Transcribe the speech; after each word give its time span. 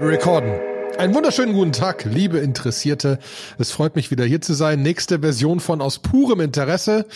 Rekorden. 0.00 0.58
Einen 0.96 1.14
wunderschönen 1.14 1.52
guten 1.52 1.72
Tag, 1.72 2.04
liebe 2.04 2.38
Interessierte. 2.38 3.18
Es 3.58 3.70
freut 3.70 3.96
mich 3.96 4.10
wieder 4.10 4.24
hier 4.24 4.40
zu 4.40 4.54
sein. 4.54 4.80
Nächste 4.80 5.20
Version 5.20 5.60
von 5.60 5.82
Aus 5.82 5.98
purem 5.98 6.40
Interesse. 6.40 7.06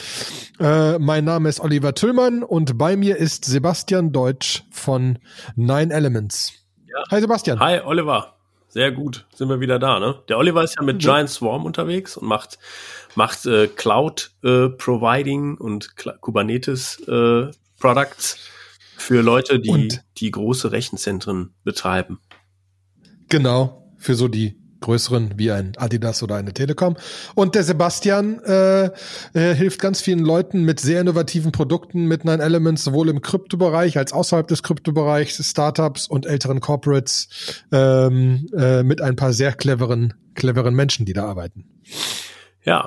Äh, 0.61 0.99
mein 0.99 1.25
Name 1.25 1.49
ist 1.49 1.61
Oliver 1.61 1.95
Tüllmann 1.95 2.43
und 2.43 2.77
bei 2.77 2.97
mir 2.97 3.17
ist 3.17 3.47
Sebastian 3.47 4.13
Deutsch 4.13 4.65
von 4.71 5.19
Nine 5.57 5.95
Elements. 5.95 6.53
Ja. 6.87 7.03
Hi 7.11 7.21
Sebastian. 7.23 7.59
Hi 7.59 7.81
Oliver. 7.81 8.35
Sehr 8.69 8.93
gut, 8.93 9.27
sind 9.35 9.49
wir 9.49 9.61
wieder 9.61 9.79
da. 9.79 9.99
Ne? 9.99 10.17
Der 10.29 10.37
Oliver 10.37 10.63
ist 10.63 10.77
ja 10.77 10.83
mit 10.83 10.99
Giant 10.99 11.31
Swarm 11.31 11.65
unterwegs 11.65 12.19
und 12.19 12.29
macht 12.29 12.59
macht 13.15 13.47
äh, 13.47 13.67
Cloud 13.69 14.33
äh, 14.43 14.69
Providing 14.69 15.57
und 15.57 15.97
Cl 15.97 16.19
Kubernetes 16.21 17.01
äh, 17.09 17.47
Products 17.81 18.39
für 18.97 19.23
Leute, 19.23 19.61
die 19.61 19.71
und? 19.71 20.05
die 20.19 20.31
große 20.31 20.73
Rechenzentren 20.73 21.55
betreiben. 21.65 22.21
Genau, 23.35 23.83
für 23.97 24.15
so 24.15 24.29
die 24.29 24.55
größeren 24.79 25.33
wie 25.39 25.51
ein 25.51 25.73
Adidas 25.77 26.23
oder 26.23 26.37
eine 26.37 26.53
Telekom. 26.53 26.97
Und 27.35 27.57
der 27.57 27.65
Sebastian 27.65 28.39
äh, 28.45 28.85
äh, 29.33 29.55
hilft 29.57 29.81
ganz 29.81 30.01
vielen 30.01 30.21
Leuten 30.21 30.63
mit 30.63 30.79
sehr 30.79 31.01
innovativen 31.01 31.51
Produkten 31.51 32.07
mit 32.07 32.25
Nine 32.25 32.41
Elements, 32.41 32.85
sowohl 32.85 33.09
im 33.09 33.23
Kryptobereich 33.23 33.99
als 33.99 34.13
außerhalb 34.13 34.47
des 34.47 34.63
Kryptobereichs, 34.63 35.45
Startups 35.51 36.07
und 36.07 36.27
älteren 36.27 36.61
Corporates 36.61 37.65
ähm, 37.73 38.47
äh, 38.57 38.85
mit 38.85 39.01
ein 39.01 39.17
paar 39.17 39.33
sehr 39.33 39.53
cleveren, 39.53 40.15
cleveren 40.37 40.77
Menschen, 40.77 41.05
die 41.05 41.13
da 41.13 41.27
arbeiten. 41.27 41.65
Ja, 42.63 42.85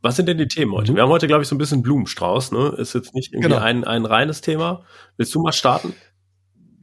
was 0.00 0.14
sind 0.14 0.26
denn 0.26 0.38
die 0.38 0.46
Themen 0.46 0.74
heute? 0.74 0.92
Mhm. 0.92 0.96
Wir 0.96 1.02
haben 1.02 1.10
heute, 1.10 1.26
glaube 1.26 1.42
ich, 1.42 1.48
so 1.48 1.56
ein 1.56 1.58
bisschen 1.58 1.82
Blumenstrauß, 1.82 2.52
ne? 2.52 2.76
Ist 2.78 2.94
jetzt 2.94 3.16
nicht 3.16 3.32
irgendwie 3.32 3.48
genau. 3.48 3.60
ein, 3.60 3.82
ein 3.82 4.04
reines 4.04 4.42
Thema. 4.42 4.84
Willst 5.16 5.34
du 5.34 5.42
mal 5.42 5.50
starten? 5.50 5.92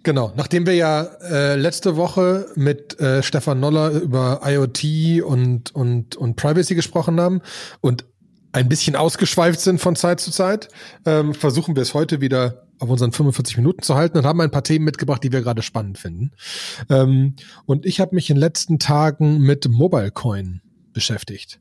Genau, 0.05 0.32
nachdem 0.36 0.68
wir 0.68 0.76
ja 0.76 1.02
äh, 1.32 1.55
letzte 1.55 1.95
Woche 1.95 2.46
mit 2.54 3.00
äh, 3.00 3.23
Stefan 3.23 3.59
Noller 3.59 3.90
über 3.90 4.40
IoT 4.46 5.23
und, 5.23 5.73
und, 5.73 6.16
und 6.16 6.36
Privacy 6.36 6.76
gesprochen 6.76 7.20
haben 7.20 7.41
und 7.82 8.05
ein 8.52 8.70
bisschen 8.70 8.96
ausgeschweift 8.96 9.60
sind 9.60 9.82
von 9.82 9.96
Zeit 9.96 10.20
zu 10.20 10.30
Zeit, 10.30 10.68
ähm, 11.07 11.34
versuchen 11.34 11.76
wir 11.76 11.82
es 11.82 11.96
heute 11.96 12.21
wieder 12.21 12.68
auf 12.77 12.90
unseren 12.90 13.13
45 13.13 13.57
Minuten 13.57 13.82
zu 13.82 13.96
halten 13.96 14.20
und 14.20 14.27
haben 14.27 14.40
ein 14.41 14.52
paar 14.52 14.63
Themen 14.63 14.85
mitgebracht, 14.85 15.24
die 15.24 15.32
wir 15.32 15.41
gerade 15.41 15.63
spannend 15.63 15.98
finden. 15.98 16.34
Ähm, 16.87 17.35
und 17.65 17.87
ich 17.87 17.99
habe 17.99 18.13
mich 18.13 18.30
in 18.30 18.35
den 18.35 18.41
letzten 18.41 18.77
Tagen 18.77 19.40
mit 19.40 19.68
Mobile 19.68 20.12
Coin 20.12 20.62
beschäftigt. 20.96 21.60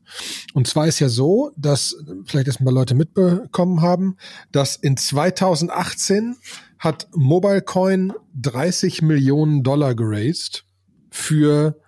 Und 0.55 0.65
zwar 0.65 0.87
ist 0.87 0.99
ja 0.99 1.09
so, 1.09 1.51
dass 1.55 1.95
vielleicht 2.25 2.47
erst 2.47 2.61
mal 2.61 2.73
Leute 2.73 2.95
mitbekommen 2.95 3.81
haben, 3.81 4.17
dass 4.51 4.75
in 4.77 4.97
2018 4.97 6.37
hat 6.79 7.07
MobileCoin 7.13 8.13
30 8.41 9.03
Millionen 9.03 9.61
Dollar 9.61 9.93
geraced 9.93 10.65
für 11.11 11.79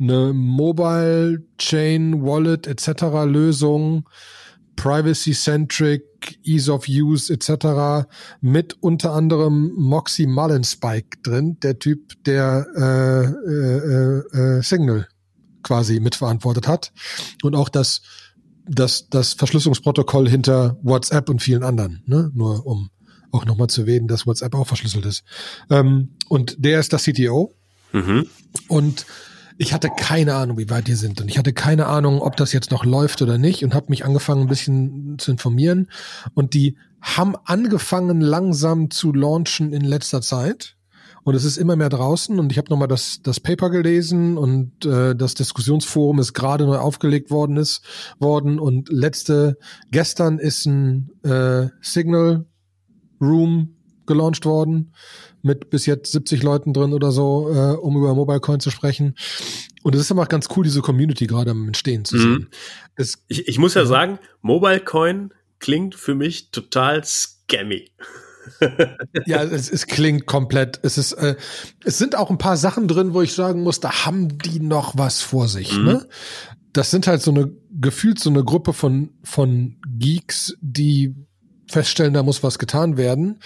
eine 0.00 0.32
Mobile 0.32 1.44
Chain 1.58 2.22
Wallet 2.22 2.66
etc. 2.66 3.02
Lösung, 3.26 4.08
Privacy 4.76 5.32
Centric, 5.32 6.04
Ease 6.44 6.72
of 6.72 6.88
Use 6.88 7.32
etc. 7.32 8.08
mit 8.40 8.76
unter 8.80 9.12
anderem 9.12 9.72
Moxie 9.76 10.26
Mullenspike 10.26 11.18
drin, 11.22 11.58
der 11.60 11.78
Typ, 11.78 12.22
der 12.24 12.66
äh, 12.76 13.24
äh, 13.50 14.58
äh, 14.58 14.62
Signal 14.62 15.08
quasi 15.62 16.00
mitverantwortet 16.00 16.66
hat 16.68 16.92
und 17.42 17.54
auch 17.54 17.68
das 17.68 18.02
das 18.66 19.08
das 19.08 19.32
Verschlüsselungsprotokoll 19.32 20.28
hinter 20.28 20.78
WhatsApp 20.82 21.28
und 21.28 21.42
vielen 21.42 21.62
anderen, 21.62 22.02
ne? 22.06 22.30
Nur 22.34 22.66
um 22.66 22.90
auch 23.30 23.44
nochmal 23.44 23.68
zu 23.68 23.82
erwähnen, 23.82 24.08
dass 24.08 24.26
WhatsApp 24.26 24.54
auch 24.54 24.66
verschlüsselt 24.66 25.06
ist. 25.06 25.24
Ähm, 25.70 26.16
und 26.28 26.56
der 26.58 26.80
ist 26.80 26.92
das 26.92 27.04
CTO. 27.04 27.52
Mhm. 27.92 28.26
Und 28.68 29.06
ich 29.58 29.72
hatte 29.72 29.90
keine 29.90 30.34
Ahnung, 30.34 30.56
wie 30.56 30.70
weit 30.70 30.86
die 30.86 30.94
sind. 30.94 31.20
Und 31.20 31.28
ich 31.28 31.36
hatte 31.36 31.52
keine 31.52 31.86
Ahnung, 31.86 32.22
ob 32.22 32.36
das 32.36 32.52
jetzt 32.52 32.70
noch 32.70 32.84
läuft 32.84 33.22
oder 33.22 33.38
nicht. 33.38 33.64
Und 33.64 33.74
habe 33.74 33.86
mich 33.88 34.04
angefangen, 34.04 34.42
ein 34.42 34.48
bisschen 34.48 35.18
zu 35.18 35.32
informieren. 35.32 35.90
Und 36.34 36.54
die 36.54 36.76
haben 37.00 37.34
angefangen, 37.44 38.20
langsam 38.20 38.90
zu 38.90 39.12
launchen 39.12 39.72
in 39.72 39.82
letzter 39.82 40.22
Zeit. 40.22 40.76
Und 41.28 41.34
es 41.34 41.44
ist 41.44 41.58
immer 41.58 41.76
mehr 41.76 41.90
draußen. 41.90 42.38
Und 42.38 42.52
ich 42.52 42.56
habe 42.56 42.70
nochmal 42.70 42.88
das, 42.88 43.20
das 43.22 43.38
Paper 43.38 43.68
gelesen 43.68 44.38
und 44.38 44.86
äh, 44.86 45.14
das 45.14 45.34
Diskussionsforum 45.34 46.20
ist 46.20 46.32
gerade 46.32 46.64
neu 46.64 46.78
aufgelegt 46.78 47.30
worden 47.30 47.58
ist 47.58 47.82
worden. 48.18 48.58
Und 48.58 48.88
letzte, 48.88 49.58
gestern 49.90 50.38
ist 50.38 50.64
ein 50.64 51.10
äh, 51.24 51.66
Signal 51.82 52.46
Room 53.20 53.76
gelauncht 54.06 54.46
worden 54.46 54.94
mit 55.42 55.68
bis 55.68 55.84
jetzt 55.84 56.12
70 56.12 56.42
Leuten 56.42 56.72
drin 56.72 56.94
oder 56.94 57.12
so, 57.12 57.52
äh, 57.52 57.76
um 57.76 57.94
über 57.98 58.14
Mobile 58.14 58.40
Coin 58.40 58.60
zu 58.60 58.70
sprechen. 58.70 59.14
Und 59.82 59.94
es 59.94 60.00
ist 60.00 60.10
immer 60.10 60.24
ganz 60.24 60.48
cool, 60.56 60.64
diese 60.64 60.80
Community 60.80 61.26
gerade 61.26 61.50
am 61.50 61.66
Entstehen 61.66 62.06
zu 62.06 62.16
sehen. 62.16 62.32
Mhm. 62.32 62.48
Es, 62.96 63.22
ich, 63.28 63.46
ich 63.46 63.58
muss 63.58 63.74
ja 63.74 63.84
sagen, 63.84 64.18
Mobile 64.40 64.80
Coin 64.80 65.34
klingt 65.58 65.94
für 65.94 66.14
mich 66.14 66.52
total 66.52 67.04
scammy. 67.04 67.90
Ja, 69.26 69.42
es, 69.42 69.70
es 69.70 69.86
klingt 69.86 70.26
komplett. 70.26 70.80
Es 70.82 70.98
ist, 70.98 71.12
äh, 71.12 71.36
es 71.84 71.98
sind 71.98 72.16
auch 72.16 72.30
ein 72.30 72.38
paar 72.38 72.56
Sachen 72.56 72.88
drin, 72.88 73.14
wo 73.14 73.22
ich 73.22 73.34
sagen 73.34 73.62
muss, 73.62 73.80
da 73.80 74.04
haben 74.04 74.38
die 74.38 74.60
noch 74.60 74.96
was 74.96 75.20
vor 75.20 75.48
sich. 75.48 75.76
Mhm. 75.76 75.84
Ne? 75.84 76.06
Das 76.72 76.90
sind 76.90 77.06
halt 77.06 77.22
so 77.22 77.30
eine 77.30 77.50
gefühlt 77.80 78.18
so 78.18 78.30
eine 78.30 78.44
Gruppe 78.44 78.72
von 78.72 79.10
von 79.22 79.76
Geeks, 79.98 80.54
die 80.60 81.14
feststellen, 81.70 82.14
da 82.14 82.22
muss 82.22 82.42
was 82.42 82.58
getan 82.58 82.96
werden. 82.96 83.40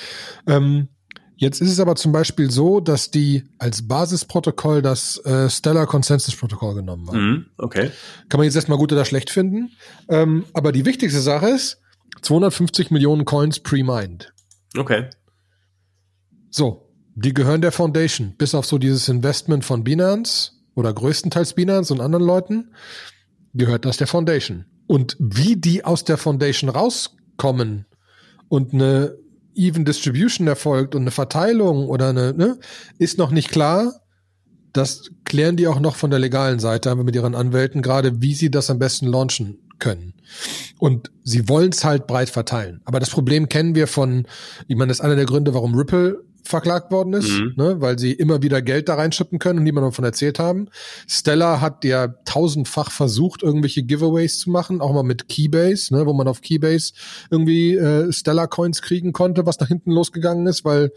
Ähm, 0.47 0.89
jetzt 1.37 1.61
ist 1.61 1.71
es 1.71 1.81
aber 1.81 1.97
zum 1.97 2.13
Beispiel 2.13 2.51
so, 2.51 2.81
dass 2.81 3.11
die 3.11 3.45
als 3.59 3.87
Basisprotokoll 3.87 4.83
das 4.83 5.19
äh, 5.25 5.51
Stellar 5.51 5.87
Consensus 5.87 6.37
Protokoll 6.37 6.77
genommen 6.77 7.09
haben. 7.09 7.31
Mhm, 7.31 7.47
okay. 7.59 7.91
Kann 8.29 8.39
man 8.39 8.45
jetzt 8.45 8.57
erstmal 8.57 8.79
gut 8.79 8.93
oder 8.93 9.05
schlecht 9.05 9.31
finden. 9.31 9.73
Ähm, 10.09 10.45
aber 10.53 10.73
die 10.73 10.85
wichtigste 10.85 11.21
Sache 11.21 11.49
ist 11.49 11.79
250 12.23 12.91
Millionen 12.91 13.25
Coins 13.25 13.59
pre-mined. 13.61 14.32
Okay. 14.77 15.11
So, 16.51 16.89
die 17.15 17.35
gehören 17.35 17.61
der 17.61 17.73
Foundation, 17.73 18.35
bis 18.37 18.55
auf 18.55 18.67
so 18.67 18.79
dieses 18.79 19.09
Investment 19.09 19.65
von 19.65 19.85
Binance 19.85 20.53
oder 20.75 20.93
größtenteils 20.93 21.55
Binance 21.55 21.93
und 21.93 22.01
anderen 22.01 22.25
Leuten, 22.25 22.75
gehört 23.55 23.85
das 23.85 23.97
der 23.97 24.07
Foundation. 24.07 24.67
Und 24.87 25.17
wie 25.19 25.57
die 25.57 25.85
aus 25.85 26.05
der 26.05 26.19
Foundation 26.19 26.71
rauskommen, 26.71 27.87
und 28.53 28.75
eine 28.75 29.17
Even 29.55 29.87
Distribution 29.87 30.47
erfolgt 30.47 30.95
und 30.95 31.01
eine 31.01 31.11
Verteilung 31.11 31.89
oder 31.89 32.11
eine, 32.11 32.35
ne, 32.35 32.59
ist 32.99 33.17
noch 33.17 33.31
nicht 33.31 33.51
klar. 33.51 33.95
Das 34.75 35.11
klären 35.25 35.57
die 35.57 35.69
auch 35.69 35.81
noch 35.81 35.97
von 35.97 36.11
der 36.11 36.19
legalen 36.19 36.59
Seite, 36.59 36.91
aber 36.91 37.03
mit 37.03 37.15
ihren 37.15 37.35
Anwälten 37.35 37.81
gerade, 37.81 38.21
wie 38.21 38.35
sie 38.35 38.51
das 38.51 38.69
am 38.69 38.79
besten 38.79 39.07
launchen 39.07 39.71
können. 39.83 40.15
Und 40.79 41.11
sie 41.25 41.49
wollen 41.49 41.73
es 41.73 41.85
halt 41.85 42.07
breit 42.07 42.31
verteilen. 42.31 42.81
Aber 42.85 43.01
das 43.01 43.11
Problem 43.11 43.49
kennen 43.49 43.75
wir 43.75 43.89
von, 43.89 44.27
ich 44.69 44.77
meine, 44.77 44.89
das 44.89 44.99
ist 44.99 45.05
einer 45.05 45.17
der 45.17 45.27
Gründe, 45.27 45.53
warum 45.55 45.75
Ripple 45.75 46.25
verklagt 46.45 46.91
worden 46.91 47.13
ist, 47.15 47.31
mhm. 47.31 47.55
ne, 47.57 47.81
weil 47.81 47.99
sie 47.99 48.13
immer 48.13 48.43
wieder 48.43 48.63
Geld 48.63 48.89
da 48.89 48.95
reinschippen 48.95 49.39
können 49.39 49.59
und 49.59 49.65
niemand 49.65 49.87
davon 49.87 50.05
erzählt 50.05 50.39
haben. 50.39 50.69
Stella 51.07 51.61
hat 51.61 51.85
ja 51.85 52.09
tausendfach 52.25 52.91
versucht, 52.91 53.43
irgendwelche 53.43 53.83
Giveaways 53.83 54.39
zu 54.39 54.51
machen, 54.51 54.81
auch 54.81 54.93
mal 54.93 55.03
mit 55.03 55.29
Keybase, 55.29 55.95
ne, 55.95 56.07
wo 56.07 56.13
man 56.13 56.29
auf 56.29 56.41
Keybase 56.41 56.93
irgendwie 57.31 57.75
äh, 57.77 58.13
Stella 58.13 58.47
Coins 58.47 58.83
kriegen 58.83 59.13
konnte, 59.13 59.47
was 59.47 59.61
nach 59.61 59.69
hinten 59.69 59.93
losgegangen 59.93 60.47
ist, 60.47 60.65
weil 60.65 60.93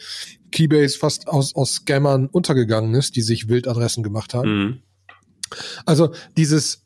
Keybase 0.51 0.97
fast 0.97 1.27
aus, 1.27 1.55
aus 1.55 1.73
Scammern 1.73 2.27
untergegangen 2.27 2.95
ist, 2.95 3.15
die 3.15 3.21
sich 3.21 3.47
Wildadressen 3.47 4.03
gemacht 4.03 4.33
haben. 4.33 4.49
Mhm. 4.49 4.77
Also 5.85 6.11
dieses 6.37 6.84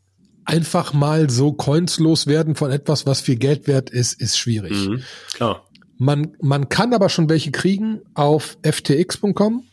einfach 0.50 0.94
mal 0.94 1.30
so 1.30 1.54
Coins 1.54 2.00
loswerden 2.00 2.56
von 2.56 2.72
etwas, 2.72 3.06
was 3.06 3.22
viel 3.22 3.36
Geld 3.36 3.68
wert 3.68 3.90
ist, 3.90 4.20
ist 4.20 4.38
schwierig. 4.38 4.88
Mhm, 4.88 5.04
klar. 5.34 5.66
Man, 5.98 6.36
man 6.42 6.70
kann 6.70 6.94
aber 6.94 7.10
schon 7.10 7.30
welche 7.30 7.52
kriegen 7.52 8.02
auf 8.16 8.58
ftx.com. 8.64 9.64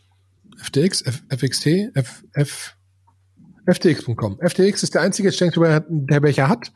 FTX, 0.57 1.01
F, 1.03 1.23
FXT, 1.29 1.67
F, 1.93 2.23
F, 2.33 2.75
FTX.com. 3.65 4.39
FTX 4.39 4.83
ist 4.83 4.95
der 4.95 5.01
einzige 5.01 5.29
Exchange, 5.29 5.83
der 5.89 6.23
welche 6.23 6.47
hat. 6.47 6.71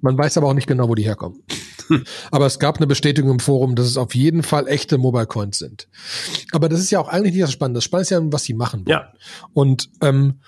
Man 0.00 0.18
weiß 0.18 0.36
aber 0.36 0.48
auch 0.48 0.54
nicht 0.54 0.66
genau, 0.66 0.88
wo 0.88 0.94
die 0.94 1.04
herkommen. 1.04 1.42
aber 2.30 2.46
es 2.46 2.58
gab 2.58 2.76
eine 2.76 2.86
Bestätigung 2.86 3.30
im 3.30 3.40
Forum, 3.40 3.74
dass 3.74 3.86
es 3.86 3.96
auf 3.96 4.14
jeden 4.14 4.42
Fall 4.42 4.68
echte 4.68 4.98
Mobile 4.98 5.26
Coins 5.26 5.58
sind. 5.58 5.88
Aber 6.52 6.68
das 6.68 6.80
ist 6.80 6.90
ja 6.90 7.00
auch 7.00 7.08
eigentlich 7.08 7.32
nicht 7.32 7.42
das 7.42 7.52
Spannende. 7.52 7.78
Das 7.78 7.84
Spannende 7.84 8.02
ist 8.04 8.10
ja, 8.10 8.32
was 8.32 8.44
sie 8.44 8.54
machen 8.54 8.80
wollen. 8.80 8.90
Ja. 8.90 9.12
Und 9.52 9.90
ähm, 10.02 10.40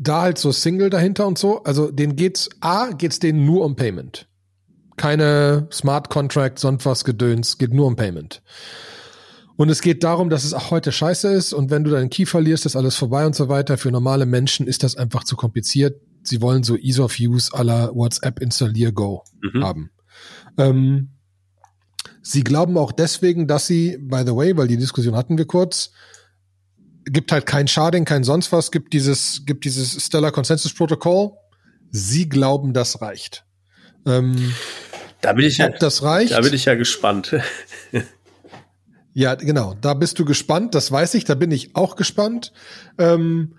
da 0.00 0.22
halt 0.22 0.38
so 0.38 0.50
Single 0.50 0.90
dahinter 0.90 1.26
und 1.26 1.38
so. 1.38 1.62
Also 1.62 1.90
denen 1.90 2.16
geht's 2.16 2.48
A, 2.60 2.90
geht's 2.90 3.20
denen 3.20 3.44
nur 3.44 3.64
um 3.64 3.76
Payment 3.76 4.26
keine 5.00 5.66
Smart 5.72 6.10
Contract, 6.10 6.58
sonst 6.58 6.84
was 6.84 7.04
Gedöns, 7.04 7.56
geht 7.56 7.72
nur 7.72 7.86
um 7.86 7.96
Payment. 7.96 8.42
Und 9.56 9.70
es 9.70 9.80
geht 9.80 10.04
darum, 10.04 10.28
dass 10.28 10.44
es 10.44 10.52
auch 10.52 10.70
heute 10.70 10.92
scheiße 10.92 11.28
ist 11.28 11.54
und 11.54 11.70
wenn 11.70 11.84
du 11.84 11.90
deinen 11.90 12.10
Key 12.10 12.26
verlierst, 12.26 12.66
ist 12.66 12.76
alles 12.76 12.96
vorbei 12.96 13.24
und 13.24 13.34
so 13.34 13.48
weiter. 13.48 13.78
Für 13.78 13.90
normale 13.90 14.26
Menschen 14.26 14.66
ist 14.66 14.82
das 14.82 14.96
einfach 14.96 15.24
zu 15.24 15.36
kompliziert. 15.36 16.02
Sie 16.22 16.42
wollen 16.42 16.64
so 16.64 16.76
Ease 16.76 17.02
of 17.02 17.16
Use 17.18 17.50
aller 17.54 17.94
WhatsApp 17.94 18.40
installier 18.40 18.92
Go 18.92 19.24
mhm. 19.40 19.64
haben. 19.64 19.90
Ähm, 20.58 21.08
sie 22.20 22.44
glauben 22.44 22.76
auch 22.76 22.92
deswegen, 22.92 23.46
dass 23.46 23.66
sie, 23.66 23.96
by 23.98 24.22
the 24.26 24.36
way, 24.36 24.54
weil 24.54 24.68
die 24.68 24.76
Diskussion 24.76 25.16
hatten 25.16 25.38
wir 25.38 25.46
kurz, 25.46 25.92
gibt 27.04 27.32
halt 27.32 27.46
kein 27.46 27.68
Sharding, 27.68 28.04
kein 28.04 28.24
sonst 28.24 28.52
was, 28.52 28.70
gibt 28.70 28.92
dieses, 28.92 29.42
gibt 29.46 29.64
dieses 29.64 30.04
Stellar 30.04 30.32
Consensus 30.32 30.72
Protocol. 30.72 31.32
Sie 31.90 32.28
glauben, 32.28 32.72
das 32.72 33.00
reicht. 33.00 33.44
Ähm, 34.06 34.54
da 35.20 35.32
bin 35.32 35.44
ich 35.44 35.58
ja, 35.58 35.68
das 35.68 36.02
reicht. 36.02 36.32
Da 36.32 36.40
bin 36.40 36.54
ich 36.54 36.64
ja 36.64 36.74
gespannt. 36.74 37.36
ja, 39.12 39.34
genau. 39.34 39.74
Da 39.80 39.94
bist 39.94 40.18
du 40.18 40.24
gespannt. 40.24 40.74
Das 40.74 40.90
weiß 40.90 41.14
ich. 41.14 41.24
Da 41.24 41.34
bin 41.34 41.50
ich 41.50 41.76
auch 41.76 41.96
gespannt. 41.96 42.52
Ähm, 42.98 43.56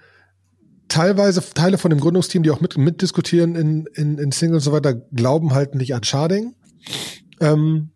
teilweise 0.88 1.42
Teile 1.54 1.78
von 1.78 1.90
dem 1.90 2.00
Gründungsteam, 2.00 2.44
die 2.44 2.52
auch 2.52 2.62
mit, 2.62 2.78
mitdiskutieren 2.78 3.56
in, 3.56 3.86
in, 3.94 4.18
in 4.18 4.32
Single 4.32 4.56
und 4.56 4.62
so 4.62 4.72
weiter, 4.72 4.94
glauben 4.94 5.54
halt 5.54 5.76
nicht 5.76 5.94
an 5.94 6.04
Sharding. 6.04 6.56
Ähm, 7.40 7.92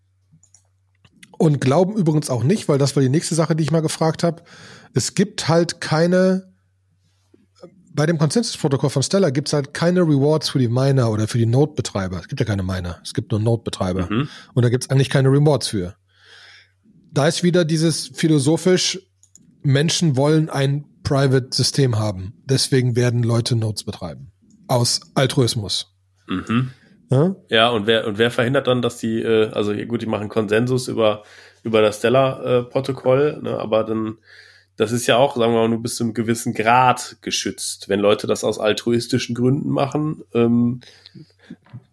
und 1.38 1.60
glauben 1.60 1.96
übrigens 1.96 2.30
auch 2.30 2.44
nicht, 2.44 2.70
weil 2.70 2.78
das 2.78 2.96
war 2.96 3.04
die 3.04 3.10
nächste 3.10 3.36
Sache, 3.36 3.56
die 3.56 3.64
ich 3.64 3.72
mal 3.72 3.82
gefragt 3.82 4.24
habe. 4.24 4.44
Es 4.96 5.14
gibt 5.14 5.50
halt 5.50 5.82
keine, 5.82 6.54
bei 7.92 8.06
dem 8.06 8.18
Consensus-Protokoll 8.18 8.90
von 8.90 9.04
Stellar 9.04 9.32
gibt 9.32 9.50
es 9.50 9.54
halt 9.54 9.74
keine 9.74 10.02
Rewards 10.02 10.50
für 10.50 10.60
die 10.60 10.70
Miner 10.70 11.12
oder 11.12 11.28
für 11.28 11.38
die 11.38 11.46
Node-Betreiber. 11.46 12.18
Es 12.22 12.30
gibt 12.30 12.40
ja 12.40 12.46
keine 12.46 12.64
Miner, 12.64 13.00
es 13.04 13.14
gibt 13.14 13.32
nur 13.32 13.42
Node-Betreiber. 13.42 14.08
Mhm. 14.10 14.30
Und 14.54 14.64
da 14.64 14.70
gibt 14.70 14.86
es 14.86 14.90
eigentlich 14.90 15.10
keine 15.10 15.30
Rewards 15.30 15.68
für. 15.68 15.96
Da 17.12 17.28
ist 17.28 17.44
wieder 17.44 17.66
dieses 17.66 18.08
philosophisch, 18.14 19.00
Menschen 19.62 20.16
wollen 20.16 20.50
ein 20.50 20.86
Private-System 21.04 22.00
haben. 22.00 22.34
Deswegen 22.46 22.96
werden 22.96 23.22
Leute 23.22 23.58
Nodes 23.58 23.84
betreiben. 23.84 24.32
Aus 24.68 25.02
Altruismus. 25.14 25.94
Mhm. 26.28 26.72
Ja? 27.10 27.36
ja, 27.50 27.70
und 27.70 27.86
wer, 27.86 28.08
und 28.08 28.18
wer 28.18 28.32
verhindert 28.32 28.68
dann, 28.68 28.82
dass 28.82 28.98
die, 28.98 29.22
äh, 29.22 29.50
also 29.52 29.74
gut, 29.74 30.02
die 30.02 30.08
machen 30.08 30.30
Konsensus 30.30 30.88
über, 30.88 31.24
über 31.64 31.82
das 31.82 31.98
Stellar-Protokoll, 31.98 33.40
äh, 33.40 33.44
ne, 33.44 33.60
aber 33.60 33.84
dann, 33.84 34.18
das 34.77 34.92
ist 34.92 35.07
ja 35.07 35.18
auch, 35.18 35.36
sagen 35.36 35.54
wir 35.54 35.62
mal, 35.62 35.69
nur 35.69 35.81
bis 35.81 35.95
zu 35.95 36.04
einem 36.04 36.13
gewissen 36.13 36.54
Grad 36.54 37.18
geschützt. 37.22 37.88
Wenn 37.88 38.00
Leute 38.00 38.27
das 38.27 38.44
aus 38.44 38.60
altruistischen 38.60 39.36
Gründen 39.36 39.69
machen. 39.69 40.24
Ähm 40.33 40.81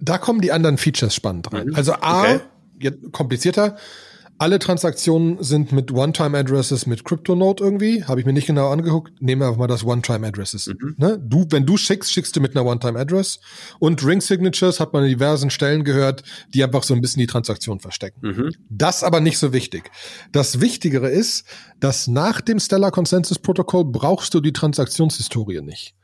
da 0.00 0.18
kommen 0.18 0.40
die 0.40 0.52
anderen 0.52 0.78
Features 0.78 1.14
spannend 1.14 1.52
rein. 1.52 1.68
Mhm. 1.68 1.74
Also 1.74 1.92
A, 1.94 2.40
okay. 2.80 2.92
komplizierter, 3.12 3.76
alle 4.38 4.58
Transaktionen 4.58 5.42
sind 5.42 5.72
mit 5.72 5.92
One-Time-Addresses 5.92 6.86
mit 6.86 7.04
CryptoNote 7.04 7.62
irgendwie. 7.62 8.04
Habe 8.04 8.20
ich 8.20 8.26
mir 8.26 8.32
nicht 8.32 8.46
genau 8.46 8.70
angeguckt. 8.70 9.12
Nehmen 9.20 9.42
wir 9.42 9.46
einfach 9.46 9.58
mal 9.58 9.66
das 9.66 9.84
One-Time-Addresses. 9.84 10.66
Mhm. 10.66 10.94
Ne? 10.98 11.22
Du, 11.24 11.46
wenn 11.50 11.64
du 11.64 11.76
schickst, 11.76 12.12
schickst 12.12 12.34
du 12.34 12.40
mit 12.40 12.56
einer 12.56 12.66
One-Time-Address. 12.66 13.38
Und 13.78 14.04
Ring-Signatures 14.04 14.80
hat 14.80 14.92
man 14.92 15.04
an 15.04 15.08
diversen 15.08 15.50
Stellen 15.50 15.84
gehört, 15.84 16.24
die 16.54 16.64
einfach 16.64 16.82
so 16.82 16.94
ein 16.94 17.00
bisschen 17.00 17.20
die 17.20 17.26
Transaktion 17.26 17.78
verstecken. 17.78 18.20
Mhm. 18.22 18.50
Das 18.68 19.04
aber 19.04 19.20
nicht 19.20 19.38
so 19.38 19.52
wichtig. 19.52 19.90
Das 20.32 20.60
Wichtigere 20.60 21.08
ist, 21.08 21.44
dass 21.78 22.08
nach 22.08 22.40
dem 22.40 22.58
Stellar 22.58 22.90
Consensus 22.90 23.38
Protokoll 23.38 23.84
brauchst 23.84 24.34
du 24.34 24.40
die 24.40 24.52
Transaktionshistorie 24.52 25.60
nicht. 25.60 25.94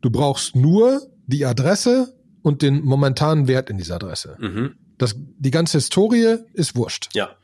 Du 0.00 0.10
brauchst 0.10 0.56
nur 0.56 1.02
die 1.26 1.46
Adresse 1.46 2.14
und 2.42 2.60
den 2.60 2.84
momentanen 2.84 3.48
Wert 3.48 3.70
in 3.70 3.78
dieser 3.78 3.96
Adresse. 3.96 4.36
Mhm. 4.38 4.74
Das, 5.04 5.14
die 5.16 5.50
ganze 5.50 5.76
Historie 5.76 6.38
ist 6.54 6.76
wurscht. 6.76 7.10
Ja. 7.12 7.36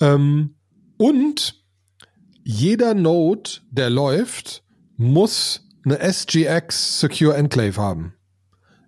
Ähm, 0.00 0.54
und 0.96 1.62
jeder 2.42 2.94
Node, 2.94 3.50
der 3.70 3.90
läuft, 3.90 4.62
muss 4.96 5.68
eine 5.84 5.98
SGX 5.98 7.00
Secure 7.00 7.36
Enclave 7.36 7.76
haben. 7.76 8.14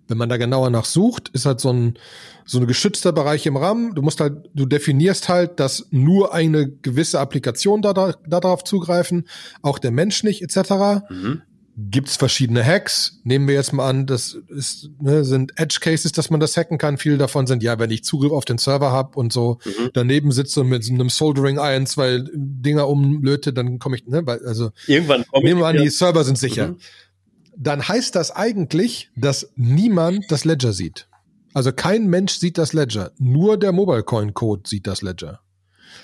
Wenn 0.07 0.17
man 0.17 0.29
da 0.29 0.37
genauer 0.37 0.71
nach 0.71 0.85
sucht, 0.85 1.29
ist 1.29 1.45
halt 1.45 1.59
so 1.59 1.71
ein 1.71 1.99
so 2.43 2.59
ein 2.59 2.65
geschützter 2.65 3.11
Bereich 3.11 3.45
im 3.45 3.55
RAM. 3.55 3.93
Du 3.93 4.01
musst 4.01 4.19
halt, 4.19 4.49
du 4.55 4.65
definierst 4.65 5.29
halt, 5.29 5.59
dass 5.59 5.87
nur 5.91 6.33
eine 6.33 6.67
gewisse 6.67 7.19
Applikation 7.19 7.83
da, 7.83 7.93
da, 7.93 8.13
darauf 8.25 8.63
zugreifen, 8.63 9.27
auch 9.61 9.77
der 9.77 9.91
Mensch 9.91 10.23
nicht, 10.23 10.41
etc. 10.41 11.03
Mhm 11.09 11.43
gibt's 11.77 12.17
verschiedene 12.17 12.65
Hacks. 12.65 13.19
Nehmen 13.23 13.47
wir 13.47 13.53
jetzt 13.53 13.71
mal 13.71 13.87
an, 13.87 14.07
das 14.07 14.35
ist, 14.47 14.89
ne, 14.99 15.23
sind 15.23 15.53
Edge 15.57 15.77
Cases, 15.79 16.11
dass 16.11 16.31
man 16.31 16.39
das 16.39 16.57
hacken 16.57 16.79
kann. 16.79 16.97
Viele 16.97 17.17
davon 17.17 17.45
sind, 17.45 17.61
ja, 17.61 17.77
wenn 17.77 17.91
ich 17.91 18.03
Zugriff 18.03 18.31
auf 18.31 18.45
den 18.45 18.57
Server 18.57 18.91
habe 18.91 19.17
und 19.17 19.31
so 19.31 19.59
mhm. 19.63 19.91
daneben 19.93 20.31
sitze 20.31 20.61
und 20.61 20.69
mit 20.69 20.89
einem 20.89 21.09
Soldering 21.09 21.57
Iron 21.57 21.85
zwei 21.85 22.23
Dinger 22.33 22.87
umlöte, 22.87 23.53
dann 23.53 23.77
komme 23.77 23.97
ich, 23.97 24.07
ne, 24.07 24.23
also 24.45 24.71
irgendwann 24.87 25.25
komme 25.27 25.45
nehmen 25.45 25.61
wir 25.61 25.67
an, 25.67 25.77
die 25.77 25.89
Server 25.89 26.23
sind 26.23 26.39
sicher. 26.39 26.69
Mhm. 26.69 26.77
Dann 27.55 27.87
heißt 27.87 28.15
das 28.15 28.31
eigentlich, 28.31 29.11
dass 29.15 29.51
niemand 29.55 30.25
das 30.31 30.45
Ledger 30.45 30.73
sieht. 30.73 31.07
Also 31.53 31.71
kein 31.71 32.07
Mensch 32.07 32.33
sieht 32.33 32.57
das 32.57 32.73
Ledger. 32.73 33.11
Nur 33.17 33.57
der 33.57 33.71
Mobile 33.71 34.03
Coin 34.03 34.33
Code 34.33 34.63
sieht 34.65 34.85
das 34.87 35.01
Ledger. 35.01 35.41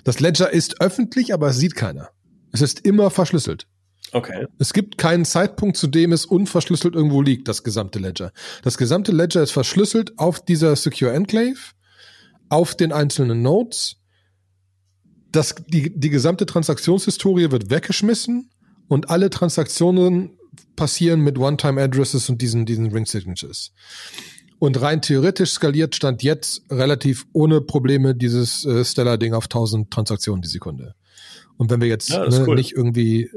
Das 0.03 0.19
Ledger 0.19 0.51
ist 0.51 0.81
öffentlich, 0.81 1.33
aber 1.33 1.49
es 1.49 1.57
sieht 1.57 1.75
keiner. 1.75 2.09
Es 2.51 2.61
ist 2.61 2.79
immer 2.85 3.09
verschlüsselt. 3.09 3.67
Okay. 4.13 4.47
Es 4.59 4.73
gibt 4.73 4.97
keinen 4.97 5.25
Zeitpunkt, 5.25 5.75
zu 5.75 5.87
dem 5.87 6.11
es 6.11 6.25
unverschlüsselt 6.25 6.95
irgendwo 6.95 7.21
liegt, 7.21 7.47
das 7.47 7.63
gesamte 7.63 7.99
Ledger. 7.99 8.31
Das 8.63 8.77
gesamte 8.77 9.11
Ledger 9.11 9.41
ist 9.41 9.51
verschlüsselt 9.51 10.17
auf 10.17 10.43
dieser 10.43 10.75
Secure 10.75 11.11
Enclave, 11.11 11.57
auf 12.49 12.75
den 12.75 12.91
einzelnen 12.91 13.41
Nodes. 13.41 13.97
Das, 15.31 15.55
die, 15.67 15.97
die 15.99 16.09
gesamte 16.09 16.45
Transaktionshistorie 16.45 17.49
wird 17.49 17.71
weggeschmissen 17.71 18.51
und 18.87 19.09
alle 19.09 19.31
Transaktionen 19.31 20.37
passieren 20.75 21.21
mit 21.21 21.39
One-Time-Addresses 21.39 22.29
und 22.29 22.41
diesen, 22.41 22.65
diesen 22.67 22.91
Ring-Signatures. 22.91 23.71
Und 24.59 24.79
rein 24.79 25.01
theoretisch 25.01 25.51
skaliert 25.51 25.95
Stand 25.95 26.23
jetzt 26.23 26.61
relativ 26.69 27.25
ohne 27.33 27.61
Probleme 27.61 28.15
dieses 28.15 28.63
äh, 28.65 28.85
Stellar-Ding 28.85 29.33
auf 29.33 29.45
1000 29.45 29.91
Transaktionen 29.91 30.41
die 30.41 30.47
Sekunde. 30.47 30.95
Und 31.57 31.69
wenn 31.69 31.81
wir 31.81 31.87
jetzt 31.87 32.09
ja, 32.09 32.27
ne, 32.27 32.45
cool. 32.47 32.55
nicht 32.55 32.71
irgendwie, 32.71 33.29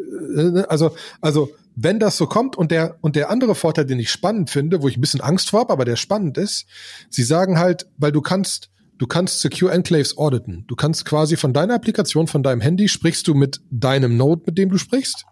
also, 0.69 0.94
also 1.20 1.50
wenn 1.75 2.00
das 2.00 2.17
so 2.17 2.26
kommt 2.26 2.56
und 2.56 2.70
der 2.70 2.96
und 3.02 3.17
der 3.17 3.31
andere 3.31 3.55
Vorteil, 3.55 3.84
den 3.84 3.99
ich 3.99 4.11
spannend 4.11 4.50
finde, 4.50 4.82
wo 4.82 4.88
ich 4.88 4.96
ein 4.96 5.00
bisschen 5.00 5.20
Angst 5.20 5.50
vor 5.50 5.61
habe, 5.61 5.73
aber 5.73 5.84
der 5.84 5.96
spannend 5.96 6.38
ist, 6.38 6.67
sie 7.11 7.23
sagen 7.23 7.58
halt, 7.58 7.87
weil 7.99 8.12
du 8.12 8.23
kannst 8.23 8.70
du 8.99 9.06
kannst 9.06 9.40
Secure 9.40 9.73
Enclaves 9.73 10.17
auditen. 10.17 10.64
Du 10.69 10.75
kannst 10.75 11.05
quasi 11.05 11.37
von 11.37 11.52
deiner 11.52 11.75
Applikation, 11.75 12.28
von 12.28 12.43
deinem 12.43 12.62
Handy 12.62 12.88
sprichst 12.88 13.28
du 13.28 13.34
mit 13.34 13.61
deinem 13.70 14.17
Node, 14.17 14.43
mit 14.46 14.56
dem 14.58 14.70
du 14.70 14.78
sprichst 14.78 15.26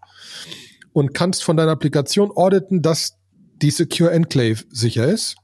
und 0.93 1.15
kannst 1.15 1.43
von 1.43 1.57
deiner 1.57 1.73
Applikation 1.73 2.31
auditen, 2.31 2.83
dass 2.83 3.17
die 3.63 3.71
Secure 3.71 4.11
Enclave 4.11 4.65
sicher 4.69 5.07
ist 5.07 5.37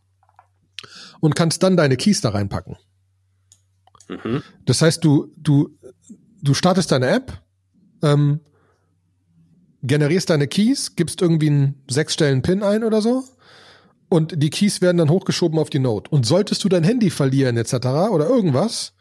und 1.20 1.34
kannst 1.34 1.62
dann 1.62 1.76
deine 1.76 1.96
Keys 1.96 2.20
da 2.20 2.30
reinpacken. 2.30 2.76
Mhm. 4.08 4.42
Das 4.66 4.82
heißt, 4.82 5.02
du 5.02 5.32
du 5.36 5.78
du 6.42 6.54
startest 6.54 6.92
deine 6.92 7.08
App, 7.08 7.42
ähm, 8.02 8.40
generierst 9.82 10.30
deine 10.30 10.48
Keys, 10.48 10.96
gibst 10.96 11.22
irgendwie 11.22 11.48
einen 11.48 11.82
sechs 11.88 12.14
Stellen 12.14 12.42
Pin 12.42 12.62
ein 12.62 12.84
oder 12.84 13.00
so 13.00 13.24
und 14.08 14.42
die 14.42 14.50
Keys 14.50 14.80
werden 14.80 14.98
dann 14.98 15.10
hochgeschoben 15.10 15.58
auf 15.58 15.70
die 15.70 15.78
Node. 15.78 16.10
Und 16.10 16.26
solltest 16.26 16.62
du 16.64 16.68
dein 16.68 16.84
Handy 16.84 17.10
verlieren 17.10 17.56
etc. 17.56 17.74
oder 18.10 18.28
irgendwas, 18.28 18.92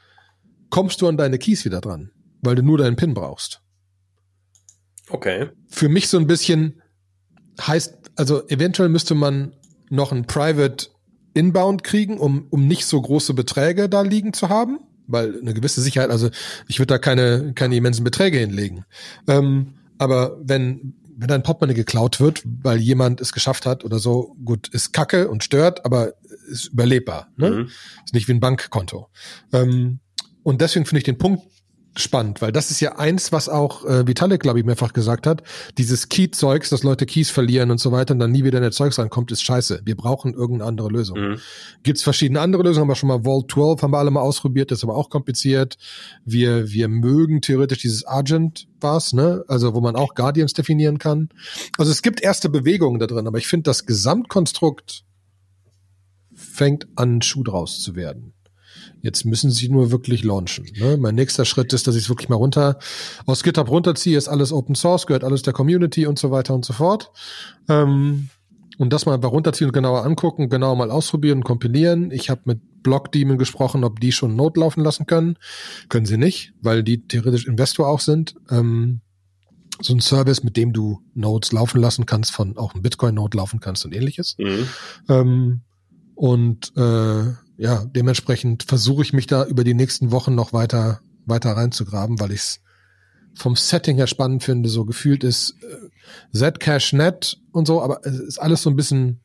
kommst 0.70 1.02
du 1.02 1.08
an 1.08 1.18
deine 1.18 1.40
Keys 1.40 1.66
wieder 1.66 1.82
dran, 1.82 2.12
weil 2.42 2.56
du 2.56 2.64
nur 2.64 2.78
deinen 2.78 2.96
Pin 2.96 3.14
brauchst. 3.14 3.62
Okay. 5.10 5.50
Für 5.68 5.90
mich 5.90 6.08
so 6.08 6.18
ein 6.18 6.28
bisschen 6.28 6.82
heißt, 7.60 7.96
also 8.16 8.48
eventuell 8.48 8.90
müsste 8.90 9.16
man 9.16 9.56
noch 9.90 10.12
ein 10.12 10.26
Private 10.26 10.88
Inbound 11.34 11.84
kriegen, 11.84 12.20
um, 12.20 12.48
um 12.52 12.68
nicht 12.68 12.86
so 12.86 13.02
große 13.02 13.34
Beträge 13.34 13.90
da 13.90 14.02
liegen 14.02 14.34
zu 14.34 14.50
haben 14.50 14.80
weil 15.10 15.40
eine 15.40 15.54
gewisse 15.54 15.82
Sicherheit, 15.82 16.12
also 16.12 16.30
ich 16.68 16.80
würde 16.80 16.94
da 16.94 16.98
keine, 17.00 17.54
keine 17.56 17.76
immensen 17.76 18.04
Beträge 18.04 18.38
hinlegen. 18.38 18.86
Ähm, 19.28 19.74
aber 20.00 20.38
wenn, 20.42 20.96
wenn 21.16 21.28
dein 21.28 21.44
Portemonnaie 21.44 21.76
geklaut 21.76 22.20
wird, 22.20 22.42
weil 22.46 22.80
jemand 22.80 23.22
es 23.22 23.34
geschafft 23.34 23.66
hat 23.66 23.84
oder 23.84 24.00
so, 24.00 24.36
gut, 24.44 24.70
ist 24.70 24.94
kacke 24.94 25.30
und 25.30 25.44
stört, 25.44 25.86
aber 25.86 26.14
ist 26.50 26.68
überlebbar. 26.68 27.28
Ne? 27.36 27.50
Mhm. 27.52 27.70
Ist 28.06 28.14
nicht 28.14 28.28
wie 28.28 28.34
ein 28.34 28.40
Bankkonto. 28.40 29.10
Ähm, 29.54 30.00
und 30.42 30.62
deswegen 30.62 30.86
finde 30.86 31.00
ich 31.00 31.04
den 31.04 31.18
Punkt 31.18 31.44
spannend, 31.96 32.42
weil 32.42 32.52
das 32.52 32.72
ist 32.72 32.80
ja 32.80 32.98
eins, 32.98 33.32
was 33.32 33.50
auch 33.50 33.86
äh, 33.86 34.08
Vitalik, 34.08 34.42
glaube 34.42 34.60
ich, 34.60 34.66
mehrfach 34.66 34.94
gesagt 34.94 35.28
hat. 35.28 35.44
Dieses 35.78 36.10
Key-Zeugs, 36.10 36.70
dass 36.70 36.84
Leute 36.84 37.06
Keys 37.06 37.30
verlieren 37.30 37.72
und 37.72 37.80
so 37.80 37.92
weiter 37.92 38.14
und 38.14 38.20
dann 38.20 38.32
nie 38.32 38.44
wieder 38.44 38.58
in 38.58 38.64
der 38.64 38.72
Zeugs 38.72 39.00
rankommt, 39.00 39.32
ist 39.32 39.44
scheiße. 39.44 39.82
Wir 39.86 39.96
brauchen 39.96 40.34
irgendeine 40.34 40.70
andere 40.70 40.90
Lösung. 40.90 41.20
Mhm. 41.20 41.40
Gibt's 41.84 42.04
verschiedene 42.04 42.42
andere 42.42 42.64
Lösungen, 42.64 42.82
haben 42.82 42.90
wir 42.90 42.96
schon 42.96 43.10
mal 43.10 43.24
Vault 43.24 43.52
12 43.52 43.82
haben 43.82 43.92
wir 43.92 43.98
alle 43.98 44.12
mal 44.12 44.22
ausprobiert, 44.22 44.72
das 44.72 44.80
ist 44.80 44.84
aber 44.84 44.96
auch 44.96 45.10
kompliziert. 45.10 45.78
Wir, 46.26 46.72
wir 46.72 46.88
mögen 46.88 47.42
theoretisch 47.42 47.80
dieses 47.80 48.06
Argent 48.06 48.68
was, 48.80 49.14
ne? 49.14 49.44
Also 49.48 49.74
wo 49.74 49.82
man 49.82 49.96
auch 49.96 50.16
Guardians 50.16 50.54
definieren 50.54 51.00
kann. 51.00 51.30
Also 51.78 51.92
es 51.92 52.02
gibt 52.02 52.22
erste 52.22 52.50
Bewegungen 52.50 53.00
da 53.00 53.08
drin, 53.08 53.28
aber 53.28 53.38
ich 53.38 53.48
finde, 53.48 53.64
das 53.64 53.86
Gesamtkonstrukt 53.86 55.04
fängt 56.34 56.88
an, 56.96 57.22
Schuh 57.22 57.44
draus 57.44 57.82
zu 57.82 57.96
werden. 57.96 58.34
Jetzt 59.02 59.26
müssen 59.26 59.52
sie 59.52 59.70
nur 59.70 59.92
wirklich 59.92 60.24
launchen. 60.24 60.66
Ne? 60.78 60.98
Mein 60.98 61.16
nächster 61.16 61.46
Schritt 61.46 61.72
ist, 61.74 61.88
dass 61.88 61.96
ich 61.96 62.04
es 62.04 62.10
wirklich 62.10 62.30
mal 62.30 62.36
runter 62.36 62.80
aus 63.26 63.44
GitHub 63.44 63.70
runterziehe, 63.70 64.18
ist 64.18 64.28
alles 64.28 64.52
Open 64.52 64.76
Source, 64.76 65.08
gehört 65.08 65.24
alles 65.24 65.42
der 65.42 65.54
Community 65.54 66.06
und 66.06 66.20
so 66.20 66.32
weiter 66.32 66.54
und 66.54 66.66
so 66.66 66.74
fort. 66.74 67.12
Ähm, 67.70 68.30
und 68.78 68.94
das 68.94 69.06
mal 69.06 69.14
einfach 69.14 69.32
runterziehen 69.32 69.70
und 69.70 69.74
genauer 69.74 70.06
angucken, 70.06 70.50
genauer 70.50 70.76
mal 70.76 70.90
ausprobieren 70.90 71.40
und 71.40 71.44
kompilieren. 71.44 72.12
Ich 72.12 72.30
habe 72.30 72.42
mit 72.46 72.84
Blockdaemon 72.84 73.38
gesprochen, 73.38 73.84
ob 73.84 74.00
die 74.00 74.14
schon 74.14 74.36
Node 74.36 74.60
laufen 74.62 74.84
lassen 74.84 75.06
können. 75.06 75.38
Können 75.90 76.06
sie 76.06 76.18
nicht, 76.18 76.54
weil 76.62 76.84
die 76.84 77.06
theoretisch 77.06 77.46
Investor 77.46 77.88
auch 77.88 78.00
sind. 78.00 78.36
Ähm, 78.50 79.02
so 79.82 79.94
ein 79.94 80.02
Service, 80.02 80.44
mit 80.44 80.58
dem 80.58 80.74
du 80.74 81.02
Nodes 81.14 81.52
laufen 81.52 81.80
lassen 81.80 82.06
kannst, 82.06 82.32
von 82.32 82.58
auch 82.58 82.74
ein 82.76 82.82
Bitcoin-Node 82.82 83.38
laufen 83.38 83.60
kannst 83.60 83.86
und 83.86 83.94
ähnliches. 83.94 84.36
Mhm. 84.38 84.68
Ähm, 85.08 85.62
und 86.16 86.74
äh, 86.76 87.34
ja, 87.60 87.84
dementsprechend 87.86 88.64
versuche 88.64 89.02
ich 89.02 89.12
mich 89.12 89.28
da 89.28 89.46
über 89.46 89.66
die 89.66 89.74
nächsten 89.74 90.12
Wochen 90.12 90.34
noch 90.34 90.54
weiter, 90.54 91.02
weiter 91.26 91.52
reinzugraben, 91.52 92.18
weil 92.22 92.32
ich 92.32 92.40
es 92.40 92.62
vom 93.36 93.58
Setting 93.58 93.98
her 93.98 94.08
spannend 94.08 94.44
finde. 94.44 94.70
So 94.70 94.86
gefühlt 94.86 95.26
ist 95.26 95.56
äh, 95.62 96.52
Zcash.net 96.54 97.38
und 97.52 97.68
so, 97.68 97.82
aber 97.82 98.00
es 98.06 98.18
ist 98.18 98.38
alles 98.38 98.62
so 98.62 98.70
ein 98.70 98.78
bisschen 98.78 99.20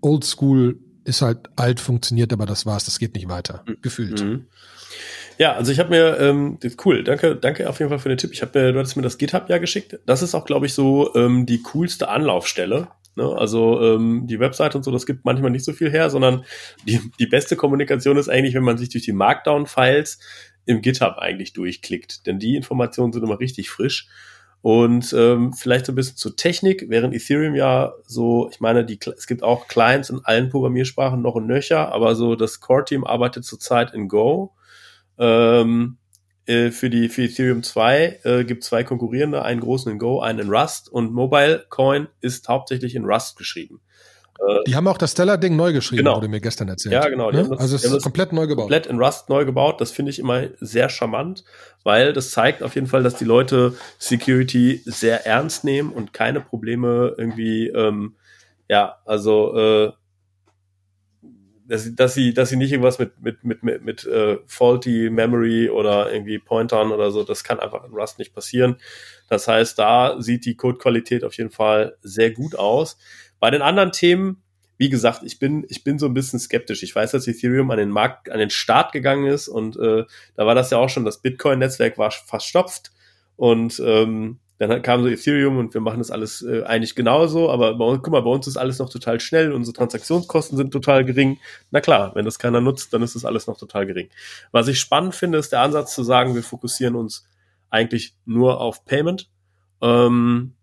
oldschool, 0.00 0.80
ist 1.04 1.22
halt 1.22 1.48
alt, 1.54 1.78
funktioniert, 1.78 2.32
aber 2.32 2.46
das 2.46 2.66
war's, 2.66 2.84
das 2.84 2.98
geht 2.98 3.14
nicht 3.14 3.28
weiter, 3.28 3.62
mhm. 3.68 3.76
gefühlt. 3.80 4.20
Mhm. 4.20 4.46
Ja, 5.38 5.52
also 5.52 5.70
ich 5.70 5.78
habe 5.78 5.90
mir, 5.90 6.18
ähm, 6.18 6.58
cool, 6.84 7.04
danke, 7.04 7.36
danke 7.36 7.70
auf 7.70 7.78
jeden 7.78 7.90
Fall 7.90 8.00
für 8.00 8.08
den 8.08 8.18
Tipp. 8.18 8.32
Ich 8.32 8.42
habe 8.42 8.58
mir, 8.58 8.72
du 8.72 8.80
hattest 8.80 8.96
mir 8.96 9.02
das 9.02 9.18
GitHub 9.18 9.48
ja 9.48 9.58
geschickt. 9.58 10.00
Das 10.04 10.20
ist 10.20 10.34
auch, 10.34 10.44
glaube 10.44 10.66
ich, 10.66 10.74
so 10.74 11.14
ähm, 11.14 11.46
die 11.46 11.62
coolste 11.62 12.08
Anlaufstelle. 12.08 12.88
Ne? 13.18 13.36
Also 13.36 13.82
ähm, 13.82 14.26
die 14.26 14.38
Website 14.38 14.76
und 14.76 14.84
so, 14.84 14.90
das 14.90 15.04
gibt 15.04 15.24
manchmal 15.24 15.50
nicht 15.50 15.64
so 15.64 15.72
viel 15.72 15.90
her, 15.90 16.08
sondern 16.08 16.44
die, 16.86 17.00
die 17.18 17.26
beste 17.26 17.56
Kommunikation 17.56 18.16
ist 18.16 18.28
eigentlich, 18.28 18.54
wenn 18.54 18.62
man 18.62 18.78
sich 18.78 18.88
durch 18.88 19.04
die 19.04 19.12
Markdown-Files 19.12 20.20
im 20.64 20.80
GitHub 20.80 21.18
eigentlich 21.18 21.52
durchklickt. 21.52 22.26
Denn 22.26 22.38
die 22.38 22.54
Informationen 22.54 23.12
sind 23.12 23.24
immer 23.24 23.40
richtig 23.40 23.70
frisch. 23.70 24.08
Und 24.62 25.12
ähm, 25.16 25.52
vielleicht 25.52 25.86
so 25.86 25.92
ein 25.92 25.94
bisschen 25.96 26.16
zur 26.16 26.36
Technik, 26.36 26.86
während 26.88 27.14
Ethereum 27.14 27.54
ja 27.54 27.92
so, 28.04 28.48
ich 28.50 28.60
meine, 28.60 28.84
die, 28.84 28.98
es 29.16 29.26
gibt 29.26 29.42
auch 29.42 29.68
Clients 29.68 30.10
in 30.10 30.20
allen 30.24 30.48
Programmiersprachen 30.48 31.20
noch 31.20 31.34
und 31.34 31.46
nöcher, 31.46 31.92
aber 31.92 32.14
so 32.14 32.36
das 32.36 32.60
Core-Team 32.60 33.04
arbeitet 33.04 33.44
zurzeit 33.44 33.94
in 33.94 34.08
Go 34.08 34.54
ähm, 35.18 35.97
äh, 36.48 36.70
für 36.70 36.88
die 36.88 37.08
für 37.08 37.24
Ethereum 37.24 37.62
2 37.62 38.20
äh, 38.24 38.44
gibt 38.44 38.64
zwei 38.64 38.82
konkurrierende, 38.82 39.42
einen 39.42 39.60
großen 39.60 39.92
in 39.92 39.98
Go, 39.98 40.20
einen 40.20 40.38
in 40.38 40.50
Rust 40.50 40.90
und 40.90 41.12
Mobile 41.12 41.66
Coin 41.68 42.08
ist 42.20 42.48
hauptsächlich 42.48 42.94
in 42.94 43.04
Rust 43.04 43.36
geschrieben. 43.36 43.80
Äh, 44.38 44.64
die 44.66 44.74
haben 44.74 44.88
auch 44.88 44.96
das 44.96 45.12
Stellar-Ding 45.12 45.56
neu 45.56 45.74
geschrieben, 45.74 46.04
genau. 46.04 46.16
wurde 46.16 46.28
mir 46.28 46.40
gestern 46.40 46.68
erzählt. 46.68 46.94
Ja, 46.94 47.06
genau. 47.08 47.30
Ne? 47.30 47.46
Das, 47.48 47.58
also 47.58 47.76
es 47.76 47.84
ist 47.84 48.02
komplett 48.02 48.32
neu 48.32 48.46
gebaut. 48.46 48.64
Komplett 48.64 48.86
in 48.86 48.98
Rust 48.98 49.28
neu 49.28 49.44
gebaut. 49.44 49.80
Das 49.80 49.90
finde 49.90 50.10
ich 50.10 50.18
immer 50.18 50.44
sehr 50.58 50.88
charmant, 50.88 51.44
weil 51.84 52.14
das 52.14 52.30
zeigt 52.30 52.62
auf 52.62 52.74
jeden 52.74 52.86
Fall, 52.86 53.02
dass 53.02 53.16
die 53.16 53.24
Leute 53.26 53.74
Security 53.98 54.80
sehr 54.86 55.26
ernst 55.26 55.64
nehmen 55.64 55.92
und 55.92 56.14
keine 56.14 56.40
Probleme 56.40 57.14
irgendwie, 57.18 57.68
ähm, 57.68 58.16
ja, 58.68 58.96
also 59.04 59.54
äh, 59.54 59.92
dass, 61.68 61.94
dass 61.94 62.14
sie, 62.14 62.32
dass 62.32 62.48
sie 62.48 62.56
nicht 62.56 62.72
irgendwas 62.72 62.98
mit, 62.98 63.20
mit, 63.20 63.44
mit, 63.44 63.62
mit, 63.62 63.84
mit 63.84 64.04
äh, 64.06 64.38
faulty 64.46 65.10
Memory 65.10 65.68
oder 65.68 66.10
irgendwie 66.10 66.38
Pointern 66.38 66.92
oder 66.92 67.10
so, 67.10 67.22
das 67.24 67.44
kann 67.44 67.60
einfach 67.60 67.84
in 67.84 67.92
Rust 67.92 68.18
nicht 68.18 68.34
passieren. 68.34 68.76
Das 69.28 69.46
heißt, 69.46 69.78
da 69.78 70.20
sieht 70.20 70.46
die 70.46 70.56
Codequalität 70.56 71.24
auf 71.24 71.34
jeden 71.34 71.50
Fall 71.50 71.96
sehr 72.00 72.30
gut 72.30 72.56
aus. 72.56 72.96
Bei 73.38 73.50
den 73.50 73.60
anderen 73.60 73.92
Themen, 73.92 74.42
wie 74.78 74.88
gesagt, 74.88 75.22
ich 75.24 75.38
bin, 75.38 75.66
ich 75.68 75.84
bin 75.84 75.98
so 75.98 76.06
ein 76.06 76.14
bisschen 76.14 76.38
skeptisch. 76.38 76.82
Ich 76.82 76.94
weiß, 76.94 77.10
dass 77.10 77.28
Ethereum 77.28 77.70
an 77.70 77.78
den 77.78 77.90
Markt, 77.90 78.30
an 78.30 78.38
den 78.38 78.50
Start 78.50 78.92
gegangen 78.92 79.26
ist 79.26 79.48
und 79.48 79.76
äh, 79.76 80.04
da 80.36 80.46
war 80.46 80.54
das 80.54 80.70
ja 80.70 80.78
auch 80.78 80.88
schon, 80.88 81.04
das 81.04 81.20
Bitcoin-Netzwerk 81.20 81.98
war 81.98 82.10
verstopft 82.10 82.92
und 83.36 83.80
ähm, 83.84 84.38
dann 84.58 84.82
kam 84.82 85.02
so 85.02 85.08
Ethereum 85.08 85.56
und 85.56 85.72
wir 85.74 85.80
machen 85.80 85.98
das 85.98 86.10
alles 86.10 86.42
äh, 86.42 86.64
eigentlich 86.64 86.96
genauso, 86.96 87.48
aber 87.50 87.76
bei 87.76 87.84
uns, 87.84 88.02
guck 88.02 88.12
mal, 88.12 88.22
bei 88.22 88.30
uns 88.30 88.46
ist 88.46 88.56
alles 88.56 88.78
noch 88.80 88.90
total 88.90 89.20
schnell, 89.20 89.52
unsere 89.52 89.74
Transaktionskosten 89.74 90.56
sind 90.56 90.72
total 90.72 91.04
gering. 91.04 91.38
Na 91.70 91.80
klar, 91.80 92.14
wenn 92.14 92.24
das 92.24 92.38
keiner 92.38 92.60
nutzt, 92.60 92.92
dann 92.92 93.02
ist 93.02 93.14
das 93.14 93.24
alles 93.24 93.46
noch 93.46 93.56
total 93.56 93.86
gering. 93.86 94.08
Was 94.50 94.66
ich 94.66 94.80
spannend 94.80 95.14
finde, 95.14 95.38
ist 95.38 95.52
der 95.52 95.60
Ansatz 95.60 95.94
zu 95.94 96.02
sagen, 96.02 96.34
wir 96.34 96.42
fokussieren 96.42 96.96
uns 96.96 97.28
eigentlich 97.70 98.14
nur 98.24 98.60
auf 98.60 98.84
Payment. 98.84 99.28
Ähm, 99.80 100.54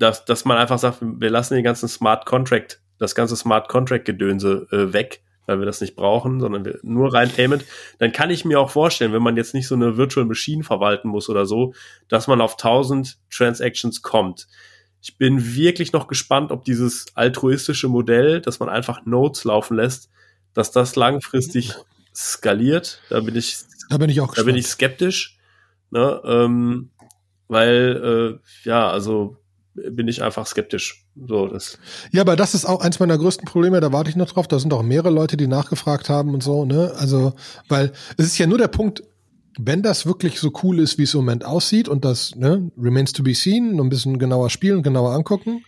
dass, 0.00 0.24
dass 0.24 0.44
man 0.44 0.56
einfach 0.56 0.78
sagt, 0.78 0.98
wir 1.02 1.30
lassen 1.30 1.54
den 1.54 1.62
ganzen 1.64 1.88
Smart 1.88 2.26
Contract, 2.26 2.82
das 2.98 3.14
ganze 3.14 3.36
Smart 3.36 3.68
Contract 3.68 4.06
Gedönse 4.06 4.66
äh, 4.72 4.92
weg 4.92 5.22
weil 5.50 5.58
wir 5.58 5.66
das 5.66 5.80
nicht 5.80 5.96
brauchen, 5.96 6.38
sondern 6.38 6.64
wir, 6.64 6.78
nur 6.84 7.12
rein 7.12 7.28
Payment, 7.28 7.64
dann 7.98 8.12
kann 8.12 8.30
ich 8.30 8.44
mir 8.44 8.60
auch 8.60 8.70
vorstellen, 8.70 9.12
wenn 9.12 9.22
man 9.22 9.36
jetzt 9.36 9.52
nicht 9.52 9.66
so 9.66 9.74
eine 9.74 9.96
Virtual 9.96 10.24
Machine 10.24 10.62
verwalten 10.62 11.08
muss 11.08 11.28
oder 11.28 11.44
so, 11.44 11.74
dass 12.06 12.28
man 12.28 12.40
auf 12.40 12.52
1000 12.52 13.18
Transactions 13.30 14.00
kommt. 14.00 14.46
Ich 15.02 15.18
bin 15.18 15.56
wirklich 15.56 15.92
noch 15.92 16.06
gespannt, 16.06 16.52
ob 16.52 16.64
dieses 16.64 17.06
altruistische 17.16 17.88
Modell, 17.88 18.40
dass 18.40 18.60
man 18.60 18.68
einfach 18.68 19.04
Nodes 19.06 19.42
laufen 19.42 19.76
lässt, 19.76 20.08
dass 20.54 20.70
das 20.70 20.94
langfristig 20.94 21.74
skaliert. 22.14 23.02
Da 23.10 23.18
bin 23.18 23.34
ich, 23.34 23.58
da 23.88 23.98
bin 23.98 24.08
ich 24.08 24.20
auch 24.20 24.32
da 24.32 24.44
bin 24.44 24.54
ich 24.54 24.68
skeptisch, 24.68 25.36
ne, 25.90 26.20
ähm, 26.24 26.90
weil 27.48 28.38
äh, 28.38 28.68
ja, 28.68 28.88
also 28.88 29.36
bin 29.90 30.08
ich 30.08 30.22
einfach 30.22 30.46
skeptisch. 30.46 31.06
So, 31.26 31.46
das. 31.46 31.78
Ja, 32.12 32.22
aber 32.22 32.36
das 32.36 32.54
ist 32.54 32.64
auch 32.64 32.80
eins 32.80 33.00
meiner 33.00 33.18
größten 33.18 33.46
Probleme, 33.46 33.80
da 33.80 33.92
warte 33.92 34.10
ich 34.10 34.16
noch 34.16 34.30
drauf. 34.30 34.48
Da 34.48 34.58
sind 34.58 34.72
auch 34.72 34.82
mehrere 34.82 35.10
Leute, 35.10 35.36
die 35.36 35.46
nachgefragt 35.46 36.08
haben 36.08 36.34
und 36.34 36.42
so, 36.42 36.64
ne? 36.64 36.92
Also, 36.96 37.34
weil 37.68 37.92
es 38.16 38.26
ist 38.26 38.38
ja 38.38 38.46
nur 38.46 38.58
der 38.58 38.68
Punkt, 38.68 39.02
wenn 39.58 39.82
das 39.82 40.06
wirklich 40.06 40.38
so 40.38 40.52
cool 40.62 40.78
ist, 40.78 40.98
wie 40.98 41.02
es 41.02 41.14
im 41.14 41.20
Moment 41.20 41.44
aussieht 41.44 41.88
und 41.88 42.04
das 42.04 42.34
ne, 42.36 42.70
remains 42.78 43.12
to 43.12 43.22
be 43.22 43.34
seen, 43.34 43.76
noch 43.76 43.84
ein 43.84 43.90
bisschen 43.90 44.18
genauer 44.18 44.50
spielen, 44.50 44.82
genauer 44.82 45.12
angucken. 45.12 45.64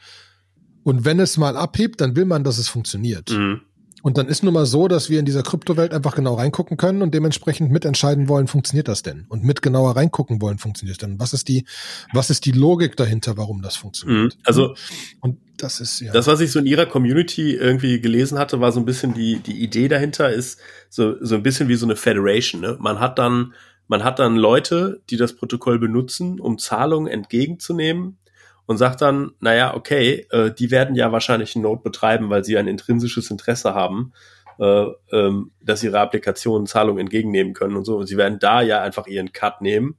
Und 0.85 1.05
wenn 1.05 1.21
es 1.21 1.37
mal 1.37 1.57
abhebt, 1.57 2.01
dann 2.01 2.17
will 2.17 2.25
man, 2.25 2.45
dass 2.45 2.59
es 2.59 2.69
funktioniert. 2.69 3.31
Mhm. 3.31 3.61
Und 4.03 4.19
dann 4.19 4.27
ist 4.27 4.43
nun 4.43 4.53
mal 4.53 4.67
so, 4.67 4.89
dass 4.89 5.09
wir 5.11 5.21
in 5.21 5.25
dieser 5.25 5.43
Kryptowelt 5.43 5.95
einfach 5.95 6.17
genau 6.17 6.35
reingucken 6.35 6.77
können 6.77 7.03
und 7.03 7.15
dementsprechend 7.15 7.71
mitentscheiden 7.71 8.29
wollen, 8.29 8.49
funktioniert 8.49 8.89
das 8.89 9.03
denn? 9.03 9.27
Und 9.29 9.45
mit 9.45 9.63
genauer 9.63 9.97
reingucken 9.97 10.43
wollen, 10.43 10.59
funktioniert 10.59 11.01
das 11.01 11.09
denn? 11.09 11.21
Was 11.21 11.33
ist 11.33 11.49
die, 11.49 11.65
was 12.13 12.29
ist 12.29 12.45
die 12.45 12.53
Logik 12.53 12.97
dahinter, 12.97 13.37
warum 13.37 13.63
das 13.63 13.77
funktioniert? 13.77 14.35
Mhm. 14.35 14.41
Also, 14.45 14.75
und 15.21 15.39
das 15.57 15.81
ist 15.81 16.01
ja. 16.01 16.13
Das, 16.13 16.27
was 16.27 16.41
ich 16.41 16.51
so 16.51 16.59
in 16.59 16.67
ihrer 16.67 16.87
Community 16.87 17.55
irgendwie 17.55 18.01
gelesen 18.01 18.39
hatte, 18.39 18.61
war 18.61 18.73
so 18.73 18.81
ein 18.81 18.85
bisschen 18.85 19.15
die, 19.15 19.39
die 19.39 19.63
Idee 19.63 19.87
dahinter 19.87 20.31
ist 20.31 20.59
so, 20.91 21.15
so 21.25 21.37
ein 21.37 21.45
bisschen 21.45 21.69
wie 21.69 21.77
so 21.77 21.87
eine 21.87 21.95
Federation, 21.95 22.61
ne? 22.61 22.77
Man 22.81 22.99
hat 22.99 23.21
dann, 23.21 23.55
man 23.87 24.03
hat 24.03 24.19
dann 24.19 24.37
Leute, 24.37 25.01
die 25.11 25.17
das 25.17 25.35
Protokoll 25.35 25.79
benutzen, 25.79 26.41
um 26.41 26.59
Zahlungen 26.59 27.07
entgegenzunehmen 27.07 28.19
und 28.67 28.79
sagt 28.79 29.01
dann, 29.01 29.33
naja, 29.41 29.75
okay, 29.75 30.27
äh, 30.31 30.53
die 30.53 30.71
werden 30.71 30.95
ja 30.95 31.13
wahrscheinlich 31.13 31.55
einen 31.55 31.65
Node 31.65 31.83
betreiben, 31.83 32.31
weil 32.31 32.45
sie 32.45 32.57
ein 32.57 32.69
intrinsisches 32.69 33.31
Interesse 33.31 33.75
haben, 33.75 34.13
äh, 34.59 34.87
ähm, 35.13 35.53
dass 35.61 35.83
ihre 35.83 36.01
Applikationen 36.01 36.67
Zahlungen 36.67 37.01
entgegennehmen 37.01 37.55
können 37.55 37.77
und 37.77 37.85
so. 37.85 37.97
Und 37.99 38.07
sie 38.07 38.17
werden 38.17 38.39
da 38.39 38.63
ja 38.63 38.83
einfach 38.83 39.07
ihren 39.07 39.33
Cut 39.33 39.61
nehmen. 39.61 39.97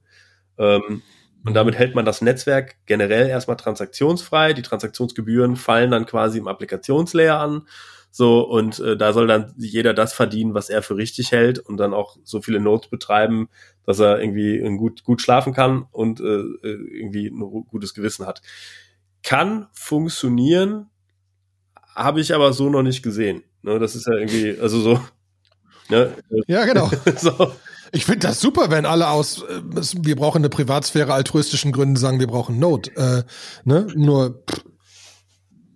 Ähm, 0.58 1.02
und 1.44 1.54
damit 1.54 1.76
hält 1.76 1.94
man 1.94 2.06
das 2.06 2.22
Netzwerk 2.22 2.76
generell 2.86 3.28
erstmal 3.28 3.58
transaktionsfrei. 3.58 4.54
Die 4.54 4.62
Transaktionsgebühren 4.62 5.56
fallen 5.56 5.90
dann 5.90 6.06
quasi 6.06 6.38
im 6.38 6.48
Applikationslayer 6.48 7.38
an. 7.38 7.66
So, 8.10 8.42
und 8.42 8.78
äh, 8.78 8.96
da 8.96 9.12
soll 9.12 9.26
dann 9.26 9.52
jeder 9.58 9.92
das 9.92 10.14
verdienen, 10.14 10.54
was 10.54 10.70
er 10.70 10.82
für 10.82 10.96
richtig 10.96 11.32
hält 11.32 11.58
und 11.58 11.76
dann 11.76 11.92
auch 11.92 12.16
so 12.22 12.40
viele 12.40 12.60
Nodes 12.60 12.88
betreiben, 12.88 13.48
dass 13.86 13.98
er 13.98 14.20
irgendwie 14.20 14.58
gut, 14.76 15.04
gut 15.04 15.20
schlafen 15.20 15.52
kann 15.52 15.86
und 15.90 16.20
äh, 16.20 16.24
äh 16.24 16.98
irgendwie 16.98 17.28
ein 17.28 17.40
gutes 17.40 17.94
Gewissen 17.94 18.26
hat. 18.26 18.42
Kann 19.22 19.68
funktionieren, 19.72 20.90
habe 21.94 22.20
ich 22.20 22.34
aber 22.34 22.52
so 22.52 22.68
noch 22.68 22.82
nicht 22.82 23.02
gesehen. 23.02 23.42
Ne, 23.62 23.78
das 23.78 23.94
ist 23.94 24.06
ja 24.06 24.14
irgendwie, 24.14 24.58
also 24.60 24.80
so. 24.80 25.00
Ne, 25.88 26.12
ja, 26.46 26.64
genau. 26.64 26.90
so. 27.16 27.52
Ich 27.92 28.04
finde 28.06 28.26
das 28.26 28.40
super, 28.40 28.70
wenn 28.70 28.86
alle 28.86 29.08
aus, 29.08 29.42
äh, 29.42 29.62
wir 30.02 30.16
brauchen 30.16 30.38
eine 30.38 30.48
Privatsphäre 30.48 31.14
altruistischen 31.14 31.72
Gründen 31.72 31.96
sagen, 31.96 32.20
wir 32.20 32.26
brauchen 32.26 32.58
Node. 32.58 32.90
Äh, 32.96 33.22
ne? 33.64 33.86
Nur, 33.94 34.42
pff, 34.50 34.64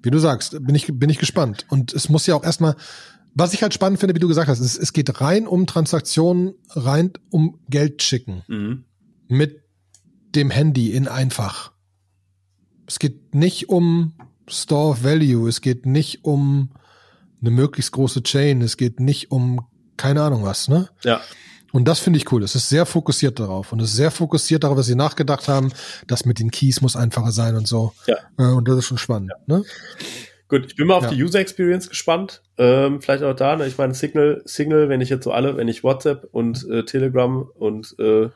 wie 0.02 0.10
du 0.10 0.18
sagst, 0.18 0.56
bin 0.66 0.74
ich, 0.74 0.86
bin 0.92 1.10
ich 1.10 1.18
gespannt. 1.18 1.66
Und 1.68 1.92
es 1.92 2.08
muss 2.08 2.26
ja 2.26 2.34
auch 2.34 2.44
erstmal, 2.44 2.76
was 3.38 3.54
ich 3.54 3.62
halt 3.62 3.73
spannend 3.73 4.00
finde, 4.00 4.14
wie 4.14 4.21
du 4.21 4.28
gesagt 4.28 4.49
hast, 4.49 4.59
es, 4.59 4.76
es 4.76 4.92
geht 4.92 5.21
rein 5.21 5.47
um 5.47 5.66
Transaktionen, 5.66 6.54
rein 6.71 7.12
um 7.30 7.61
Geld 7.68 8.02
schicken. 8.02 8.42
Mhm. 8.49 8.85
Mit 9.28 9.62
dem 10.35 10.50
Handy 10.50 10.92
in 10.92 11.07
einfach. 11.07 11.73
Es 12.87 12.99
geht 12.99 13.35
nicht 13.35 13.68
um 13.68 14.14
Store 14.49 14.90
of 14.90 15.04
Value, 15.04 15.49
es 15.49 15.61
geht 15.61 15.87
nicht 15.87 16.25
um 16.25 16.71
eine 17.40 17.50
möglichst 17.50 17.92
große 17.92 18.23
Chain, 18.23 18.61
es 18.61 18.76
geht 18.76 18.99
nicht 18.99 19.30
um 19.30 19.61
keine 19.97 20.23
Ahnung 20.23 20.42
was, 20.45 20.68
ne? 20.68 20.88
Ja. 21.04 21.21
Und 21.71 21.87
das 21.87 21.99
finde 21.99 22.16
ich 22.18 22.33
cool. 22.33 22.42
Es 22.42 22.54
ist 22.54 22.68
sehr 22.68 22.87
fokussiert 22.87 23.38
darauf. 23.38 23.73
Und 23.73 23.80
es 23.80 23.90
ist 23.90 23.97
sehr 23.97 24.11
fokussiert 24.11 24.64
darauf, 24.64 24.78
was 24.78 24.87
sie 24.87 24.95
nachgedacht 24.95 25.49
haben. 25.49 25.71
Das 26.07 26.25
mit 26.25 26.38
den 26.38 26.50
Keys 26.50 26.80
muss 26.80 26.97
einfacher 26.97 27.30
sein 27.30 27.57
und 27.57 27.68
so. 27.68 27.92
Ja. 28.07 28.16
Äh, 28.38 28.54
und 28.54 28.66
das 28.66 28.78
ist 28.78 28.87
schon 28.87 28.99
spannend. 28.99 29.33
Ja. 29.47 29.59
Ne? 29.59 29.64
Gut, 30.48 30.66
ich 30.66 30.76
bin 30.76 30.86
mal 30.86 30.94
auf 30.94 31.04
ja. 31.04 31.10
die 31.10 31.22
User 31.22 31.40
Experience 31.40 31.88
gespannt. 31.88 32.42
Ähm, 32.56 33.00
vielleicht 33.02 33.22
auch 33.22 33.34
da. 33.34 33.56
Ne? 33.56 33.66
Ich 33.66 33.76
meine, 33.76 33.94
Signal, 33.94 34.42
Signal, 34.44 34.88
wenn 34.88 35.00
ich 35.00 35.10
jetzt 35.10 35.24
so 35.24 35.32
alle, 35.32 35.56
wenn 35.56 35.68
ich 35.68 35.84
WhatsApp 35.84 36.28
und 36.32 36.66
äh, 36.70 36.84
Telegram 36.84 37.42
und 37.54 37.94
äh, 37.98 38.28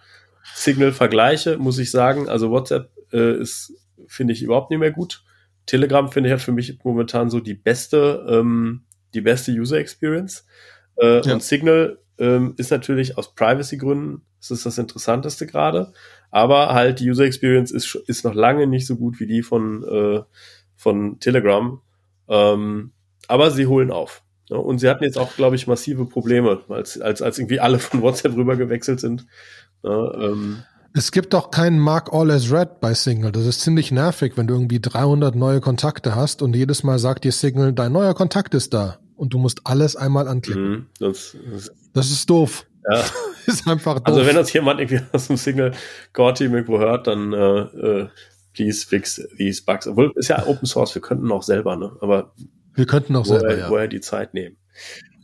Signal 0.54 0.92
vergleiche, 0.92 1.56
muss 1.56 1.78
ich 1.78 1.90
sagen, 1.90 2.28
also 2.28 2.50
WhatsApp 2.50 2.90
äh, 3.12 3.40
ist, 3.40 3.74
finde 4.06 4.34
ich, 4.34 4.42
überhaupt 4.42 4.70
nicht 4.70 4.80
mehr 4.80 4.92
gut. 4.92 5.24
Telegram 5.64 6.10
finde 6.10 6.28
ich 6.28 6.34
hat 6.34 6.42
für 6.42 6.52
mich 6.52 6.78
momentan 6.84 7.30
so 7.30 7.40
die 7.40 7.54
beste, 7.54 8.26
ähm, 8.28 8.82
die 9.14 9.20
beste 9.20 9.52
User 9.52 9.78
Experience. 9.78 10.46
Äh, 10.96 11.24
ja. 11.26 11.32
Und 11.32 11.42
Signal 11.42 11.98
ähm, 12.18 12.54
ist 12.58 12.70
natürlich 12.70 13.16
aus 13.16 13.34
Privacy-Gründen 13.34 14.22
das 14.42 14.50
ist 14.50 14.66
das 14.66 14.78
Interessanteste 14.78 15.46
gerade. 15.46 15.92
Aber 16.30 16.74
halt 16.74 16.98
die 16.98 17.08
User 17.08 17.24
Experience 17.24 17.70
ist, 17.70 17.94
ist 18.06 18.24
noch 18.24 18.34
lange 18.34 18.66
nicht 18.66 18.86
so 18.86 18.96
gut 18.96 19.20
wie 19.20 19.26
die 19.26 19.42
von, 19.42 19.84
äh, 19.84 20.22
von 20.74 21.20
Telegram. 21.20 21.80
Ähm, 22.28 22.92
aber 23.28 23.50
sie 23.50 23.66
holen 23.66 23.90
auf. 23.90 24.22
Ja, 24.48 24.58
und 24.58 24.78
sie 24.78 24.88
hatten 24.88 25.04
jetzt 25.04 25.18
auch, 25.18 25.34
glaube 25.36 25.56
ich, 25.56 25.66
massive 25.66 26.04
Probleme, 26.04 26.60
als, 26.68 27.00
als, 27.00 27.22
als 27.22 27.38
irgendwie 27.38 27.60
alle 27.60 27.78
von 27.78 28.02
WhatsApp 28.02 28.36
rüber 28.36 28.56
gewechselt 28.56 29.00
sind. 29.00 29.26
Ja, 29.82 30.14
ähm, 30.14 30.62
es 30.94 31.10
gibt 31.10 31.34
auch 31.34 31.50
keinen 31.50 31.78
Mark 31.78 32.12
All 32.12 32.30
as 32.30 32.52
Red 32.52 32.80
bei 32.80 32.92
Signal. 32.92 33.32
Das 33.32 33.46
ist 33.46 33.62
ziemlich 33.62 33.92
nervig, 33.92 34.34
wenn 34.36 34.46
du 34.46 34.54
irgendwie 34.54 34.78
300 34.78 35.34
neue 35.34 35.60
Kontakte 35.60 36.14
hast 36.14 36.42
und 36.42 36.54
jedes 36.54 36.82
Mal 36.82 36.98
sagt 36.98 37.24
dir 37.24 37.32
Signal, 37.32 37.72
dein 37.72 37.92
neuer 37.92 38.14
Kontakt 38.14 38.54
ist 38.54 38.74
da. 38.74 38.98
Und 39.16 39.32
du 39.32 39.38
musst 39.38 39.62
alles 39.64 39.96
einmal 39.96 40.28
anklicken. 40.28 40.70
Mhm, 40.70 40.86
das, 40.98 41.36
das, 41.50 41.72
das 41.94 42.10
ist 42.10 42.28
doof. 42.28 42.66
Ja. 42.90 43.02
ist 43.46 43.66
einfach 43.66 44.00
doof. 44.00 44.06
Also 44.06 44.26
wenn 44.26 44.36
das 44.36 44.52
jemand 44.52 44.80
irgendwie 44.80 45.00
aus 45.12 45.28
dem 45.28 45.36
Single 45.36 45.72
Core 46.12 46.34
Team 46.34 46.54
irgendwo 46.54 46.78
hört, 46.78 47.06
dann 47.06 47.32
äh, 47.32 47.60
äh, 47.60 48.08
please 48.54 48.86
fix 48.86 49.20
these 49.36 49.62
bugs. 49.64 49.86
Obwohl, 49.86 50.12
ist 50.16 50.28
ja 50.28 50.46
Open 50.46 50.66
Source, 50.66 50.94
wir 50.94 51.02
könnten 51.02 51.30
auch 51.32 51.42
selber, 51.42 51.76
ne? 51.76 51.96
Aber 52.00 52.34
wir 52.74 52.86
könnten 52.86 53.16
auch 53.16 53.26
woher, 53.26 53.40
selber, 53.40 53.58
ja. 53.58 53.70
woher 53.70 53.88
die 53.88 54.00
Zeit 54.00 54.34
nehmen. 54.34 54.56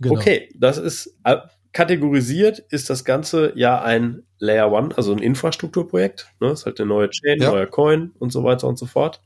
Genau. 0.00 0.14
Okay, 0.14 0.50
das 0.54 0.78
ist 0.78 1.16
äh, 1.24 1.38
kategorisiert 1.72 2.58
ist 2.58 2.90
das 2.90 3.04
Ganze 3.04 3.52
ja 3.54 3.80
ein 3.82 4.22
Layer 4.38 4.72
One, 4.72 4.96
also 4.96 5.12
ein 5.12 5.18
Infrastrukturprojekt. 5.18 6.28
Ne? 6.40 6.48
Das 6.48 6.60
ist 6.60 6.66
halt 6.66 6.80
eine 6.80 6.88
neue 6.88 7.10
Chain, 7.10 7.40
ja. 7.40 7.50
neuer 7.50 7.66
Coin 7.66 8.12
und 8.18 8.32
so 8.32 8.44
weiter 8.44 8.68
und 8.68 8.78
so 8.78 8.86
fort. 8.86 9.22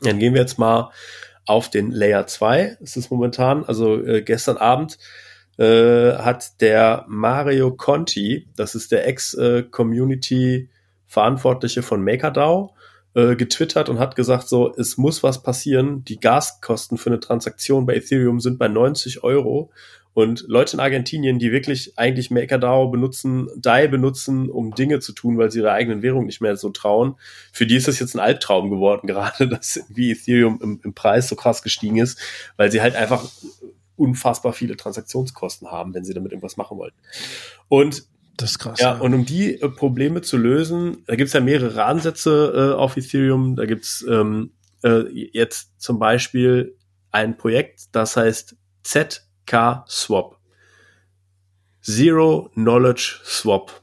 Dann 0.00 0.18
gehen 0.18 0.34
wir 0.34 0.40
jetzt 0.40 0.58
mal 0.58 0.90
auf 1.46 1.70
den 1.70 1.90
Layer 1.90 2.26
2. 2.26 2.78
Es 2.82 2.96
ist 2.96 3.10
momentan, 3.10 3.64
also 3.64 4.02
äh, 4.02 4.22
gestern 4.22 4.56
Abend 4.56 4.98
äh, 5.58 6.12
hat 6.14 6.60
der 6.60 7.04
Mario 7.08 7.74
Conti, 7.74 8.48
das 8.56 8.74
ist 8.74 8.92
der 8.92 9.06
Ex-Community-Verantwortliche 11.04 11.82
von 11.82 12.02
MakerDAO, 12.02 12.74
äh, 13.14 13.36
getwittert 13.36 13.88
und 13.88 13.98
hat 13.98 14.16
gesagt, 14.16 14.48
so, 14.48 14.74
es 14.74 14.96
muss 14.96 15.22
was 15.22 15.42
passieren. 15.42 16.04
Die 16.04 16.18
Gaskosten 16.18 16.98
für 16.98 17.10
eine 17.10 17.20
Transaktion 17.20 17.86
bei 17.86 17.94
Ethereum 17.94 18.40
sind 18.40 18.58
bei 18.58 18.68
90 18.68 19.22
Euro. 19.22 19.70
Und 20.14 20.44
Leute 20.46 20.74
in 20.74 20.80
Argentinien, 20.80 21.40
die 21.40 21.50
wirklich 21.50 21.98
eigentlich 21.98 22.30
MakerDAO 22.30 22.88
benutzen, 22.88 23.48
DAI 23.56 23.88
benutzen, 23.88 24.48
um 24.48 24.72
Dinge 24.72 25.00
zu 25.00 25.12
tun, 25.12 25.38
weil 25.38 25.50
sie 25.50 25.58
ihre 25.58 25.72
eigenen 25.72 26.02
Währung 26.02 26.26
nicht 26.26 26.40
mehr 26.40 26.56
so 26.56 26.70
trauen, 26.70 27.16
für 27.52 27.66
die 27.66 27.74
ist 27.74 27.88
das 27.88 27.98
jetzt 27.98 28.14
ein 28.14 28.20
Albtraum 28.20 28.70
geworden, 28.70 29.06
gerade 29.08 29.48
dass 29.48 29.80
wie 29.88 30.12
Ethereum 30.12 30.60
im, 30.62 30.80
im 30.84 30.94
Preis 30.94 31.28
so 31.28 31.34
krass 31.34 31.62
gestiegen 31.62 31.98
ist, 31.98 32.20
weil 32.56 32.70
sie 32.70 32.80
halt 32.80 32.94
einfach 32.94 33.24
unfassbar 33.96 34.52
viele 34.52 34.76
Transaktionskosten 34.76 35.70
haben, 35.70 35.94
wenn 35.94 36.04
sie 36.04 36.14
damit 36.14 36.32
irgendwas 36.32 36.56
machen 36.56 36.78
wollen. 36.78 36.92
Und 37.68 38.06
das 38.36 38.52
ist 38.52 38.58
krass. 38.58 38.80
Ja, 38.80 38.94
ja. 38.94 39.00
und 39.00 39.14
um 39.14 39.24
die 39.24 39.60
äh, 39.60 39.68
Probleme 39.68 40.22
zu 40.22 40.36
lösen, 40.36 41.04
da 41.06 41.16
gibt 41.16 41.28
es 41.28 41.32
ja 41.34 41.40
mehrere 41.40 41.84
Ansätze 41.84 42.72
äh, 42.72 42.74
auf 42.74 42.96
Ethereum. 42.96 43.56
Da 43.56 43.66
gibt's 43.66 44.04
ähm, 44.08 44.52
äh, 44.82 45.08
jetzt 45.10 45.80
zum 45.80 45.98
Beispiel 45.98 46.76
ein 47.10 47.36
Projekt, 47.36 47.94
das 47.94 48.16
heißt 48.16 48.56
ZK 48.82 49.84
Swap. 49.88 50.38
Zero 51.80 52.50
Knowledge 52.54 53.20
Swap. 53.24 53.82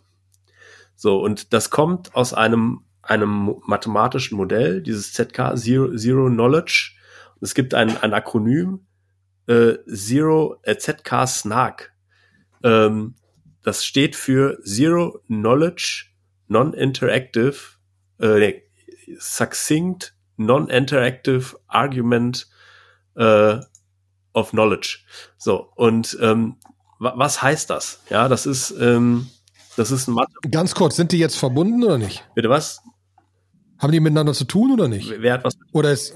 So, 0.96 1.22
und 1.22 1.53
das 1.53 1.70
kommt 1.70 2.13
aus 2.15 2.34
einem, 2.34 2.81
einem 3.01 3.55
mathematischen 3.65 4.38
Modell, 4.38 4.81
dieses 4.81 5.13
ZK, 5.13 5.55
Zero, 5.55 5.96
Zero 5.96 6.27
Knowledge. 6.27 6.93
Es 7.41 7.55
gibt 7.55 7.74
ein, 7.74 7.98
ein 7.98 8.13
Akronym, 8.13 8.86
äh, 9.48 9.75
Zero 9.88 10.60
äh, 10.63 10.77
ZK 10.77 11.27
SNARK. 11.27 11.93
Ähm, 12.63 13.15
das 13.63 13.85
steht 13.85 14.15
für 14.15 14.59
Zero 14.63 15.19
Knowledge 15.27 16.05
Non-Interactive, 16.47 17.55
äh, 18.19 18.53
Succinct 19.19 20.13
Non-Interactive 20.37 21.57
Argument 21.67 22.47
äh, 23.15 23.57
of 24.33 24.51
Knowledge. 24.51 25.00
So, 25.37 25.71
und 25.75 26.17
ähm, 26.21 26.57
was 27.00 27.41
heißt 27.41 27.69
das? 27.69 28.01
Ja, 28.09 28.27
das 28.27 28.45
ist, 28.45 28.71
ähm, 28.79 29.27
das 29.75 29.91
ist 29.91 30.07
ein 30.07 30.13
Mathe. 30.13 30.33
Ganz 30.51 30.75
kurz, 30.75 30.95
sind 30.95 31.11
die 31.11 31.17
jetzt 31.17 31.37
verbunden 31.37 31.83
oder 31.83 31.97
nicht? 31.97 32.24
Bitte 32.35 32.50
was? 32.50 32.81
Haben 33.79 33.91
die 33.91 34.00
miteinander 34.00 34.33
zu 34.33 34.45
tun 34.45 34.71
oder 34.71 34.87
nicht? 34.87 35.11
Wer 35.17 35.33
hat 35.33 35.43
was? 35.43 35.57
Oder 35.74 35.91
ist 35.91 36.13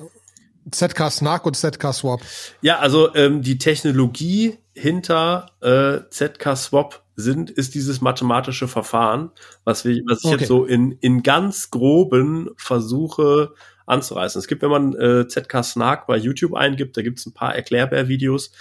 ZK 0.71 1.11
Snark 1.11 1.45
und 1.45 1.55
ZK 1.55 1.93
Swap? 1.93 2.21
Ja, 2.61 2.79
also 2.79 3.13
ähm, 3.15 3.41
die 3.41 3.57
Technologie 3.57 4.57
hinter 4.73 5.51
äh, 5.61 6.09
ZK 6.09 6.55
Swap 6.55 7.03
sind, 7.15 7.49
ist 7.49 7.75
dieses 7.75 8.01
mathematische 8.01 8.67
Verfahren, 8.67 9.31
was, 9.63 9.85
wir, 9.85 10.01
was 10.07 10.19
ich 10.19 10.25
okay. 10.25 10.37
jetzt 10.39 10.47
so 10.47 10.65
in, 10.65 10.91
in 10.99 11.23
ganz 11.23 11.71
groben 11.71 12.49
versuche 12.57 13.53
anzureißen. 13.85 14.39
Es 14.39 14.47
gibt, 14.47 14.61
wenn 14.61 14.69
man 14.69 14.95
äh, 14.95 15.27
ZK 15.27 15.63
Snark 15.63 16.07
bei 16.07 16.17
YouTube 16.17 16.55
eingibt, 16.55 16.97
da 16.97 17.01
gibt 17.01 17.19
es 17.19 17.25
ein 17.25 17.33
paar 17.33 17.55
Erklärbär-Videos, 17.55 18.51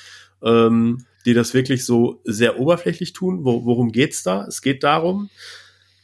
ähm, 0.43 1.05
die 1.25 1.35
das 1.35 1.55
wirklich 1.55 1.85
so 1.85 2.21
sehr 2.25 2.61
oberflächlich 2.61 3.13
tun. 3.13 3.45
Wo, 3.45 3.65
worum 3.65 3.91
geht's 3.91 4.23
da? 4.23 4.45
Es 4.47 4.61
geht 4.61 4.85
darum, 4.85 5.31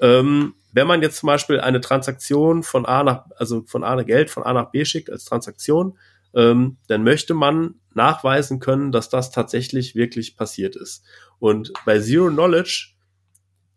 ähm, 0.01 0.55
wenn 0.73 0.87
man 0.87 1.03
jetzt 1.03 1.19
zum 1.19 1.27
Beispiel 1.27 1.61
eine 1.61 1.81
Transaktion 1.81 2.63
von 2.63 2.87
A 2.87 3.03
nach, 3.03 3.25
also 3.37 3.63
von 3.67 3.85
A 3.85 4.01
Geld 4.03 4.31
von 4.31 4.43
A 4.45 4.53
nach 4.53 4.71
B 4.71 4.85
schickt 4.85 5.11
als 5.11 5.25
Transaktion, 5.25 5.99
ähm, 6.35 6.79
dann 6.87 7.03
möchte 7.03 7.35
man 7.35 7.75
nachweisen 7.95 8.61
können, 8.61 8.93
dass 8.93 9.09
das 9.09 9.31
tatsächlich 9.31 9.95
wirklich 9.95 10.37
passiert 10.37 10.77
ist. 10.77 11.05
Und 11.39 11.73
bei 11.85 11.99
Zero 11.99 12.29
Knowledge 12.29 12.95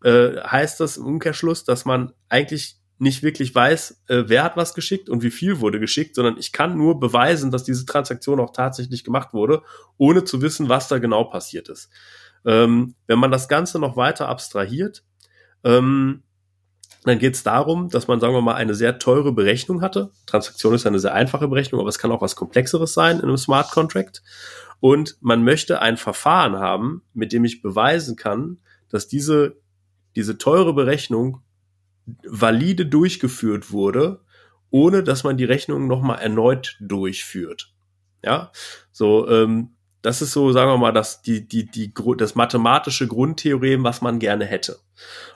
äh, 0.03 0.39
heißt 0.41 0.79
das 0.79 0.97
im 0.97 1.05
Umkehrschluss, 1.05 1.63
dass 1.63 1.85
man 1.85 2.13
eigentlich 2.29 2.77
nicht 2.99 3.23
wirklich 3.23 3.53
weiß, 3.53 4.03
äh, 4.07 4.23
wer 4.27 4.43
hat 4.43 4.55
was 4.55 4.73
geschickt 4.73 5.09
und 5.09 5.23
wie 5.23 5.31
viel 5.31 5.59
wurde 5.59 5.79
geschickt, 5.79 6.15
sondern 6.15 6.37
ich 6.37 6.51
kann 6.51 6.77
nur 6.77 6.99
beweisen, 6.99 7.51
dass 7.51 7.63
diese 7.63 7.85
Transaktion 7.85 8.39
auch 8.39 8.53
tatsächlich 8.53 9.03
gemacht 9.03 9.33
wurde, 9.33 9.63
ohne 9.97 10.23
zu 10.23 10.41
wissen, 10.41 10.69
was 10.69 10.87
da 10.87 10.99
genau 10.99 11.23
passiert 11.25 11.69
ist. 11.69 11.89
Ähm, 12.45 12.95
wenn 13.07 13.19
man 13.19 13.31
das 13.31 13.47
Ganze 13.47 13.79
noch 13.79 13.97
weiter 13.97 14.29
abstrahiert, 14.29 15.03
ähm, 15.63 16.23
dann 17.05 17.19
geht 17.19 17.35
es 17.35 17.43
darum, 17.43 17.89
dass 17.89 18.07
man, 18.07 18.19
sagen 18.19 18.33
wir 18.33 18.41
mal, 18.41 18.55
eine 18.55 18.75
sehr 18.75 18.99
teure 18.99 19.33
Berechnung 19.33 19.81
hatte. 19.81 20.11
Transaktion 20.25 20.73
ist 20.73 20.85
eine 20.85 20.99
sehr 20.99 21.13
einfache 21.13 21.47
Berechnung, 21.47 21.81
aber 21.81 21.89
es 21.89 21.99
kann 21.99 22.11
auch 22.11 22.21
was 22.21 22.35
Komplexeres 22.35 22.93
sein 22.93 23.17
in 23.17 23.25
einem 23.25 23.37
Smart 23.37 23.71
Contract. 23.71 24.23
Und 24.79 25.17
man 25.21 25.43
möchte 25.43 25.81
ein 25.81 25.97
Verfahren 25.97 26.57
haben, 26.57 27.03
mit 27.13 27.33
dem 27.33 27.45
ich 27.45 27.61
beweisen 27.61 28.15
kann, 28.15 28.57
dass 28.89 29.07
diese, 29.07 29.57
diese 30.15 30.37
teure 30.37 30.73
Berechnung 30.73 31.41
valide 32.25 32.85
durchgeführt 32.85 33.71
wurde, 33.71 34.21
ohne 34.69 35.03
dass 35.03 35.23
man 35.23 35.37
die 35.37 35.45
Rechnung 35.45 35.87
nochmal 35.87 36.19
erneut 36.19 36.77
durchführt. 36.79 37.73
Ja, 38.23 38.51
so, 38.91 39.29
ähm, 39.29 39.75
das 40.03 40.21
ist 40.21 40.33
so, 40.33 40.51
sagen 40.51 40.69
wir 40.69 40.77
mal, 40.77 40.91
das, 40.91 41.23
die, 41.23 41.47
die, 41.47 41.65
die, 41.65 41.91
das 42.17 42.35
mathematische 42.35 43.07
Grundtheorem, 43.07 43.83
was 43.83 44.01
man 44.01 44.19
gerne 44.19 44.45
hätte. 44.45 44.77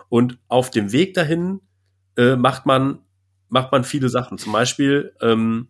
Und 0.09 0.37
auf 0.47 0.69
dem 0.69 0.91
Weg 0.91 1.15
dahin 1.15 1.61
äh, 2.15 2.35
macht 2.35 2.65
man 2.65 2.99
macht 3.49 3.71
man 3.71 3.83
viele 3.83 4.09
Sachen. 4.09 4.37
Zum 4.37 4.51
Beispiel 4.51 5.13
ähm, 5.21 5.69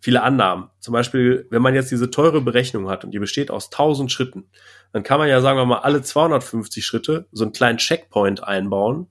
viele 0.00 0.22
Annahmen. 0.22 0.70
Zum 0.80 0.92
Beispiel, 0.92 1.46
wenn 1.50 1.62
man 1.62 1.74
jetzt 1.74 1.90
diese 1.90 2.10
teure 2.10 2.40
Berechnung 2.40 2.88
hat 2.88 3.04
und 3.04 3.12
die 3.12 3.18
besteht 3.18 3.50
aus 3.50 3.66
1000 3.66 4.10
Schritten, 4.10 4.50
dann 4.92 5.02
kann 5.02 5.18
man 5.18 5.28
ja, 5.28 5.40
sagen 5.40 5.58
wir 5.58 5.66
mal, 5.66 5.78
alle 5.78 6.02
250 6.02 6.84
Schritte 6.84 7.28
so 7.32 7.44
einen 7.44 7.52
kleinen 7.52 7.78
Checkpoint 7.78 8.44
einbauen 8.44 9.08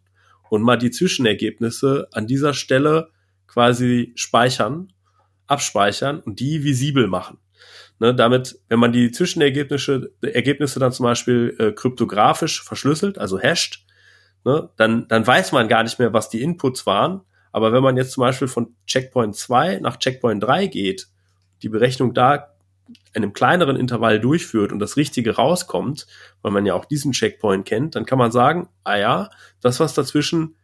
und 0.49 0.61
mal 0.61 0.77
die 0.77 0.91
Zwischenergebnisse 0.91 2.07
an 2.13 2.27
dieser 2.27 2.53
Stelle 2.53 3.09
quasi 3.47 4.13
speichern, 4.15 4.93
abspeichern 5.47 6.19
und 6.19 6.39
die 6.39 6.63
visibel 6.63 7.07
machen. 7.07 7.37
Ne, 7.99 8.13
damit, 8.13 8.59
wenn 8.67 8.79
man 8.79 8.91
die 8.91 9.11
Zwischenergebnisse 9.11 10.11
Ergebnisse 10.21 10.79
dann 10.81 10.91
zum 10.91 11.05
Beispiel 11.05 11.55
äh, 11.59 11.71
kryptografisch 11.71 12.61
verschlüsselt, 12.61 13.17
also 13.17 13.39
hasht, 13.39 13.85
ne, 14.43 14.69
dann, 14.75 15.07
dann 15.07 15.25
weiß 15.25 15.53
man 15.53 15.69
gar 15.69 15.83
nicht 15.83 15.97
mehr, 15.97 16.11
was 16.11 16.29
die 16.29 16.41
Inputs 16.41 16.85
waren. 16.85 17.21
Aber 17.53 17.71
wenn 17.71 17.83
man 17.83 17.95
jetzt 17.95 18.11
zum 18.11 18.21
Beispiel 18.21 18.49
von 18.49 18.75
Checkpoint 18.85 19.35
2 19.35 19.79
nach 19.79 19.97
Checkpoint 19.97 20.43
3 20.43 20.67
geht, 20.67 21.07
die 21.61 21.69
Berechnung 21.69 22.13
da 22.13 22.55
in 23.13 23.23
einem 23.23 23.31
kleineren 23.31 23.77
Intervall 23.77 24.19
durchführt 24.19 24.73
und 24.73 24.79
das 24.79 24.97
Richtige 24.97 25.35
rauskommt, 25.35 26.05
weil 26.41 26.51
man 26.51 26.65
ja 26.65 26.73
auch 26.73 26.85
diesen 26.85 27.13
Checkpoint 27.13 27.65
kennt, 27.65 27.95
dann 27.95 28.05
kann 28.05 28.19
man 28.19 28.31
sagen, 28.31 28.67
ah 28.83 28.97
ja, 28.97 29.29
das, 29.61 29.79
was 29.79 29.93
dazwischen 29.93 30.57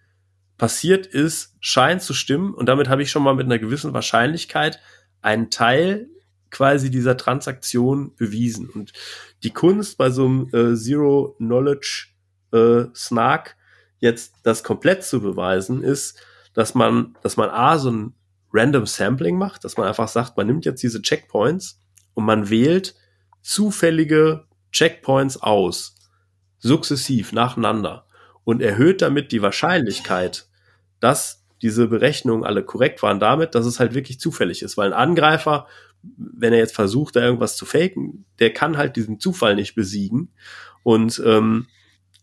passiert 0.58 1.08
ist, 1.08 1.56
scheint 1.60 2.02
zu 2.02 2.14
stimmen 2.14 2.54
und 2.54 2.68
damit 2.68 2.90
habe 2.90 3.02
ich 3.02 3.10
schon 3.10 3.24
mal 3.24 3.34
mit 3.36 3.46
einer 3.46 3.58
gewissen 3.58 3.94
Wahrscheinlichkeit 3.94 4.80
einen 5.22 5.50
Teil 5.50 6.10
quasi 6.52 6.92
dieser 6.92 7.18
Transaktion 7.18 8.14
bewiesen. 8.16 8.70
Und 8.70 8.94
die 9.44 9.52
Kunst 9.52 9.98
bei 9.98 10.10
so 10.10 10.26
einem 10.26 10.50
äh, 10.54 10.76
Zero 10.76 11.36
Knowledge 11.38 12.08
äh, 12.52 12.84
Snark 12.94 13.56
jetzt 14.00 14.36
das 14.44 14.64
komplett 14.64 15.04
zu 15.04 15.22
beweisen 15.22 15.84
ist, 15.84 16.20
dass 16.54 16.76
man, 16.76 17.16
dass 17.24 17.38
man 17.38 17.50
A, 17.50 17.78
so 17.78 17.92
ein 17.92 18.14
Random 18.54 18.86
Sampling 18.86 19.38
macht, 19.38 19.64
dass 19.64 19.78
man 19.78 19.88
einfach 19.88 20.10
sagt, 20.10 20.36
man 20.36 20.48
nimmt 20.48 20.66
jetzt 20.66 20.84
diese 20.84 21.02
Checkpoints 21.02 21.80
und 22.14 22.26
man 22.26 22.50
wählt 22.50 22.96
zufällige 23.42 24.46
Checkpoints 24.72 25.42
aus. 25.42 25.96
sukzessiv 26.60 27.32
nacheinander 27.32 28.06
und 28.44 28.62
erhöht 28.62 29.02
damit 29.02 29.32
die 29.32 29.42
Wahrscheinlichkeit, 29.42 30.48
dass 31.00 31.44
diese 31.62 31.88
Berechnungen 31.88 32.44
alle 32.44 32.64
korrekt 32.64 33.02
waren, 33.04 33.20
damit, 33.20 33.56
dass 33.56 33.66
es 33.66 33.80
halt 33.80 33.94
wirklich 33.94 34.20
zufällig 34.20 34.62
ist. 34.62 34.78
Weil 34.78 34.94
ein 34.94 35.00
Angreifer, 35.00 35.68
wenn 36.04 36.54
er 36.54 36.60
jetzt 36.60 36.76
versucht, 36.76 37.16
da 37.16 37.22
irgendwas 37.22 37.58
zu 37.58 37.66
faken, 37.66 38.26
der 38.40 38.54
kann 38.54 38.78
halt 38.78 38.96
diesen 38.96 39.20
Zufall 39.20 39.56
nicht 39.56 39.76
besiegen. 39.76 40.34
Und 40.84 41.22
ähm, 41.26 41.68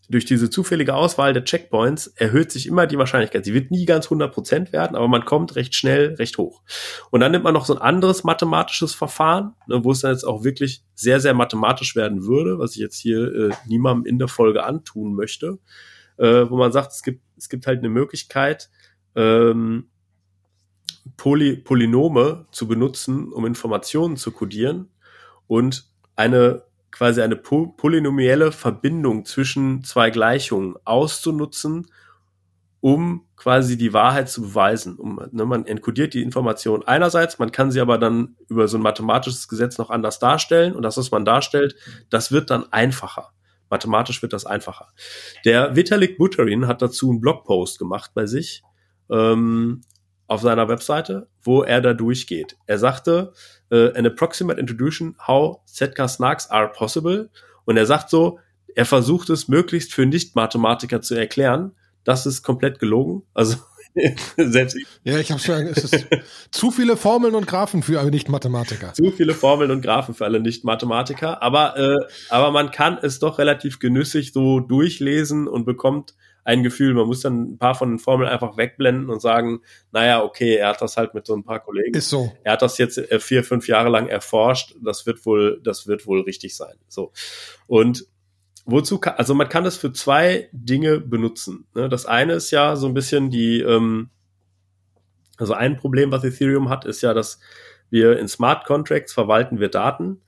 durch 0.09 0.25
diese 0.25 0.49
zufällige 0.49 0.95
Auswahl 0.95 1.33
der 1.33 1.43
Checkpoints 1.43 2.07
erhöht 2.07 2.51
sich 2.51 2.65
immer 2.65 2.87
die 2.87 2.97
Wahrscheinlichkeit. 2.97 3.45
Sie 3.45 3.53
wird 3.53 3.69
nie 3.69 3.85
ganz 3.85 4.07
100% 4.07 4.73
werden, 4.73 4.95
aber 4.95 5.07
man 5.07 5.23
kommt 5.23 5.55
recht 5.55 5.75
schnell, 5.75 6.15
recht 6.15 6.37
hoch. 6.39 6.63
Und 7.11 7.19
dann 7.19 7.31
nimmt 7.31 7.43
man 7.43 7.53
noch 7.53 7.65
so 7.65 7.75
ein 7.75 7.81
anderes 7.81 8.23
mathematisches 8.23 8.95
Verfahren, 8.95 9.53
ne, 9.67 9.83
wo 9.83 9.91
es 9.91 10.01
dann 10.01 10.11
jetzt 10.11 10.23
auch 10.23 10.43
wirklich 10.43 10.83
sehr, 10.95 11.19
sehr 11.19 11.35
mathematisch 11.35 11.95
werden 11.95 12.25
würde, 12.25 12.57
was 12.57 12.71
ich 12.71 12.81
jetzt 12.81 12.97
hier 12.97 13.33
äh, 13.33 13.49
niemandem 13.67 14.07
in 14.07 14.17
der 14.17 14.27
Folge 14.27 14.63
antun 14.63 15.13
möchte, 15.13 15.59
äh, 16.17 16.49
wo 16.49 16.57
man 16.57 16.71
sagt, 16.71 16.91
es 16.91 17.03
gibt, 17.03 17.21
es 17.37 17.47
gibt 17.47 17.67
halt 17.67 17.79
eine 17.79 17.89
Möglichkeit, 17.89 18.71
ähm, 19.15 19.89
Poly 21.17 21.57
Polynome 21.57 22.45
zu 22.51 22.67
benutzen, 22.67 23.31
um 23.31 23.45
Informationen 23.45 24.17
zu 24.17 24.31
codieren 24.31 24.89
und 25.47 25.89
eine 26.15 26.63
quasi 26.91 27.21
eine 27.21 27.35
po 27.35 27.67
polynomielle 27.67 28.51
Verbindung 28.51 29.25
zwischen 29.25 29.83
zwei 29.83 30.09
Gleichungen 30.09 30.75
auszunutzen, 30.85 31.87
um 32.81 33.25
quasi 33.35 33.77
die 33.77 33.93
Wahrheit 33.93 34.29
zu 34.29 34.41
beweisen. 34.41 34.97
Um, 34.97 35.21
ne, 35.31 35.45
man 35.45 35.65
enkodiert 35.65 36.13
die 36.13 36.21
Information 36.21 36.83
einerseits, 36.85 37.39
man 37.39 37.51
kann 37.51 37.71
sie 37.71 37.81
aber 37.81 37.97
dann 37.97 38.35
über 38.47 38.67
so 38.67 38.77
ein 38.77 38.83
mathematisches 38.83 39.47
Gesetz 39.47 39.77
noch 39.77 39.89
anders 39.89 40.19
darstellen 40.19 40.75
und 40.75 40.83
das, 40.83 40.97
was 40.97 41.11
man 41.11 41.25
darstellt, 41.25 41.75
das 42.09 42.31
wird 42.31 42.49
dann 42.49 42.71
einfacher. 42.71 43.31
Mathematisch 43.69 44.21
wird 44.21 44.33
das 44.33 44.45
einfacher. 44.45 44.87
Der 45.45 45.75
Vitalik 45.75 46.17
Buterin 46.17 46.67
hat 46.67 46.81
dazu 46.81 47.11
einen 47.11 47.21
Blogpost 47.21 47.77
gemacht 47.77 48.11
bei 48.15 48.25
sich 48.25 48.63
ähm, 49.11 49.81
auf 50.29 50.41
seiner 50.41 50.67
Webseite, 50.67 51.27
wo 51.41 51.63
er 51.63 51.81
da 51.81 51.93
durchgeht. 51.93 52.55
Er 52.67 52.77
sagte, 52.77 53.33
uh, 53.71 53.89
an 53.95 54.05
approximate 54.05 54.59
introduction 54.59 55.15
how 55.27 55.59
ZK 55.65 56.07
Snarks 56.07 56.49
are 56.49 56.69
possible. 56.69 57.29
Und 57.65 57.77
er 57.77 57.85
sagt 57.85 58.09
so, 58.09 58.39
er 58.75 58.85
versucht 58.85 59.29
es 59.29 59.47
möglichst 59.47 59.93
für 59.93 60.05
Nicht-Mathematiker 60.05 61.01
zu 61.01 61.15
erklären. 61.15 61.71
Das 62.03 62.25
ist 62.25 62.43
komplett 62.43 62.79
gelogen. 62.79 63.23
Also 63.33 63.57
selbst 64.37 64.75
ich. 64.75 64.85
Ja, 65.03 65.17
ich 65.17 65.31
habe 65.31 65.41
schon. 65.41 65.65
Es 65.67 65.83
ist 65.83 66.07
zu 66.51 66.69
viele 66.69 66.95
Formeln 66.95 67.33
und 67.33 67.47
Graphen 67.47 67.81
für 67.81 67.99
alle 67.99 68.11
Nicht-Mathematiker. 68.11 68.93
Zu 68.93 69.11
viele 69.11 69.33
Formeln 69.33 69.71
und 69.71 69.81
Graphen 69.81 70.13
für 70.13 70.25
alle 70.25 70.39
Nicht-Mathematiker. 70.39 71.41
Aber 71.41 71.77
äh, 71.77 71.95
aber 72.29 72.51
man 72.51 72.69
kann 72.69 72.99
es 73.01 73.17
doch 73.17 73.39
relativ 73.39 73.79
genüssig 73.79 74.31
so 74.31 74.59
durchlesen 74.59 75.47
und 75.47 75.65
bekommt 75.65 76.13
ein 76.49 76.63
Gefühl. 76.63 76.95
Man 76.95 77.05
muss 77.05 77.21
dann 77.21 77.51
ein 77.51 77.57
paar 77.59 77.75
von 77.75 77.89
den 77.89 77.99
Formeln 77.99 78.27
einfach 78.27 78.57
wegblenden 78.57 79.09
und 79.11 79.21
sagen, 79.21 79.61
naja, 79.91 80.23
okay, 80.23 80.55
er 80.55 80.69
hat 80.69 80.81
das 80.81 80.97
halt 80.97 81.13
mit 81.13 81.27
so 81.27 81.35
ein 81.35 81.43
paar 81.43 81.59
Kollegen. 81.59 81.95
Ist 81.95 82.09
so. 82.09 82.31
Er 82.43 82.53
hat 82.53 82.63
das 82.63 82.79
jetzt 82.79 82.97
äh, 82.97 83.19
vier, 83.19 83.43
fünf 83.43 83.67
Jahre 83.67 83.89
lang 83.89 84.07
erforscht. 84.07 84.75
Das 84.83 85.05
wird 85.05 85.23
wohl, 85.27 85.61
das 85.63 85.85
wird 85.85 86.07
wohl 86.07 86.21
richtig 86.21 86.55
sein. 86.55 86.75
So. 86.87 87.11
Und 87.67 88.07
wozu 88.65 88.97
kann, 88.97 89.13
also 89.17 89.35
man 89.35 89.47
kann 89.47 89.63
das 89.63 89.77
für 89.77 89.93
zwei 89.93 90.49
Dinge 90.51 90.99
benutzen. 90.99 91.67
Ne? 91.75 91.87
Das 91.87 92.07
eine 92.07 92.33
ist 92.33 92.49
ja 92.49 92.75
so 92.75 92.87
ein 92.87 92.95
bisschen 92.95 93.29
die, 93.29 93.61
ähm, 93.61 94.09
also 95.37 95.53
ein 95.53 95.77
Problem, 95.77 96.11
was 96.11 96.23
Ethereum 96.23 96.69
hat, 96.69 96.83
ist 96.83 97.01
ja, 97.01 97.13
dass 97.13 97.39
wir 97.91 98.17
in 98.17 98.27
Smart 98.27 98.65
Contracts 98.65 99.13
verwalten 99.13 99.59
wir 99.59 99.69
Daten 99.69 100.21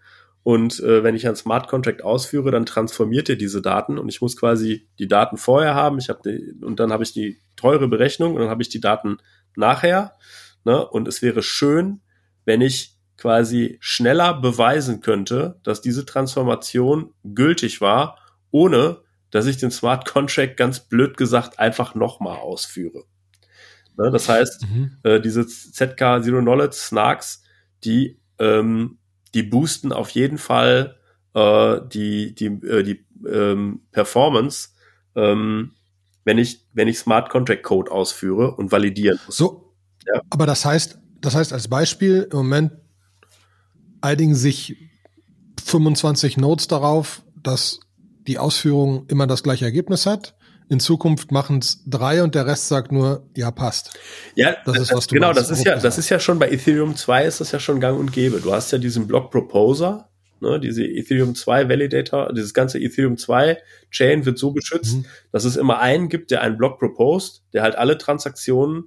und 0.43 0.79
äh, 0.79 1.03
wenn 1.03 1.15
ich 1.15 1.27
einen 1.27 1.35
Smart 1.35 1.67
Contract 1.67 2.03
ausführe, 2.03 2.49
dann 2.51 2.65
transformiert 2.65 3.29
er 3.29 3.35
diese 3.35 3.61
Daten 3.61 3.99
und 3.99 4.09
ich 4.09 4.21
muss 4.21 4.35
quasi 4.35 4.87
die 4.97 5.07
Daten 5.07 5.37
vorher 5.37 5.75
haben. 5.75 5.99
Ich 5.99 6.09
habe 6.09 6.39
und 6.61 6.79
dann 6.79 6.91
habe 6.91 7.03
ich 7.03 7.13
die 7.13 7.41
teure 7.55 7.87
Berechnung 7.87 8.33
und 8.33 8.41
dann 8.41 8.49
habe 8.49 8.63
ich 8.63 8.69
die 8.69 8.81
Daten 8.81 9.17
nachher. 9.55 10.15
Ne? 10.63 10.85
Und 10.87 11.07
es 11.07 11.21
wäre 11.21 11.43
schön, 11.43 12.01
wenn 12.45 12.61
ich 12.61 12.97
quasi 13.17 13.77
schneller 13.81 14.33
beweisen 14.33 14.99
könnte, 15.01 15.59
dass 15.61 15.81
diese 15.81 16.07
Transformation 16.07 17.13
gültig 17.23 17.79
war, 17.79 18.17
ohne 18.49 19.01
dass 19.29 19.45
ich 19.45 19.57
den 19.57 19.69
Smart 19.69 20.05
Contract 20.07 20.57
ganz 20.57 20.79
blöd 20.79 21.17
gesagt 21.17 21.59
einfach 21.59 21.93
nochmal 21.93 22.37
ausführe. 22.37 23.03
Ne? 23.95 24.09
Das 24.09 24.27
heißt, 24.27 24.63
mhm. 24.63 24.97
äh, 25.03 25.21
diese 25.21 25.45
ZK 25.45 26.23
Zero 26.23 26.41
Knowledge 26.41 26.75
Snarks, 26.75 27.43
die 27.83 28.19
ähm, 28.39 28.97
die 29.33 29.43
boosten 29.43 29.91
auf 29.93 30.09
jeden 30.09 30.37
Fall 30.37 30.97
äh, 31.33 31.79
die, 31.87 32.35
die, 32.35 32.45
äh, 32.45 32.83
die 32.83 33.05
ähm, 33.27 33.81
Performance, 33.91 34.69
ähm, 35.15 35.71
wenn 36.23 36.37
ich, 36.37 36.65
wenn 36.73 36.87
ich 36.87 36.99
Smart 36.99 37.29
Contract 37.29 37.63
Code 37.63 37.91
ausführe 37.91 38.55
und 38.55 38.71
validieren 38.71 39.19
muss. 39.25 39.37
So, 39.37 39.73
ja. 40.05 40.21
aber 40.29 40.45
das 40.45 40.65
heißt, 40.65 40.99
das 41.21 41.35
heißt 41.35 41.53
als 41.53 41.67
Beispiel, 41.67 42.27
im 42.31 42.37
Moment 42.37 42.73
einigen 44.01 44.35
sich 44.35 44.75
25 45.63 46.37
Nodes 46.37 46.67
darauf, 46.67 47.21
dass 47.35 47.79
die 48.27 48.37
Ausführung 48.37 49.05
immer 49.07 49.27
das 49.27 49.43
gleiche 49.43 49.65
Ergebnis 49.65 50.05
hat 50.05 50.35
in 50.71 50.79
Zukunft 50.79 51.33
machen 51.33 51.59
es 51.59 51.83
drei 51.85 52.23
und 52.23 52.33
der 52.33 52.47
Rest 52.47 52.69
sagt 52.69 52.93
nur, 52.93 53.27
ja, 53.35 53.51
passt. 53.51 53.99
Ja, 54.35 54.55
das 54.65 54.79
ist 54.79 54.93
was 54.93 55.05
du 55.05 55.15
Genau, 55.15 55.33
das 55.33 55.51
ist 55.51 55.65
ja, 55.65 55.75
das 55.75 55.97
ist 55.97 56.07
ja 56.07 56.17
schon 56.17 56.39
bei 56.39 56.49
Ethereum 56.49 56.95
2 56.95 57.25
ist 57.25 57.41
das 57.41 57.51
ja 57.51 57.59
schon 57.59 57.81
gang 57.81 57.99
und 57.99 58.13
gäbe. 58.13 58.39
Du 58.39 58.53
hast 58.53 58.71
ja 58.71 58.77
diesen 58.77 59.05
Block 59.05 59.31
Proposer, 59.31 60.09
ne, 60.39 60.61
diese 60.61 60.85
Ethereum 60.85 61.35
2 61.35 61.67
Validator, 61.67 62.31
dieses 62.31 62.53
ganze 62.53 62.79
Ethereum 62.79 63.17
2 63.17 63.57
Chain 63.91 64.25
wird 64.25 64.37
so 64.37 64.51
beschützt, 64.51 64.99
mhm. 64.99 65.05
dass 65.33 65.43
es 65.43 65.57
immer 65.57 65.79
einen 65.79 66.07
gibt, 66.07 66.31
der 66.31 66.41
einen 66.41 66.55
Block 66.55 66.79
proposed, 66.79 67.43
der 67.51 67.63
halt 67.63 67.75
alle 67.75 67.97
Transaktionen 67.97 68.85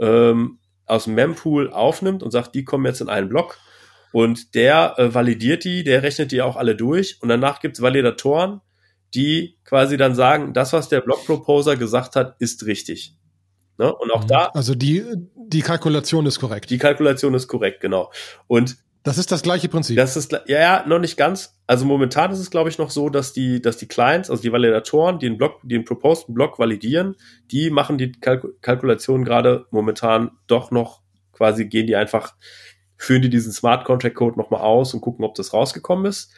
ähm, 0.00 0.58
aus 0.84 1.04
dem 1.04 1.14
Mempool 1.14 1.72
aufnimmt 1.72 2.22
und 2.22 2.30
sagt, 2.30 2.54
die 2.54 2.64
kommen 2.64 2.84
jetzt 2.84 3.00
in 3.00 3.08
einen 3.08 3.30
Block. 3.30 3.56
Und 4.12 4.54
der 4.54 4.98
äh, 4.98 5.14
validiert 5.14 5.64
die, 5.64 5.82
der 5.82 6.02
rechnet 6.02 6.30
die 6.30 6.42
auch 6.42 6.56
alle 6.56 6.76
durch 6.76 7.16
und 7.22 7.30
danach 7.30 7.60
gibt's 7.60 7.80
Validatoren, 7.80 8.60
die 9.14 9.58
quasi 9.64 9.96
dann 9.96 10.14
sagen, 10.14 10.52
das, 10.52 10.72
was 10.72 10.88
der 10.88 11.00
Block 11.00 11.24
Proposer 11.26 11.76
gesagt 11.76 12.16
hat, 12.16 12.36
ist 12.38 12.66
richtig. 12.66 13.16
Ne? 13.78 13.94
Und 13.94 14.10
auch 14.10 14.24
mhm. 14.24 14.28
da. 14.28 14.44
Also 14.54 14.74
die, 14.74 15.04
die 15.34 15.62
Kalkulation 15.62 16.26
ist 16.26 16.40
korrekt. 16.40 16.70
Die 16.70 16.78
Kalkulation 16.78 17.34
ist 17.34 17.48
korrekt, 17.48 17.80
genau. 17.80 18.10
Und 18.46 18.76
das 19.02 19.18
ist 19.18 19.32
das 19.32 19.42
gleiche 19.42 19.68
Prinzip. 19.68 19.96
Das 19.96 20.16
ist 20.16 20.32
ja, 20.32 20.60
ja 20.60 20.84
noch 20.86 21.00
nicht 21.00 21.16
ganz. 21.16 21.58
Also 21.66 21.84
momentan 21.84 22.30
ist 22.30 22.38
es, 22.38 22.50
glaube 22.50 22.68
ich, 22.68 22.78
noch 22.78 22.90
so, 22.90 23.08
dass 23.08 23.32
die, 23.32 23.60
dass 23.60 23.76
die 23.76 23.88
Clients, 23.88 24.30
also 24.30 24.42
die 24.42 24.52
Validatoren, 24.52 25.18
die 25.18 25.26
den 25.26 25.38
Block, 25.38 25.60
die 25.62 25.74
den 25.74 25.84
proposed 25.84 26.26
Block 26.28 26.58
validieren, 26.58 27.16
die 27.50 27.70
machen 27.70 27.98
die 27.98 28.12
Kalk 28.12 28.60
Kalkulation 28.60 29.24
gerade 29.24 29.66
momentan 29.70 30.30
doch 30.46 30.70
noch 30.70 31.02
quasi 31.32 31.64
gehen 31.66 31.88
die 31.88 31.96
einfach, 31.96 32.36
führen 32.96 33.22
die 33.22 33.30
diesen 33.30 33.52
Smart 33.52 33.84
Contract 33.84 34.14
Code 34.14 34.38
nochmal 34.38 34.60
aus 34.60 34.94
und 34.94 35.00
gucken, 35.00 35.24
ob 35.24 35.34
das 35.34 35.52
rausgekommen 35.52 36.06
ist. 36.06 36.32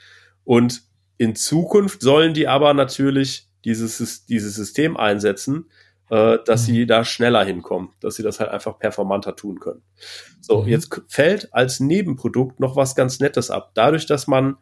Und 0.45 0.83
in 1.17 1.37
Zukunft 1.37 2.03
sollen 2.03 2.35
die 2.35 2.49
aber 2.49 2.75
natürlich 2.75 3.49
dieses, 3.65 4.27
dieses 4.27 4.55
System 4.55 4.97
einsetzen, 4.97 5.67
äh, 6.11 6.39
dass 6.45 6.63
mhm. 6.63 6.73
sie 6.73 6.87
da 6.87 7.05
schneller 7.05 7.45
hinkommen, 7.45 7.91
dass 8.01 8.17
sie 8.17 8.23
das 8.23 8.41
halt 8.41 8.51
einfach 8.51 8.79
performanter 8.79 9.37
tun 9.37 9.61
können. 9.61 9.83
So, 10.41 10.63
mhm. 10.63 10.69
jetzt 10.69 11.03
fällt 11.09 11.53
als 11.55 11.81
Nebenprodukt 11.81 12.61
noch 12.61 12.77
was 12.77 12.95
ganz 12.95 13.21
Nettes 13.21 13.51
ab. 13.51 13.71
Dadurch, 13.75 14.07
dass 14.07 14.27
man 14.27 14.57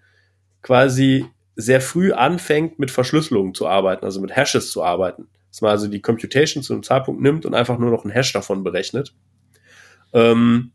quasi 0.63 1.27
sehr 1.57 1.81
früh 1.81 2.13
anfängt, 2.13 2.79
mit 2.79 2.91
Verschlüsselungen 2.91 3.55
zu 3.55 3.67
arbeiten, 3.67 4.05
also 4.05 4.21
mit 4.21 4.35
Hashes 4.35 4.71
zu 4.71 4.83
arbeiten. 4.83 5.29
Dass 5.51 5.61
man 5.61 5.71
also 5.73 5.89
die 5.89 6.01
Computation 6.01 6.63
zu 6.63 6.73
einem 6.73 6.83
Zeitpunkt 6.83 7.21
nimmt 7.21 7.45
und 7.45 7.55
einfach 7.55 7.79
nur 7.79 7.91
noch 7.91 8.05
einen 8.05 8.13
Hash 8.13 8.33
davon 8.33 8.63
berechnet. 8.63 9.13
Ähm, 10.15 10.73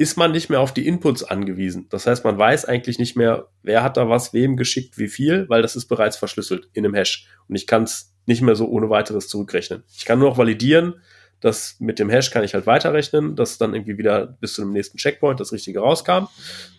ist 0.00 0.16
man 0.16 0.32
nicht 0.32 0.48
mehr 0.48 0.60
auf 0.60 0.72
die 0.72 0.86
Inputs 0.86 1.22
angewiesen. 1.22 1.86
Das 1.90 2.06
heißt, 2.06 2.24
man 2.24 2.38
weiß 2.38 2.64
eigentlich 2.64 2.98
nicht 2.98 3.16
mehr, 3.16 3.48
wer 3.62 3.82
hat 3.82 3.98
da 3.98 4.08
was, 4.08 4.32
wem 4.32 4.56
geschickt, 4.56 4.96
wie 4.96 5.08
viel, 5.08 5.46
weil 5.50 5.60
das 5.60 5.76
ist 5.76 5.88
bereits 5.88 6.16
verschlüsselt 6.16 6.70
in 6.72 6.86
einem 6.86 6.94
Hash. 6.94 7.28
Und 7.48 7.56
ich 7.56 7.66
kann 7.66 7.82
es 7.82 8.14
nicht 8.24 8.40
mehr 8.40 8.54
so 8.54 8.66
ohne 8.66 8.88
weiteres 8.88 9.28
zurückrechnen. 9.28 9.82
Ich 9.94 10.06
kann 10.06 10.18
nur 10.18 10.30
noch 10.30 10.38
validieren, 10.38 11.02
dass 11.40 11.78
mit 11.80 11.98
dem 11.98 12.08
Hash 12.08 12.30
kann 12.30 12.42
ich 12.44 12.54
halt 12.54 12.66
weiterrechnen, 12.66 13.36
dass 13.36 13.58
dann 13.58 13.74
irgendwie 13.74 13.98
wieder 13.98 14.26
bis 14.26 14.54
zu 14.54 14.62
dem 14.62 14.72
nächsten 14.72 14.96
Checkpoint 14.96 15.38
das 15.38 15.52
Richtige 15.52 15.80
rauskam. 15.80 16.28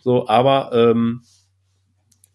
So, 0.01 0.27
aber 0.27 0.71
ähm, 0.73 1.21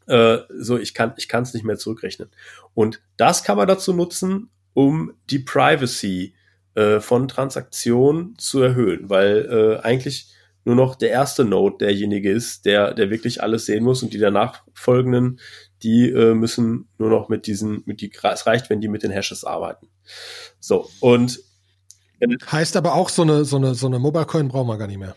äh, 0.06 0.38
so 0.56 0.78
ich 0.78 0.94
kann 0.94 1.14
ich 1.16 1.26
es 1.28 1.52
nicht 1.52 1.64
mehr 1.64 1.78
zurückrechnen. 1.78 2.28
Und 2.74 3.02
das 3.16 3.42
kann 3.42 3.56
man 3.56 3.66
dazu 3.66 3.92
nutzen, 3.92 4.50
um 4.72 5.14
die 5.30 5.40
Privacy 5.40 6.36
äh, 6.76 7.00
von 7.00 7.26
Transaktionen 7.26 8.38
zu 8.38 8.60
erhöhen, 8.60 9.10
weil 9.10 9.80
äh, 9.80 9.84
eigentlich 9.84 10.35
nur 10.66 10.74
noch 10.74 10.96
der 10.96 11.10
erste 11.10 11.44
Node 11.44 11.76
derjenige 11.78 12.30
ist, 12.30 12.66
der, 12.66 12.92
der 12.92 13.08
wirklich 13.08 13.40
alles 13.40 13.66
sehen 13.66 13.84
muss 13.84 14.02
und 14.02 14.12
die 14.12 14.18
danach 14.18 14.64
folgenden, 14.74 15.38
die 15.84 16.10
äh, 16.10 16.34
müssen 16.34 16.88
nur 16.98 17.08
noch 17.08 17.28
mit 17.28 17.46
diesen, 17.46 17.84
mit 17.86 18.00
die, 18.00 18.10
es 18.12 18.46
reicht, 18.46 18.68
wenn 18.68 18.80
die 18.80 18.88
mit 18.88 19.04
den 19.04 19.12
Hashes 19.12 19.44
arbeiten. 19.44 19.88
So, 20.58 20.90
und 21.00 21.40
Heißt 22.50 22.76
aber 22.76 22.94
auch, 22.94 23.10
so 23.10 23.22
eine, 23.22 23.44
so 23.44 23.56
eine, 23.56 23.74
so 23.74 23.86
eine 23.86 23.98
Mobile 23.98 24.24
Coin 24.24 24.48
brauchen 24.48 24.68
wir 24.68 24.78
gar 24.78 24.86
nicht 24.86 24.98
mehr. 24.98 25.14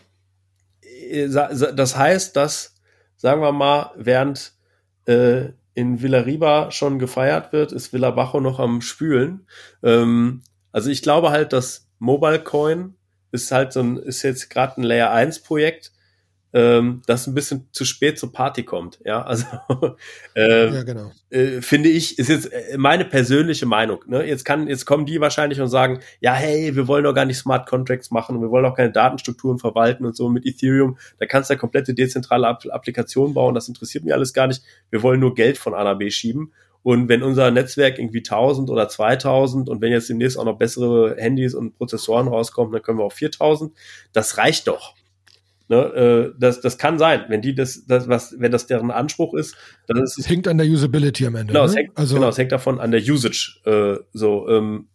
Äh, 0.82 1.28
das 1.28 1.96
heißt, 1.96 2.36
dass, 2.36 2.76
sagen 3.16 3.40
wir 3.40 3.52
mal, 3.52 3.90
während 3.96 4.52
äh, 5.06 5.48
in 5.74 6.02
Villarriba 6.02 6.70
schon 6.70 6.98
gefeiert 6.98 7.52
wird, 7.52 7.72
ist 7.72 7.92
Villabajo 7.92 8.40
noch 8.40 8.60
am 8.60 8.82
Spülen. 8.82 9.46
Ähm, 9.82 10.42
also 10.70 10.90
ich 10.90 11.02
glaube 11.02 11.30
halt, 11.30 11.52
dass 11.52 11.88
Mobile 11.98 12.44
Coin 12.44 12.94
ist 13.32 13.52
halt 13.52 13.72
so 13.72 13.80
ein, 13.80 13.96
ist 13.96 14.22
jetzt 14.22 14.50
gerade 14.50 14.80
ein 14.80 14.84
Layer 14.84 15.10
1 15.10 15.40
Projekt, 15.40 15.92
ähm, 16.52 17.02
das 17.06 17.26
ein 17.26 17.34
bisschen 17.34 17.68
zu 17.70 17.84
spät 17.84 18.18
zur 18.18 18.32
Party 18.32 18.64
kommt. 18.64 18.98
Ja, 19.04 19.22
also 19.26 19.46
äh, 20.34 20.74
ja, 20.74 20.82
genau. 20.82 21.12
äh, 21.30 21.60
finde 21.60 21.88
ich, 21.88 22.18
ist 22.18 22.28
jetzt 22.28 22.52
äh, 22.52 22.76
meine 22.76 23.04
persönliche 23.04 23.66
Meinung. 23.66 24.00
Ne? 24.06 24.26
Jetzt 24.26 24.44
kann, 24.44 24.66
jetzt 24.66 24.84
kommen 24.84 25.06
die 25.06 25.20
wahrscheinlich 25.20 25.60
und 25.60 25.68
sagen, 25.68 26.00
ja, 26.20 26.34
hey, 26.34 26.74
wir 26.74 26.88
wollen 26.88 27.04
doch 27.04 27.14
gar 27.14 27.24
nicht 27.24 27.38
Smart 27.38 27.68
Contracts 27.68 28.10
machen, 28.10 28.40
wir 28.40 28.50
wollen 28.50 28.64
auch 28.64 28.76
keine 28.76 28.90
Datenstrukturen 28.90 29.58
verwalten 29.58 30.04
und 30.04 30.16
so 30.16 30.28
mit 30.28 30.44
Ethereum. 30.44 30.98
Da 31.18 31.26
kannst 31.26 31.50
du 31.50 31.54
ja 31.54 31.58
komplette 31.58 31.94
dezentrale 31.94 32.48
Applikationen 32.48 33.34
bauen. 33.34 33.54
Das 33.54 33.68
interessiert 33.68 34.04
mich 34.04 34.12
alles 34.12 34.32
gar 34.32 34.48
nicht. 34.48 34.62
Wir 34.90 35.02
wollen 35.02 35.20
nur 35.20 35.34
Geld 35.34 35.56
von 35.56 35.74
A 35.74 35.84
nach 35.84 35.98
B 35.98 36.10
schieben. 36.10 36.52
Und 36.82 37.08
wenn 37.08 37.22
unser 37.22 37.50
Netzwerk 37.50 37.98
irgendwie 37.98 38.18
1000 38.18 38.70
oder 38.70 38.88
2000 38.88 39.68
und 39.68 39.80
wenn 39.82 39.92
jetzt 39.92 40.08
demnächst 40.08 40.38
auch 40.38 40.44
noch 40.44 40.56
bessere 40.56 41.16
Handys 41.18 41.54
und 41.54 41.76
Prozessoren 41.76 42.28
rauskommen, 42.28 42.72
dann 42.72 42.82
können 42.82 42.98
wir 42.98 43.04
auch 43.04 43.12
4000. 43.12 43.72
Das 44.12 44.38
reicht 44.38 44.66
doch. 44.66 44.94
Ne, 45.68 45.76
äh, 45.76 46.34
das, 46.36 46.60
das 46.60 46.78
kann 46.78 46.98
sein, 46.98 47.26
wenn 47.28 47.42
die 47.42 47.54
das, 47.54 47.86
das, 47.86 48.08
was, 48.08 48.34
wenn 48.40 48.50
das 48.50 48.66
deren 48.66 48.90
Anspruch 48.90 49.34
ist, 49.34 49.54
dann 49.86 50.02
ist 50.02 50.18
es. 50.18 50.28
hängt 50.28 50.48
an 50.48 50.58
der 50.58 50.66
Usability 50.66 51.26
am 51.26 51.36
Ende. 51.36 51.52
Genau, 51.52 51.64
ne? 51.64 51.70
es 51.70 51.76
hängt, 51.76 51.96
also, 51.96 52.16
genau, 52.16 52.28
es 52.28 52.38
hängt 52.38 52.50
davon 52.50 52.80
an 52.80 52.90
der 52.90 53.00
Usage. 53.00 53.60
Äh, 53.64 54.02
so, 54.12 54.48
ähm, 54.48 54.88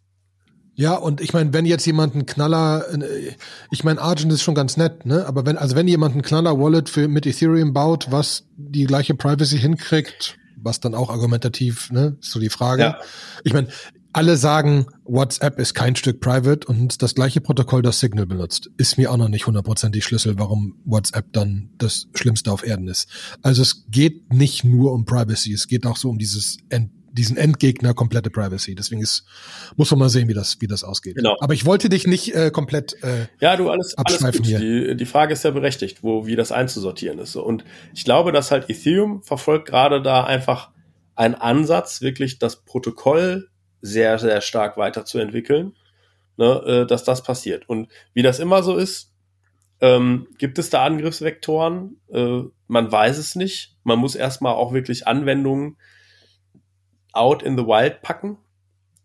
ja, 0.74 0.96
und 0.96 1.22
ich 1.22 1.32
meine, 1.32 1.54
wenn 1.54 1.66
jetzt 1.66 1.86
jemand 1.86 2.14
einen 2.14 2.26
Knaller, 2.26 2.84
äh, 2.92 3.32
ich 3.72 3.86
meine, 3.86 4.02
Argent 4.02 4.34
ist 4.34 4.44
schon 4.44 4.56
ganz 4.56 4.76
nett, 4.76 5.06
ne? 5.06 5.26
Aber 5.26 5.46
wenn, 5.46 5.58
also 5.58 5.78
wenn 5.78 5.88
jemand 5.88 6.12
einen 6.12 6.24
Knaller-Wallet 6.24 6.90
für 6.90 7.08
mit 7.08 7.26
Ethereum 7.26 7.72
baut, 7.72 8.08
was 8.10 8.46
die 8.58 8.84
gleiche 8.84 9.16
Privacy 9.16 9.58
hinkriegt, 9.58 10.38
was 10.66 10.80
dann 10.80 10.96
auch 10.96 11.10
argumentativ, 11.10 11.92
ne, 11.92 12.18
ist 12.20 12.32
so 12.32 12.40
die 12.40 12.50
Frage. 12.50 12.82
Ja. 12.82 13.00
Ich 13.44 13.54
meine, 13.54 13.68
alle 14.16 14.38
sagen, 14.38 14.86
WhatsApp 15.04 15.60
ist 15.60 15.74
kein 15.74 15.98
Stück 15.98 16.22
Private 16.22 16.66
und 16.68 17.02
das 17.02 17.16
gleiche 17.16 17.42
Protokoll, 17.42 17.82
das 17.82 18.00
Signal 18.00 18.26
benutzt. 18.26 18.70
Ist 18.78 18.98
mir 18.98 19.12
auch 19.12 19.18
noch 19.18 19.28
nicht 19.28 19.46
hundertprozentig 19.46 20.06
Schlüssel, 20.06 20.40
warum 20.40 20.78
WhatsApp 20.86 21.34
dann 21.34 21.70
das 21.78 22.08
Schlimmste 22.14 22.50
auf 22.52 22.66
Erden 22.66 22.88
ist. 22.88 23.10
Also 23.42 23.62
es 23.62 23.88
geht 23.90 24.32
nicht 24.34 24.64
nur 24.64 24.94
um 24.94 25.04
Privacy, 25.04 25.52
es 25.52 25.68
geht 25.68 25.86
auch 25.86 25.98
so 25.98 26.10
um 26.10 26.18
dieses 26.18 26.58
End, 26.70 26.92
diesen 27.16 27.38
Endgegner 27.38 27.94
komplette 27.94 28.30
Privacy. 28.30 28.76
Deswegen 28.76 29.02
ist, 29.02 29.26
muss 29.76 29.90
man 29.92 30.00
mal 30.00 30.10
sehen, 30.10 30.28
wie 30.28 30.34
das, 30.34 30.62
wie 30.62 30.68
das 30.68 30.84
ausgeht. 30.84 31.16
Genau. 31.16 31.36
Aber 31.40 31.54
ich 31.54 31.66
wollte 31.66 31.90
dich 31.90 32.08
nicht 32.08 32.36
äh, 32.36 32.52
komplett 32.52 33.02
äh, 33.04 33.28
ja, 33.40 33.56
du 33.56 33.70
alles, 33.70 33.98
abschweifen 33.98 34.42
alles 34.42 34.48
hier. 34.48 34.60
Die, 34.60 34.96
die 34.96 35.06
Frage 35.06 35.34
ist 35.34 35.44
ja 35.44 35.52
berechtigt, 35.52 36.04
wo 36.04 36.26
wie 36.26 36.36
das 36.36 36.52
einzusortieren 36.52 37.20
ist. 37.20 37.36
Und 37.36 37.64
ich 37.94 38.04
glaube, 38.04 38.32
dass 38.32 38.52
halt 38.52 38.70
Ethereum 38.70 39.24
verfolgt 39.24 39.68
gerade 39.68 40.02
da 40.02 40.24
einfach 40.24 40.72
einen 41.16 41.36
Ansatz, 41.36 42.02
wirklich 42.02 42.40
das 42.40 42.58
Protokoll 42.58 43.50
sehr, 43.82 44.20
sehr 44.20 44.42
stark 44.42 44.78
weiterzuentwickeln, 44.78 45.76
ne, 46.38 46.64
äh, 46.66 46.86
dass 46.86 47.04
das 47.04 47.24
passiert. 47.24 47.70
Und 47.70 47.88
wie 48.14 48.24
das 48.24 48.40
immer 48.40 48.64
so 48.64 48.76
ist, 48.76 49.14
ähm, 49.80 50.28
gibt 50.38 50.60
es 50.60 50.70
da 50.70 50.84
Angriffsvektoren? 50.84 51.98
Äh, 52.12 52.42
man 52.68 52.92
weiß 52.92 53.18
es 53.18 53.36
nicht. 53.36 53.76
Man 53.84 54.00
muss 54.00 54.16
erstmal 54.16 54.54
auch 54.54 54.74
wirklich 54.74 55.08
Anwendungen 55.08 55.78
out 57.16 57.44
in 57.44 57.58
the 57.58 57.66
wild 57.66 58.02
packen 58.02 58.38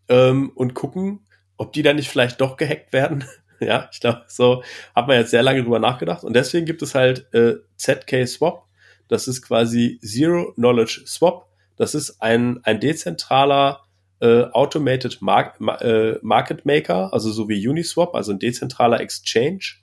ähm, 0.09 0.51
und 0.55 0.73
gucken, 0.73 1.25
ob 1.57 1.73
die 1.73 1.83
dann 1.83 1.95
nicht 1.95 2.09
vielleicht 2.09 2.41
doch 2.41 2.57
gehackt 2.57 2.93
werden. 2.93 3.23
ja, 3.59 3.89
ich 3.91 3.99
glaube, 3.99 4.23
so 4.27 4.63
hat 4.95 5.07
man 5.07 5.17
jetzt 5.17 5.31
sehr 5.31 5.43
lange 5.43 5.63
drüber 5.63 5.79
nachgedacht. 5.79 6.23
Und 6.23 6.33
deswegen 6.33 6.65
gibt 6.65 6.81
es 6.81 6.95
halt 6.95 7.33
äh, 7.33 7.55
ZK 7.77 8.27
Swap. 8.27 8.65
Das 9.07 9.27
ist 9.27 9.41
quasi 9.41 9.99
Zero 10.03 10.53
Knowledge 10.53 11.03
Swap. 11.05 11.47
Das 11.75 11.95
ist 11.95 12.21
ein, 12.21 12.59
ein 12.63 12.79
dezentraler 12.79 13.81
äh, 14.21 14.43
Automated 14.51 15.21
Mar 15.21 15.53
äh, 15.81 16.19
Market 16.21 16.65
Maker, 16.65 17.13
also 17.13 17.31
so 17.31 17.49
wie 17.49 17.67
Uniswap, 17.67 18.15
also 18.15 18.31
ein 18.31 18.39
dezentraler 18.39 19.01
Exchange, 19.01 19.75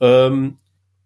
ähm, 0.00 0.58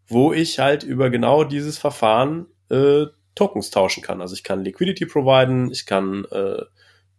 wo 0.06 0.32
ich 0.32 0.58
halt 0.58 0.82
über 0.82 1.10
genau 1.10 1.44
dieses 1.44 1.78
Verfahren 1.78 2.46
äh, 2.70 3.06
Tokens 3.38 3.70
tauschen 3.70 4.02
kann. 4.02 4.20
Also 4.20 4.34
ich 4.34 4.42
kann 4.42 4.64
Liquidity 4.64 5.06
providen, 5.06 5.70
ich 5.70 5.86
kann 5.86 6.24
äh, 6.32 6.62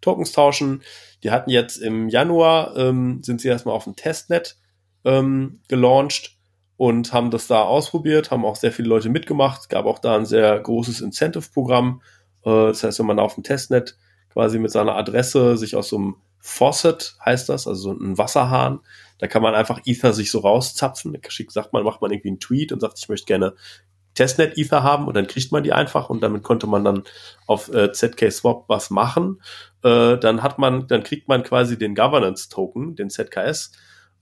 Tokens 0.01 0.33
tauschen. 0.33 0.83
Die 1.23 1.31
hatten 1.31 1.49
jetzt 1.49 1.77
im 1.77 2.09
Januar, 2.09 2.75
ähm, 2.75 3.23
sind 3.23 3.39
sie 3.39 3.47
erstmal 3.47 3.75
auf 3.75 3.85
dem 3.85 3.95
Testnet 3.95 4.57
ähm, 5.05 5.61
gelauncht 5.69 6.37
und 6.75 7.13
haben 7.13 7.31
das 7.31 7.47
da 7.47 7.61
ausprobiert, 7.61 8.31
haben 8.31 8.45
auch 8.45 8.57
sehr 8.57 8.73
viele 8.73 8.89
Leute 8.89 9.09
mitgemacht, 9.09 9.69
gab 9.69 9.85
auch 9.85 9.99
da 9.99 10.15
ein 10.15 10.25
sehr 10.25 10.59
großes 10.59 10.99
Incentive-Programm. 10.99 12.01
Äh, 12.43 12.49
das 12.49 12.83
heißt, 12.83 12.99
wenn 12.99 13.05
man 13.05 13.19
auf 13.19 13.35
dem 13.35 13.43
Testnet 13.43 13.97
quasi 14.29 14.59
mit 14.59 14.71
seiner 14.71 14.95
Adresse 14.95 15.57
sich 15.57 15.75
aus 15.77 15.89
so 15.89 15.97
einem 15.97 16.15
Faucet 16.41 17.15
heißt 17.23 17.49
das, 17.49 17.67
also 17.67 17.81
so 17.81 17.91
ein 17.91 18.17
Wasserhahn. 18.17 18.79
Da 19.17 19.27
kann 19.27 19.41
man 19.41 19.55
einfach 19.55 19.81
Ether 19.85 20.13
sich 20.13 20.31
so 20.31 20.39
rauszapfen. 20.39 21.17
Schick 21.27 21.51
sagt 21.51 21.73
man, 21.73 21.83
macht 21.83 22.01
man 22.01 22.11
irgendwie 22.11 22.29
einen 22.29 22.39
Tweet 22.39 22.71
und 22.71 22.79
sagt, 22.79 22.97
ich 22.97 23.09
möchte 23.09 23.25
gerne 23.25 23.55
Testnet 24.19 24.57
Ether 24.57 24.83
haben 24.83 25.07
und 25.07 25.15
dann 25.15 25.27
kriegt 25.27 25.53
man 25.53 25.63
die 25.63 25.71
einfach 25.71 26.09
und 26.09 26.21
damit 26.21 26.43
konnte 26.43 26.67
man 26.67 26.83
dann 26.83 27.03
auf 27.47 27.73
äh, 27.73 27.93
ZK 27.93 28.29
Swap 28.29 28.65
was 28.67 28.89
machen. 28.89 29.41
Äh, 29.81 30.17
dann 30.17 30.43
hat 30.43 30.59
man, 30.59 30.87
dann 30.87 31.03
kriegt 31.03 31.29
man 31.29 31.41
quasi 31.41 31.77
den 31.77 31.95
Governance 31.95 32.49
Token, 32.49 32.97
den 32.97 33.09
ZKS. 33.09 33.71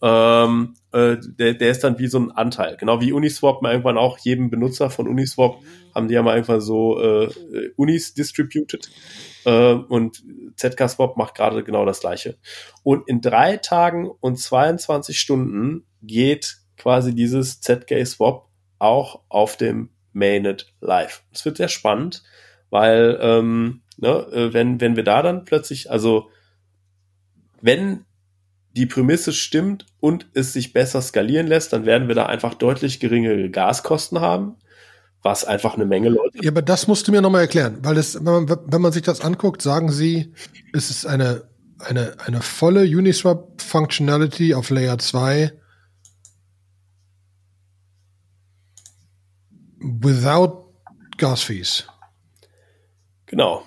Ähm, 0.03 0.75
äh, 0.91 1.17
der, 1.19 1.55
der 1.55 1.71
ist 1.71 1.83
dann 1.83 1.97
wie 1.97 2.05
so 2.05 2.19
ein 2.19 2.29
Anteil. 2.29 2.77
Genau 2.77 3.01
wie 3.01 3.11
Uniswap 3.11 3.63
mal 3.63 3.71
irgendwann 3.71 3.97
auch 3.97 4.19
jedem 4.19 4.51
Benutzer 4.51 4.91
von 4.91 5.07
Uniswap 5.07 5.55
haben 5.95 6.07
die 6.07 6.13
ja 6.13 6.21
mal 6.21 6.35
einfach 6.35 6.61
so 6.61 7.01
äh, 7.01 7.29
Unis 7.75 8.13
distributed. 8.13 8.91
Äh, 9.45 9.73
und 9.73 10.21
ZK 10.57 10.89
Swap 10.89 11.17
macht 11.17 11.33
gerade 11.33 11.63
genau 11.63 11.87
das 11.87 12.01
gleiche. 12.01 12.37
Und 12.83 13.07
in 13.07 13.19
drei 13.19 13.57
Tagen 13.57 14.07
und 14.07 14.37
22 14.37 15.19
Stunden 15.19 15.87
geht 16.03 16.57
quasi 16.77 17.15
dieses 17.15 17.61
ZK 17.61 18.05
Swap 18.05 18.46
auch 18.79 19.21
auf 19.29 19.57
dem 19.57 19.89
Mainnet 20.13 20.73
live. 20.81 21.23
Es 21.31 21.45
wird 21.45 21.57
sehr 21.57 21.67
spannend, 21.67 22.23
weil 22.69 23.17
ähm, 23.21 23.81
ne, 23.97 24.09
äh, 24.31 24.53
wenn, 24.53 24.81
wenn 24.81 24.95
wir 24.95 25.03
da 25.03 25.21
dann 25.21 25.45
plötzlich, 25.45 25.91
also 25.91 26.29
wenn 27.61 28.05
die 28.75 28.85
Prämisse 28.85 29.33
stimmt 29.33 29.85
und 29.99 30.27
es 30.33 30.53
sich 30.53 30.73
besser 30.73 31.01
skalieren 31.01 31.47
lässt, 31.47 31.73
dann 31.73 31.85
werden 31.85 32.07
wir 32.07 32.15
da 32.15 32.27
einfach 32.27 32.53
deutlich 32.53 32.99
geringere 32.99 33.49
Gaskosten 33.49 34.21
haben 34.21 34.57
was 35.27 35.45
einfach 35.45 35.75
eine 35.75 35.85
Menge 35.85 36.09
Leute. 36.09 36.39
Ja, 36.41 36.51
aber 36.51 36.61
das 36.61 36.87
musst 36.87 37.07
du 37.07 37.11
mir 37.11 37.21
nochmal 37.21 37.41
erklären, 37.41 37.79
weil 37.81 37.95
das, 37.95 38.15
wenn 38.15 38.45
man, 38.45 38.57
wenn 38.65 38.81
man 38.81 38.91
sich 38.91 39.01
das 39.01 39.21
anguckt, 39.21 39.61
sagen 39.61 39.91
sie, 39.91 40.33
es 40.73 40.89
ist 40.89 41.05
eine, 41.05 41.43
eine, 41.79 42.15
eine 42.25 42.41
volle 42.41 42.83
Uniswap 42.83 43.61
Functionality 43.61 44.53
auf 44.53 44.69
Layer 44.69 44.97
2 44.97 45.51
without 49.87 50.65
Gas 51.17 51.43
Fees. 51.43 51.87
Genau. 53.25 53.63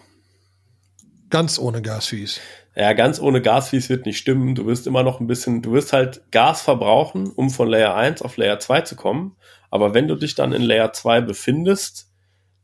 Ganz 1.30 1.58
ohne 1.58 1.80
Gas 1.80 2.06
Fees. 2.06 2.40
Ja, 2.76 2.92
ganz 2.92 3.20
ohne 3.20 3.40
Gas 3.40 3.70
Fees 3.70 3.88
wird 3.88 4.06
nicht 4.06 4.18
stimmen. 4.18 4.54
Du 4.54 4.66
wirst 4.66 4.86
immer 4.86 5.02
noch 5.02 5.20
ein 5.20 5.26
bisschen, 5.26 5.62
du 5.62 5.72
wirst 5.72 5.92
halt 5.92 6.22
Gas 6.30 6.62
verbrauchen, 6.62 7.30
um 7.30 7.50
von 7.50 7.68
Layer 7.68 7.94
1 7.94 8.22
auf 8.22 8.36
Layer 8.36 8.58
2 8.58 8.82
zu 8.82 8.96
kommen. 8.96 9.36
Aber 9.70 9.94
wenn 9.94 10.08
du 10.08 10.14
dich 10.14 10.34
dann 10.34 10.52
in 10.52 10.62
Layer 10.62 10.92
2 10.92 11.22
befindest, 11.22 12.10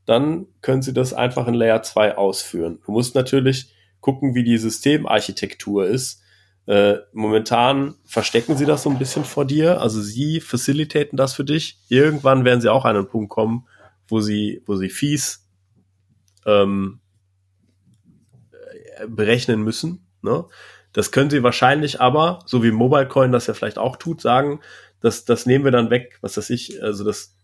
dann 0.05 0.47
können 0.61 0.83
sie 0.83 0.93
das 0.93 1.13
einfach 1.13 1.49
in 1.49 1.55
Layer 1.55 1.83
2 1.83 2.17
ausführen. 2.17 2.81
Du 2.85 2.93
musst 2.93 3.15
natürlich 3.15 3.73
gucken, 4.01 4.35
wie 4.35 4.45
die 4.45 4.59
Systemarchitektur 4.59 5.87
ist. 5.87 6.23
Äh, 6.67 6.97
momentan 7.13 7.95
verstecken 8.05 8.57
sie 8.57 8.67
das 8.67 8.83
so 8.83 8.91
ein 8.91 8.99
bisschen 8.99 9.25
vor 9.25 9.45
dir. 9.45 9.81
Also 9.81 10.01
sie 10.01 10.41
facilitaten 10.41 11.17
das 11.17 11.35
für 11.35 11.45
dich. 11.45 11.79
Irgendwann 11.89 12.45
werden 12.45 12.61
sie 12.61 12.73
auch 12.73 12.85
an 12.85 12.97
einen 12.97 13.09
Punkt 13.09 13.31
kommen, 13.31 13.67
wo 14.09 14.21
sie, 14.21 14.63
wo 14.67 14.75
sie 14.77 14.89
Fees 14.89 15.47
ähm, 16.45 17.01
äh, 18.53 19.07
berechnen 19.07 19.63
müssen. 19.63 20.07
Ne? 20.23 20.45
Das 20.93 21.13
können 21.13 21.31
sie 21.31 21.43
wahrscheinlich 21.43 22.01
aber, 22.01 22.41
so 22.47 22.65
wie 22.65 22.73
MobileCoin 22.73 23.31
das 23.31 23.47
ja 23.47 23.55
vielleicht 23.55 23.79
auch 23.79 23.97
tut, 23.97 24.21
sagen, 24.21 24.61
das, 25.01 25.25
das 25.25 25.47
nehmen 25.47 25.65
wir 25.65 25.73
dann 25.73 25.91
weg, 25.91 26.19
was 26.21 26.37
weiß 26.37 26.51
ich, 26.51 26.83
also 26.83 27.05
das, 27.05 27.37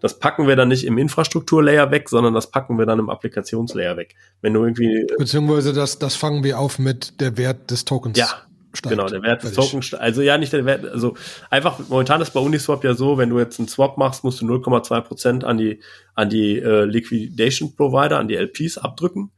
das 0.00 0.18
packen 0.18 0.48
wir 0.48 0.56
dann 0.56 0.68
nicht 0.68 0.84
im 0.84 0.98
Infrastrukturlayer 0.98 1.90
weg, 1.90 2.08
sondern 2.08 2.34
das 2.34 2.50
packen 2.50 2.78
wir 2.78 2.86
dann 2.86 2.98
im 2.98 3.10
Applikationslayer 3.10 3.96
weg. 3.96 4.14
Wenn 4.40 4.54
du 4.54 4.64
irgendwie. 4.64 5.06
Beziehungsweise 5.16 5.72
das, 5.72 5.98
das 5.98 6.16
fangen 6.16 6.42
wir 6.44 6.58
auf 6.58 6.78
mit 6.78 7.20
der 7.20 7.36
Wert 7.36 7.70
des 7.70 7.84
Tokens. 7.84 8.18
Ja. 8.18 8.42
Steigt, 8.74 8.90
genau, 8.90 9.08
der 9.08 9.22
Wert 9.22 9.42
des 9.42 9.52
Tokens, 9.52 9.94
also 9.94 10.22
ja, 10.22 10.36
nicht 10.38 10.52
der 10.52 10.64
Wert, 10.64 10.84
also 10.84 11.16
einfach, 11.50 11.78
momentan 11.88 12.20
ist 12.20 12.30
bei 12.32 12.40
Uniswap 12.40 12.84
ja 12.84 12.94
so, 12.94 13.18
wenn 13.18 13.30
du 13.30 13.38
jetzt 13.38 13.58
einen 13.58 13.68
Swap 13.68 13.98
machst, 13.98 14.24
musst 14.24 14.40
du 14.40 14.46
0,2 14.46 15.00
Prozent 15.00 15.44
an 15.44 15.58
die, 15.58 15.80
an 16.14 16.28
die 16.28 16.58
äh, 16.58 16.84
Liquidation 16.84 17.74
Provider, 17.74 18.18
an 18.18 18.28
die 18.28 18.36
LPs 18.36 18.78
abdrücken. 18.78 19.32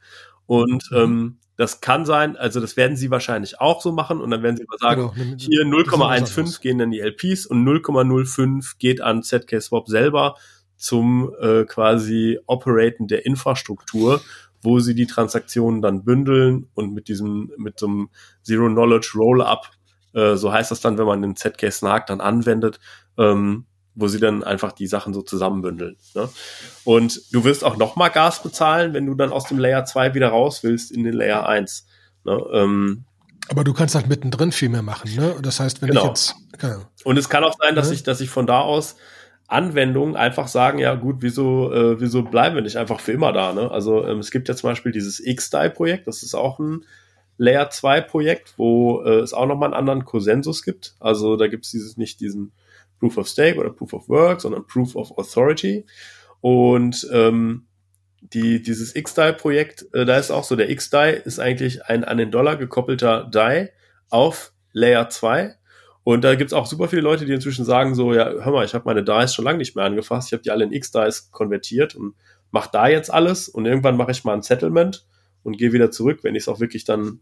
Und 0.47 0.91
mhm. 0.91 0.97
ähm, 0.97 1.39
das 1.57 1.81
kann 1.81 2.05
sein, 2.05 2.37
also 2.37 2.61
das 2.61 2.77
werden 2.77 2.97
sie 2.97 3.11
wahrscheinlich 3.11 3.61
auch 3.61 3.81
so 3.81 3.93
machen 3.93 4.21
und 4.21 4.31
dann 4.31 4.43
werden 4.43 4.57
sie 4.57 4.65
mal 4.69 4.79
sagen, 4.79 5.11
genau, 5.15 5.37
hier 5.39 5.63
0,15 5.63 6.61
gehen 6.61 6.79
dann 6.79 6.91
die 6.91 7.01
LPs 7.01 7.47
und 7.47 7.67
0,05 7.67 8.75
geht 8.79 9.01
an 9.01 9.23
ZK 9.23 9.61
Swap 9.63 9.89
selber 9.89 10.37
zum 10.77 11.33
äh, 11.41 11.65
quasi 11.65 12.39
Operaten 12.47 13.09
der 13.09 13.25
Infrastruktur, 13.25 14.21
wo 14.63 14.81
sie 14.81 14.95
die 14.95 15.07
Transaktionen 15.07 15.83
dann 15.83 16.05
bündeln 16.05 16.69
und 16.75 16.93
mit 16.93 17.09
diesem, 17.09 17.53
mit 17.57 17.79
so 17.79 17.87
einem 17.87 18.09
Zero 18.43 18.69
Knowledge 18.69 19.13
Roll-Up, 19.15 19.71
äh, 20.15 20.37
so 20.37 20.53
heißt 20.53 20.71
das 20.71 20.81
dann, 20.81 20.99
wenn 20.99 21.07
man 21.07 21.23
den 21.23 21.37
ZK 21.37 21.71
Snark 21.71 22.07
dann 22.07 22.21
anwendet, 22.21 22.81
ähm, 23.19 23.67
wo 23.95 24.09
sie 24.09 24.21
dann 24.21 24.45
einfach 24.45 24.73
die 24.73 24.87
Sachen 24.87 25.15
so 25.15 25.23
zusammenbündeln. 25.23 25.97
Ne? 26.15 26.29
Und 26.85 27.23
du 27.33 27.45
wirst 27.45 27.65
auch 27.65 27.77
nochmal 27.77 28.11
Gas 28.11 28.43
bezahlen, 28.43 28.93
wenn 28.93 29.07
du 29.07 29.15
dann 29.15 29.33
aus 29.33 29.45
dem 29.49 29.59
Layer 29.59 29.85
2 29.85 30.15
wieder 30.15 30.29
raus 30.29 30.63
willst 30.63 30.93
in 30.93 31.05
den 31.05 31.15
Layer 31.15 31.49
1. 31.49 31.87
Ne? 32.25 32.45
Ähm, 32.53 33.05
aber 33.49 33.65
du 33.65 33.73
kannst 33.73 33.95
halt 33.95 34.09
mittendrin 34.09 34.53
viel 34.53 34.69
mehr 34.69 34.83
machen, 34.83 35.15
ne? 35.15 35.37
Das 35.41 35.61
heißt, 35.61 35.81
wenn 35.81 35.91
genau. 35.91 36.03
ich 36.03 36.09
jetzt. 36.09 36.35
Okay. 36.55 36.77
Und 37.05 37.17
es 37.17 37.29
kann 37.29 37.45
auch 37.45 37.55
sein, 37.61 37.75
dass 37.75 37.89
ja. 37.89 37.95
ich, 37.95 38.03
dass 38.03 38.21
ich 38.21 38.29
von 38.29 38.47
da 38.47 38.61
aus 38.61 38.97
Anwendungen 39.49 40.17
einfach 40.17 40.49
sagen, 40.49 40.79
ja 40.79 40.95
gut, 40.95 41.17
wieso, 41.21 41.73
äh, 41.73 42.01
wieso 42.01 42.23
bleiben 42.23 42.57
wir 42.57 42.63
nicht 42.63 42.77
einfach 42.77 43.01
für 43.01 43.13
immer 43.13 43.33
da? 43.33 43.53
Ne? 43.53 43.71
Also 43.71 44.05
ähm, 44.07 44.19
es 44.19 44.31
gibt 44.31 44.49
ja 44.49 44.57
zum 44.57 44.71
Beispiel 44.71 44.93
dieses 44.93 45.25
X-Dye-Projekt, 45.25 46.07
das 46.07 46.23
ist 46.23 46.35
auch 46.35 46.59
ein 46.59 46.85
Layer 47.39 47.71
2 47.71 48.01
Projekt, 48.01 48.55
wo 48.57 49.03
äh, 49.03 49.21
es 49.21 49.33
auch 49.35 49.47
nochmal 49.47 49.69
einen 49.69 49.79
anderen 49.79 50.05
Konsensus 50.05 50.63
gibt. 50.63 50.95
Also 51.01 51.37
da 51.37 51.49
gibt 51.49 51.65
es 51.67 51.71
dieses 51.71 51.97
nicht 51.97 52.21
diesen 52.21 52.53
Proof 52.99 53.19
of 53.19 53.29
Stake 53.29 53.59
oder 53.59 53.71
Proof 53.71 53.93
of 53.93 54.09
Work, 54.09 54.41
sondern 54.41 54.67
Proof 54.67 54.97
of 54.97 55.17
Authority. 55.19 55.85
Und 56.41 57.07
ähm, 57.13 57.67
die, 58.21 58.63
dieses 58.63 58.97
X-DAI-Projekt, 58.97 59.87
äh, 59.93 60.05
da 60.05 60.17
ist 60.17 60.31
auch 60.31 60.45
so, 60.45 60.57
der 60.57 60.71
X-DAI 60.71 61.13
ist 61.13 61.39
eigentlich 61.39 61.85
ein 61.85 62.05
an 62.05 62.17
den 62.17 62.31
Dollar 62.31 62.57
gekoppelter 62.57 63.29
DAI 63.31 63.73
auf 64.09 64.53
Layer 64.73 65.09
2. 65.09 65.55
Und 66.07 66.23
da 66.23 66.37
gibt's 66.37 66.53
auch 66.53 66.67
super 66.67 66.87
viele 66.87 67.03
Leute, 67.03 67.27
die 67.27 67.33
inzwischen 67.33 67.65
sagen 67.65 67.97
so, 67.97 68.15
ja, 68.15 68.31
hör 68.31 68.53
mal, 68.53 68.65
ich 68.65 68.75
habe 68.75 68.85
meine 68.85 69.03
DAIs 69.03 69.35
schon 69.35 69.45
lange 69.45 69.59
nicht 69.59 69.75
mehr 69.75 69.85
angefasst, 69.85 70.29
ich 70.29 70.35
habe 70.35 70.43
die 70.45 70.53
alle 70.53 70.63
in 70.63 70.71
X-DAIs 70.71 71.33
konvertiert 71.33 71.97
und 71.97 72.15
mache 72.53 72.71
da 72.73 72.87
jetzt 72.87 73.13
alles 73.13 73.49
und 73.49 73.67
irgendwann 73.67 73.97
mache 73.97 74.13
ich 74.13 74.23
mal 74.23 74.35
ein 74.35 74.43
Settlement 74.43 75.05
und 75.43 75.59
gehe 75.59 75.73
wieder 75.73 75.91
zurück, 75.91 76.21
wenn 76.23 76.37
ich 76.37 76.45
es 76.45 76.49
auch 76.49 76.61
wirklich 76.61 76.85
dann, 76.85 77.19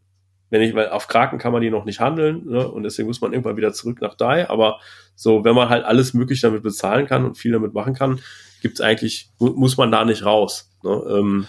wenn 0.51 0.61
ich, 0.61 0.75
weil 0.75 0.90
auf 0.90 1.09
Kraken 1.09 1.38
kann 1.38 1.51
man 1.51 1.62
die 1.62 1.70
noch 1.70 1.87
nicht 1.87 2.01
handeln 2.01 2.44
ne, 2.44 2.68
und 2.68 2.83
deswegen 2.83 3.09
muss 3.09 3.23
man 3.23 3.33
irgendwann 3.33 3.57
wieder 3.57 3.73
zurück 3.73 4.03
nach 4.03 4.16
DAI, 4.16 4.51
aber 4.51 4.81
so, 5.14 5.47
wenn 5.47 5.55
man 5.55 5.70
halt 5.70 5.87
alles 5.87 6.12
möglich 6.12 6.42
damit 6.42 6.62
bezahlen 6.62 7.07
kann 7.07 7.25
und 7.25 7.38
viel 7.38 7.53
damit 7.53 7.73
machen 7.73 7.94
kann, 7.94 8.20
gibt's 8.61 8.83
eigentlich, 8.83 9.31
muss 9.38 9.79
man 9.79 9.90
da 9.92 10.05
nicht 10.05 10.27
raus. 10.27 10.70
Ne? 10.83 10.90
Ähm, 11.09 11.47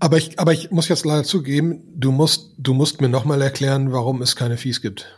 aber 0.00 0.18
ich, 0.18 0.38
aber 0.38 0.52
ich 0.52 0.70
muss 0.70 0.88
jetzt 0.88 1.06
leider 1.06 1.24
zugeben, 1.24 1.82
du 1.94 2.12
musst, 2.12 2.52
du 2.58 2.74
musst 2.74 3.00
mir 3.00 3.08
nochmal 3.08 3.40
erklären, 3.40 3.90
warum 3.90 4.20
es 4.20 4.36
keine 4.36 4.58
Fees 4.58 4.82
gibt. 4.82 5.16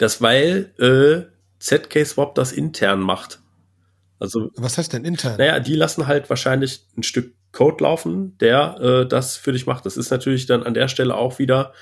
Das, 0.00 0.22
weil 0.22 0.72
äh, 0.78 1.30
ZK 1.58 2.06
Swap 2.06 2.34
das 2.34 2.52
intern 2.52 3.00
macht. 3.00 3.42
Also, 4.18 4.50
Was 4.56 4.78
heißt 4.78 4.94
denn 4.94 5.04
intern? 5.04 5.36
Naja, 5.36 5.60
die 5.60 5.74
lassen 5.74 6.06
halt 6.06 6.30
wahrscheinlich 6.30 6.86
ein 6.96 7.02
Stück 7.02 7.34
Code 7.52 7.84
laufen, 7.84 8.38
der 8.38 8.80
äh, 8.80 9.06
das 9.06 9.36
für 9.36 9.52
dich 9.52 9.66
macht. 9.66 9.84
Das 9.84 9.98
ist 9.98 10.10
natürlich 10.10 10.46
dann 10.46 10.62
an 10.62 10.72
der 10.72 10.88
Stelle 10.88 11.16
auch 11.16 11.38
wieder 11.38 11.74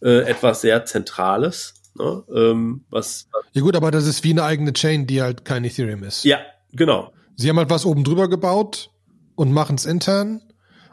äh, 0.00 0.20
etwas 0.22 0.62
sehr 0.62 0.86
Zentrales. 0.86 1.74
Ne? 1.98 2.24
Ähm, 2.34 2.84
was, 2.88 3.28
ja 3.52 3.60
gut, 3.60 3.76
aber 3.76 3.90
das 3.90 4.06
ist 4.06 4.24
wie 4.24 4.30
eine 4.30 4.44
eigene 4.44 4.72
Chain, 4.72 5.06
die 5.06 5.20
halt 5.20 5.44
kein 5.44 5.62
Ethereum 5.62 6.02
ist. 6.02 6.24
Ja, 6.24 6.38
genau. 6.72 7.12
Sie 7.34 7.50
haben 7.50 7.58
halt 7.58 7.68
was 7.68 7.84
oben 7.84 8.04
drüber 8.04 8.30
gebaut 8.30 8.90
und 9.34 9.52
machen 9.52 9.76
es 9.76 9.84
intern 9.84 10.40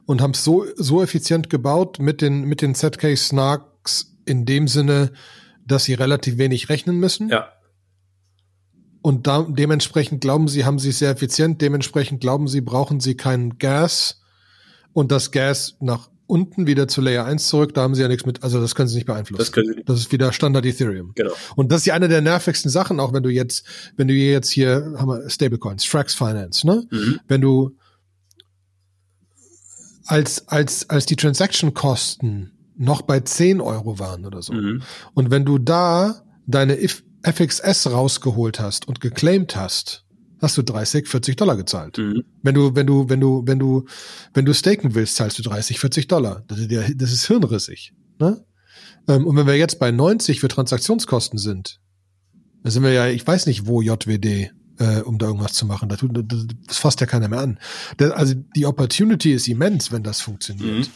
und 0.06 0.22
haben 0.22 0.32
es 0.32 0.44
so, 0.44 0.66
so 0.76 1.02
effizient 1.02 1.50
gebaut 1.50 2.00
mit 2.00 2.22
den, 2.22 2.42
mit 2.42 2.62
den 2.62 2.76
ZK 2.76 3.16
Snarks 3.16 4.18
in 4.26 4.46
dem 4.46 4.68
Sinne, 4.68 5.12
dass 5.66 5.86
sie 5.86 5.94
relativ 5.94 6.38
wenig 6.38 6.70
rechnen 6.70 6.98
müssen. 6.98 7.30
Ja. 7.30 7.50
Und 9.02 9.28
da, 9.28 9.46
dementsprechend 9.50 10.22
glauben 10.22 10.48
sie, 10.48 10.66
haben 10.66 10.80
sie 10.80 10.92
sehr 10.92 11.12
effizient. 11.12 11.62
Dementsprechend 11.62 12.22
glauben 12.22 12.48
sie, 12.48 12.62
brauchen 12.62 13.00
sie 13.00 13.16
kein 13.16 13.58
Gas 13.58 14.22
und 14.94 15.12
das 15.12 15.32
Gas 15.32 15.76
nach 15.82 16.10
unten 16.26 16.68
wieder 16.68 16.88
zu 16.88 17.02
Layer 17.02 17.26
1 17.26 17.48
zurück, 17.48 17.74
da 17.74 17.82
haben 17.82 17.96
sie 17.96 18.02
ja 18.02 18.08
nichts 18.08 18.26
mit, 18.26 18.44
also 18.44 18.62
das 18.62 18.76
können 18.76 18.88
sie 18.88 18.96
nicht 18.96 19.06
beeinflussen. 19.06 19.40
Das, 19.40 19.52
können 19.52 19.68
sie 19.68 19.76
nicht. 19.76 19.90
das 19.90 20.00
ist 20.00 20.12
wieder 20.12 20.32
Standard 20.32 20.66
Ethereum. 20.66 21.12
Genau. 21.16 21.34
Und 21.56 21.72
das 21.72 21.82
ist 21.82 21.86
ja 21.86 21.96
eine 21.96 22.08
der 22.08 22.22
nervigsten 22.22 22.72
Sachen, 22.72 23.00
auch 23.00 23.14
wenn 23.14 23.24
du 23.24 23.30
jetzt, 23.30 23.66
wenn 23.98 24.08
du 24.08 24.14
jetzt 24.14 24.50
hier, 24.50 24.96
haben 24.98 25.10
wir 25.10 25.30
Stablecoins, 25.30 25.84
Frax 25.84 26.14
Finance, 26.16 26.66
ne? 26.66 26.88
Mhm. 26.90 27.20
Wenn 27.28 27.42
du 27.42 27.76
als, 30.06 30.48
als, 30.48 30.90
als 30.90 31.06
die 31.06 31.16
Transaction-Kosten 31.16 32.53
noch 32.76 33.02
bei 33.04 33.20
10 33.20 33.62
Euro 33.62 34.00
waren 34.00 34.26
oder 34.26 34.42
so. 34.42 34.54
Mhm. 34.54 34.82
Und 35.14 35.32
wenn 35.32 35.46
du 35.46 35.58
da 35.58 36.24
deine 36.48 36.78
FXS 36.78 37.92
rausgeholt 37.92 38.60
hast 38.60 38.88
und 38.88 39.00
geclaimed 39.00 39.56
hast, 39.56 40.06
hast 40.42 40.58
du 40.58 40.62
30, 40.62 41.08
40 41.08 41.36
Dollar 41.38 41.56
gezahlt. 41.56 41.98
Mhm. 41.98 42.24
Wenn 42.42 42.56
du, 42.56 42.76
wenn 42.76 42.86
du, 42.86 43.10
wenn 43.10 43.20
du, 43.20 43.44
wenn 43.46 43.60
du, 43.60 43.86
wenn 44.34 44.46
du 44.46 44.54
staken 44.54 44.94
willst, 44.94 45.16
zahlst 45.16 45.40
du 45.40 45.44
30, 45.44 45.80
40 45.80 46.08
Dollar. 46.08 46.44
Das 46.48 46.60
ist, 46.60 46.70
das 46.96 47.12
ist 47.12 47.28
hirnrissig. 47.28 47.94
Ne? 48.20 48.46
Ähm, 49.08 49.26
und 49.26 49.36
wenn 49.36 49.48
wir 49.48 49.58
jetzt 49.58 49.80
bei 49.80 49.92
90 49.92 50.40
für 50.40 50.50
Transaktionskosten 50.50 51.40
sind, 51.40 51.80
da 52.64 52.72
sind 52.72 52.84
wir 52.84 52.92
ja, 52.92 53.08
ich 53.08 53.26
weiß 53.26 53.46
nicht, 53.46 53.68
wo 53.68 53.82
JWD, 53.82 54.52
äh, 54.80 55.02
um 55.04 55.18
da 55.18 55.28
irgendwas 55.28 55.54
zu 55.54 55.66
machen. 55.66 55.90
Das, 55.90 56.00
das, 56.02 56.48
das 56.68 56.78
fasst 56.78 57.02
ja 57.02 57.08
keiner 57.08 57.30
mehr 57.30 57.40
an. 57.40 57.60
Das, 57.98 58.12
also 58.12 58.34
die 58.56 58.66
Opportunity 58.66 59.34
ist 59.34 59.48
immens, 59.48 59.92
wenn 59.92 60.04
das 60.04 60.22
funktioniert. 60.22 60.88
Mhm. 60.88 60.92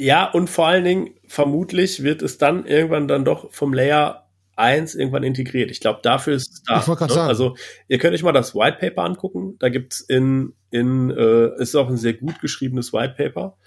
Ja, 0.00 0.30
und 0.30 0.48
vor 0.48 0.66
allen 0.66 0.84
Dingen, 0.84 1.10
vermutlich 1.26 2.02
wird 2.02 2.22
es 2.22 2.38
dann 2.38 2.64
irgendwann 2.64 3.06
dann 3.06 3.26
doch 3.26 3.52
vom 3.52 3.74
Layer 3.74 4.30
1 4.56 4.94
irgendwann 4.94 5.24
integriert. 5.24 5.70
Ich 5.70 5.80
glaube, 5.80 6.00
dafür 6.02 6.36
ist 6.36 6.50
es 6.50 6.62
da. 6.62 6.80
Ich 6.80 6.86
ne? 6.86 6.96
sagen. 6.96 7.28
Also, 7.28 7.54
ihr 7.86 7.98
könnt 7.98 8.14
euch 8.14 8.22
mal 8.22 8.32
das 8.32 8.54
White 8.54 8.78
Paper 8.80 9.04
angucken. 9.04 9.56
Da 9.58 9.68
gibt's 9.68 10.00
in, 10.00 10.54
in 10.70 11.10
äh, 11.10 11.54
ist 11.60 11.76
auch 11.76 11.90
ein 11.90 11.98
sehr 11.98 12.14
gut 12.14 12.40
geschriebenes 12.40 12.94
White 12.94 13.12
Paper. 13.14 13.58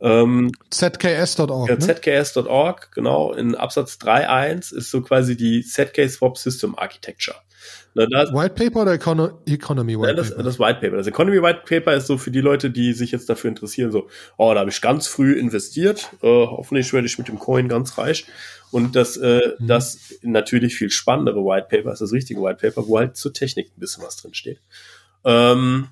Ähm, 0.00 0.52
ZKS.org. 0.70 1.68
Ja, 1.68 1.74
ne? 1.74 1.80
ZKS.org, 1.80 2.90
genau. 2.92 3.34
In 3.34 3.54
Absatz 3.54 3.98
3.1 4.00 4.74
ist 4.74 4.90
so 4.90 5.02
quasi 5.02 5.36
die 5.36 5.62
ZK 5.62 6.08
Swap 6.08 6.38
System 6.38 6.74
Architecture. 6.74 7.36
Na, 7.94 8.06
das, 8.06 8.32
White 8.32 8.54
Paper 8.54 8.82
oder 8.82 8.94
Econo 8.94 9.42
Economy 9.44 9.98
White 9.98 10.14
das, 10.14 10.30
Paper? 10.30 10.42
Das 10.42 10.58
White 10.58 10.80
Paper. 10.80 10.96
Das 10.96 11.06
Economy 11.06 11.42
White 11.42 11.62
Paper 11.68 11.94
ist 11.94 12.06
so 12.06 12.16
für 12.16 12.30
die 12.30 12.40
Leute, 12.40 12.70
die 12.70 12.92
sich 12.94 13.12
jetzt 13.12 13.28
dafür 13.28 13.48
interessieren, 13.48 13.92
so, 13.92 14.08
oh, 14.38 14.52
da 14.54 14.60
habe 14.60 14.70
ich 14.70 14.80
ganz 14.80 15.06
früh 15.06 15.34
investiert, 15.38 16.10
äh, 16.22 16.26
hoffentlich 16.26 16.92
werde 16.92 17.06
ich 17.06 17.18
mit 17.18 17.28
dem 17.28 17.38
Coin 17.38 17.68
ganz 17.68 17.98
reich. 17.98 18.26
Und 18.70 18.96
das, 18.96 19.18
äh, 19.18 19.40
mhm. 19.58 19.66
das 19.66 20.14
natürlich 20.22 20.74
viel 20.74 20.90
spannendere 20.90 21.44
White 21.44 21.66
Paper 21.70 21.92
ist 21.92 22.00
das 22.00 22.12
richtige 22.12 22.40
White 22.40 22.66
Paper, 22.66 22.88
wo 22.88 22.98
halt 22.98 23.16
zur 23.16 23.34
Technik 23.34 23.68
ein 23.76 23.80
bisschen 23.80 24.02
was 24.02 24.16
drin 24.16 24.32
steht. 24.32 24.60
Ähm, 25.24 25.88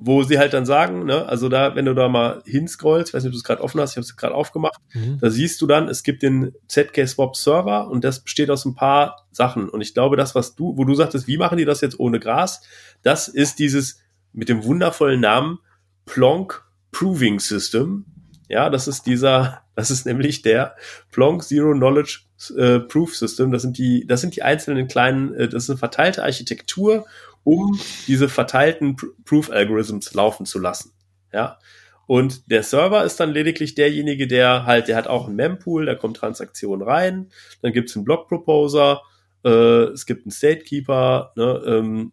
wo 0.00 0.22
sie 0.22 0.38
halt 0.38 0.54
dann 0.54 0.64
sagen, 0.64 1.04
ne, 1.04 1.26
also 1.26 1.48
da, 1.48 1.74
wenn 1.74 1.84
du 1.84 1.92
da 1.92 2.08
mal 2.08 2.40
hinscrollst, 2.46 3.12
weiß 3.12 3.24
nicht, 3.24 3.30
ob 3.30 3.32
du 3.32 3.38
es 3.38 3.44
gerade 3.44 3.62
offen 3.62 3.80
hast, 3.80 3.92
ich 3.92 3.96
habe 3.96 4.04
es 4.04 4.16
gerade 4.16 4.34
aufgemacht, 4.34 4.80
mhm. 4.94 5.18
da 5.20 5.28
siehst 5.28 5.60
du 5.60 5.66
dann, 5.66 5.88
es 5.88 6.04
gibt 6.04 6.22
den 6.22 6.52
ZK 6.68 7.06
Swap 7.08 7.34
Server 7.34 7.90
und 7.90 8.04
das 8.04 8.20
besteht 8.20 8.48
aus 8.48 8.64
ein 8.64 8.76
paar 8.76 9.26
Sachen. 9.32 9.68
Und 9.68 9.80
ich 9.80 9.94
glaube, 9.94 10.16
das, 10.16 10.36
was 10.36 10.54
du, 10.54 10.76
wo 10.76 10.84
du 10.84 10.94
sagtest, 10.94 11.26
wie 11.26 11.36
machen 11.36 11.58
die 11.58 11.64
das 11.64 11.80
jetzt 11.80 11.98
ohne 11.98 12.20
Gras, 12.20 12.62
das 13.02 13.26
ist 13.26 13.58
dieses 13.58 13.98
mit 14.32 14.48
dem 14.48 14.62
wundervollen 14.62 15.20
Namen 15.20 15.58
Plonk 16.06 16.64
Proving 16.92 17.40
System. 17.40 18.04
Ja, 18.48 18.70
das 18.70 18.86
ist 18.86 19.04
dieser, 19.06 19.62
das 19.74 19.90
ist 19.90 20.06
nämlich 20.06 20.42
der 20.42 20.76
Plonk 21.10 21.42
Zero 21.42 21.72
Knowledge 21.72 22.20
äh, 22.56 22.78
Proof 22.78 23.16
System. 23.16 23.50
Das 23.50 23.62
sind 23.62 23.78
die, 23.78 24.06
das 24.06 24.20
sind 24.20 24.36
die 24.36 24.42
einzelnen 24.42 24.86
kleinen, 24.86 25.34
äh, 25.34 25.48
das 25.48 25.64
ist 25.64 25.70
eine 25.70 25.78
verteilte 25.78 26.22
Architektur 26.22 27.04
um 27.48 27.80
diese 28.06 28.28
verteilten 28.28 28.96
Proof 29.24 29.50
Algorithms 29.50 30.12
laufen 30.12 30.44
zu 30.44 30.58
lassen. 30.58 30.92
Ja. 31.32 31.58
Und 32.06 32.50
der 32.50 32.62
Server 32.62 33.04
ist 33.04 33.20
dann 33.20 33.32
lediglich 33.32 33.74
derjenige, 33.74 34.26
der 34.26 34.66
halt, 34.66 34.88
der 34.88 34.96
hat 34.96 35.06
auch 35.06 35.26
einen 35.26 35.36
Mempool, 35.36 35.86
da 35.86 35.94
kommt 35.94 36.18
Transaktionen 36.18 36.86
rein, 36.86 37.30
dann 37.62 37.72
gibt 37.72 37.88
es 37.88 37.96
einen 37.96 38.04
Block 38.04 38.28
Proposer, 38.28 39.00
äh, 39.46 39.84
es 39.94 40.04
gibt 40.04 40.26
einen 40.26 40.30
Statekeeper, 40.30 41.32
ne, 41.36 41.62
ähm, 41.66 42.12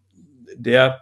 der 0.56 1.02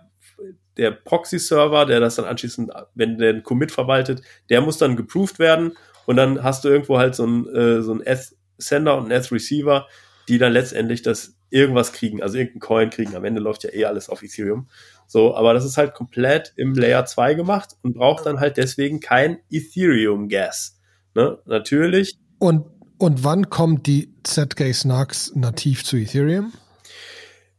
der 0.77 0.89
Proxy-Server, 0.89 1.85
der 1.85 1.99
das 1.99 2.15
dann 2.15 2.25
anschließend, 2.25 2.71
wenn 2.95 3.19
der 3.19 3.29
einen 3.29 3.43
Commit 3.43 3.71
verwaltet, 3.71 4.23
der 4.49 4.61
muss 4.61 4.79
dann 4.79 4.95
geproved 4.95 5.37
werden 5.37 5.73
und 6.07 6.15
dann 6.15 6.41
hast 6.41 6.63
du 6.63 6.69
irgendwo 6.69 6.97
halt 6.97 7.13
so 7.13 7.27
ein, 7.27 7.47
äh, 7.53 7.83
so 7.83 8.01
S-Sender 8.01 8.97
und 8.97 9.05
ein 9.05 9.11
S-Receiver, 9.11 9.85
die 10.27 10.39
dann 10.39 10.51
letztendlich 10.51 11.03
das 11.03 11.35
irgendwas 11.53 11.93
kriegen, 11.93 12.21
also 12.21 12.37
irgendeinen 12.37 12.61
Coin 12.61 12.89
kriegen. 12.89 13.15
Am 13.15 13.23
Ende 13.23 13.39
läuft 13.39 13.63
ja 13.63 13.71
eh 13.71 13.85
alles 13.85 14.09
auf 14.09 14.23
Ethereum. 14.23 14.67
So, 15.07 15.35
aber 15.35 15.53
das 15.53 15.65
ist 15.65 15.77
halt 15.77 15.93
komplett 15.93 16.53
im 16.55 16.73
Layer 16.73 17.05
2 17.05 17.35
gemacht 17.35 17.77
und 17.83 17.93
braucht 17.93 18.25
dann 18.25 18.39
halt 18.39 18.57
deswegen 18.57 18.99
kein 18.99 19.39
Ethereum 19.51 20.29
Gas. 20.29 20.79
Ne? 21.13 21.37
Natürlich. 21.45 22.17
Und, 22.39 22.65
und 22.97 23.23
wann 23.23 23.49
kommt 23.49 23.85
die 23.85 24.13
ZK 24.23 24.73
Snarks 24.73 25.33
nativ 25.35 25.83
zu 25.83 25.97
Ethereum? 25.97 26.53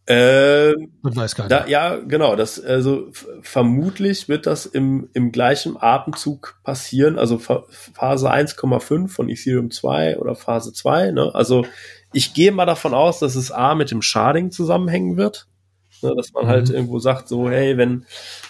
Ähm, 0.07 0.92
das 1.03 1.16
weiß 1.16 1.34
keiner. 1.34 1.49
Da, 1.49 1.66
ja, 1.66 1.97
genau. 1.97 2.36
Das, 2.36 2.62
also 2.62 3.11
vermutlich 3.40 4.28
wird 4.28 4.47
das 4.47 4.66
im, 4.66 5.09
im 5.14 5.32
gleichen 5.32 5.76
Atemzug 5.80 6.59
passieren. 6.62 7.18
Also 7.18 7.38
Phase 7.38 8.30
1,5 8.30 9.09
von 9.09 9.28
Ethereum 9.30 9.70
2 9.70 10.18
oder 10.18 10.34
Phase 10.34 10.72
2. 10.74 11.12
Ne? 11.12 11.34
Also 11.34 11.64
ich 12.15 12.33
gehe 12.33 12.53
mal 12.53 12.67
davon 12.67 12.95
aus, 12.95 13.19
dass 13.19 13.35
es 13.35 13.51
A 13.51 13.75
mit 13.75 13.91
dem 13.91 14.03
Sharding 14.03 14.51
zusammenhängen 14.51 15.17
wird. 15.17 15.49
Ne, 16.03 16.15
dass 16.17 16.33
man 16.33 16.47
halt 16.47 16.69
mhm. 16.69 16.75
irgendwo 16.75 16.99
sagt, 16.99 17.29
so, 17.29 17.49
hey, 17.49 17.79
wenn, 17.79 18.05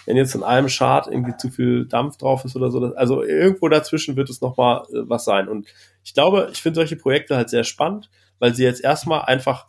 wenn 0.05 0.17
jetzt 0.17 0.35
in 0.35 0.43
einem 0.43 0.67
Chart 0.67 1.07
irgendwie 1.07 1.37
zu 1.37 1.49
viel 1.49 1.85
Dampf 1.85 2.17
drauf 2.17 2.43
ist 2.43 2.55
oder 2.55 2.69
so, 2.69 2.93
also 2.95 3.23
irgendwo 3.23 3.69
dazwischen 3.69 4.15
wird 4.15 4.29
es 4.29 4.41
nochmal 4.41 4.83
äh, 4.89 5.07
was 5.07 5.25
sein. 5.25 5.47
Und 5.47 5.67
ich 6.03 6.13
glaube, 6.13 6.49
ich 6.51 6.61
finde 6.61 6.75
solche 6.79 6.97
Projekte 6.97 7.37
halt 7.37 7.49
sehr 7.49 7.63
spannend, 7.63 8.09
weil 8.39 8.53
sie 8.53 8.63
jetzt 8.63 8.83
erstmal 8.83 9.21
einfach 9.21 9.67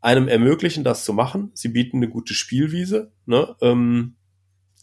einem 0.00 0.28
ermöglichen, 0.28 0.84
das 0.84 1.04
zu 1.04 1.12
machen. 1.12 1.50
Sie 1.54 1.68
bieten 1.68 1.98
eine 1.98 2.08
gute 2.08 2.32
Spielwiese, 2.32 3.12
ne, 3.26 3.54
ähm, 3.60 4.16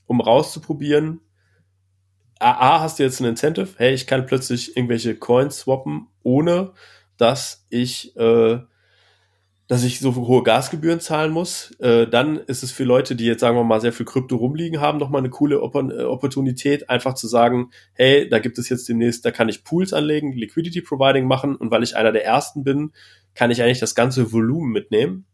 um 0.06 0.22
rauszuprobieren. 0.22 1.22
A, 2.40 2.82
hast 2.82 3.00
du 3.00 3.04
jetzt 3.04 3.20
ein 3.20 3.26
Incentive, 3.26 3.70
hey, 3.78 3.94
ich 3.94 4.06
kann 4.06 4.26
plötzlich 4.26 4.76
irgendwelche 4.76 5.16
Coins 5.16 5.60
swappen, 5.60 6.08
ohne 6.24 6.74
dass 7.22 7.66
ich 7.70 8.16
äh, 8.18 8.60
dass 9.72 9.86
ich 9.86 10.02
so 10.02 10.14
hohe 10.14 10.44
Gasgebühren 10.44 11.00
zahlen 11.00 11.32
muss. 11.32 11.72
Äh, 11.80 12.06
dann 12.06 12.40
ist 12.40 12.62
es 12.62 12.74
für 12.74 12.84
Leute, 12.84 13.16
die 13.16 13.24
jetzt, 13.24 13.40
sagen 13.40 13.56
wir 13.56 13.64
mal, 13.64 13.80
sehr 13.80 13.94
viel 13.94 14.06
Krypto 14.06 14.36
rumliegen 14.36 14.82
haben, 14.82 14.98
nochmal 14.98 15.22
eine 15.22 15.30
coole 15.30 15.62
Opp 15.62 15.76
äh, 15.76 16.04
Opportunität, 16.04 16.90
einfach 16.90 17.14
zu 17.14 17.30
sagen, 17.30 17.72
hey, 17.94 18.28
da 18.28 18.40
gibt 18.40 18.58
es 18.58 18.68
jetzt 18.68 18.90
demnächst, 18.90 19.24
da 19.24 19.32
kann 19.32 19.48
ich 19.48 19.64
Pools 19.64 19.94
anlegen, 19.94 20.34
Liquidity 20.34 20.82
Providing 20.82 21.26
machen 21.26 21.56
und 21.56 21.72
weil 21.72 21.84
ich 21.84 21.96
einer 21.96 22.12
der 22.12 22.26
ersten 22.26 22.66
bin, 22.66 22.92
kann 23.34 23.50
ich 23.50 23.64
eigentlich 23.64 23.80
das 23.80 23.96
ganze 23.96 24.34
Volumen 24.34 24.74
mitnehmen. 24.74 25.26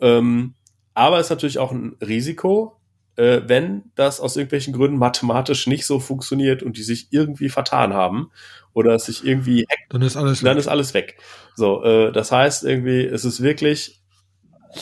Ähm, 0.00 0.54
aber 0.94 1.18
es 1.18 1.26
ist 1.26 1.30
natürlich 1.30 1.58
auch 1.58 1.72
ein 1.72 1.96
Risiko, 2.00 2.76
äh, 3.16 3.40
wenn 3.46 3.84
das 3.94 4.20
aus 4.20 4.36
irgendwelchen 4.36 4.72
Gründen 4.72 4.98
mathematisch 4.98 5.66
nicht 5.66 5.86
so 5.86 6.00
funktioniert 6.00 6.62
und 6.62 6.76
die 6.76 6.82
sich 6.82 7.08
irgendwie 7.10 7.48
vertan 7.48 7.92
haben 7.92 8.30
oder 8.72 8.94
es 8.94 9.04
sich 9.04 9.24
irgendwie 9.24 9.66
hackt, 9.70 9.92
dann 9.92 10.02
ist 10.02 10.16
alles 10.16 10.40
dann 10.40 10.56
weg. 10.56 10.60
ist 10.60 10.68
alles 10.68 10.94
weg. 10.94 11.18
So, 11.54 11.82
äh, 11.84 12.12
das 12.12 12.32
heißt 12.32 12.64
irgendwie, 12.64 13.04
es 13.04 13.24
ist 13.24 13.42
wirklich 13.42 14.02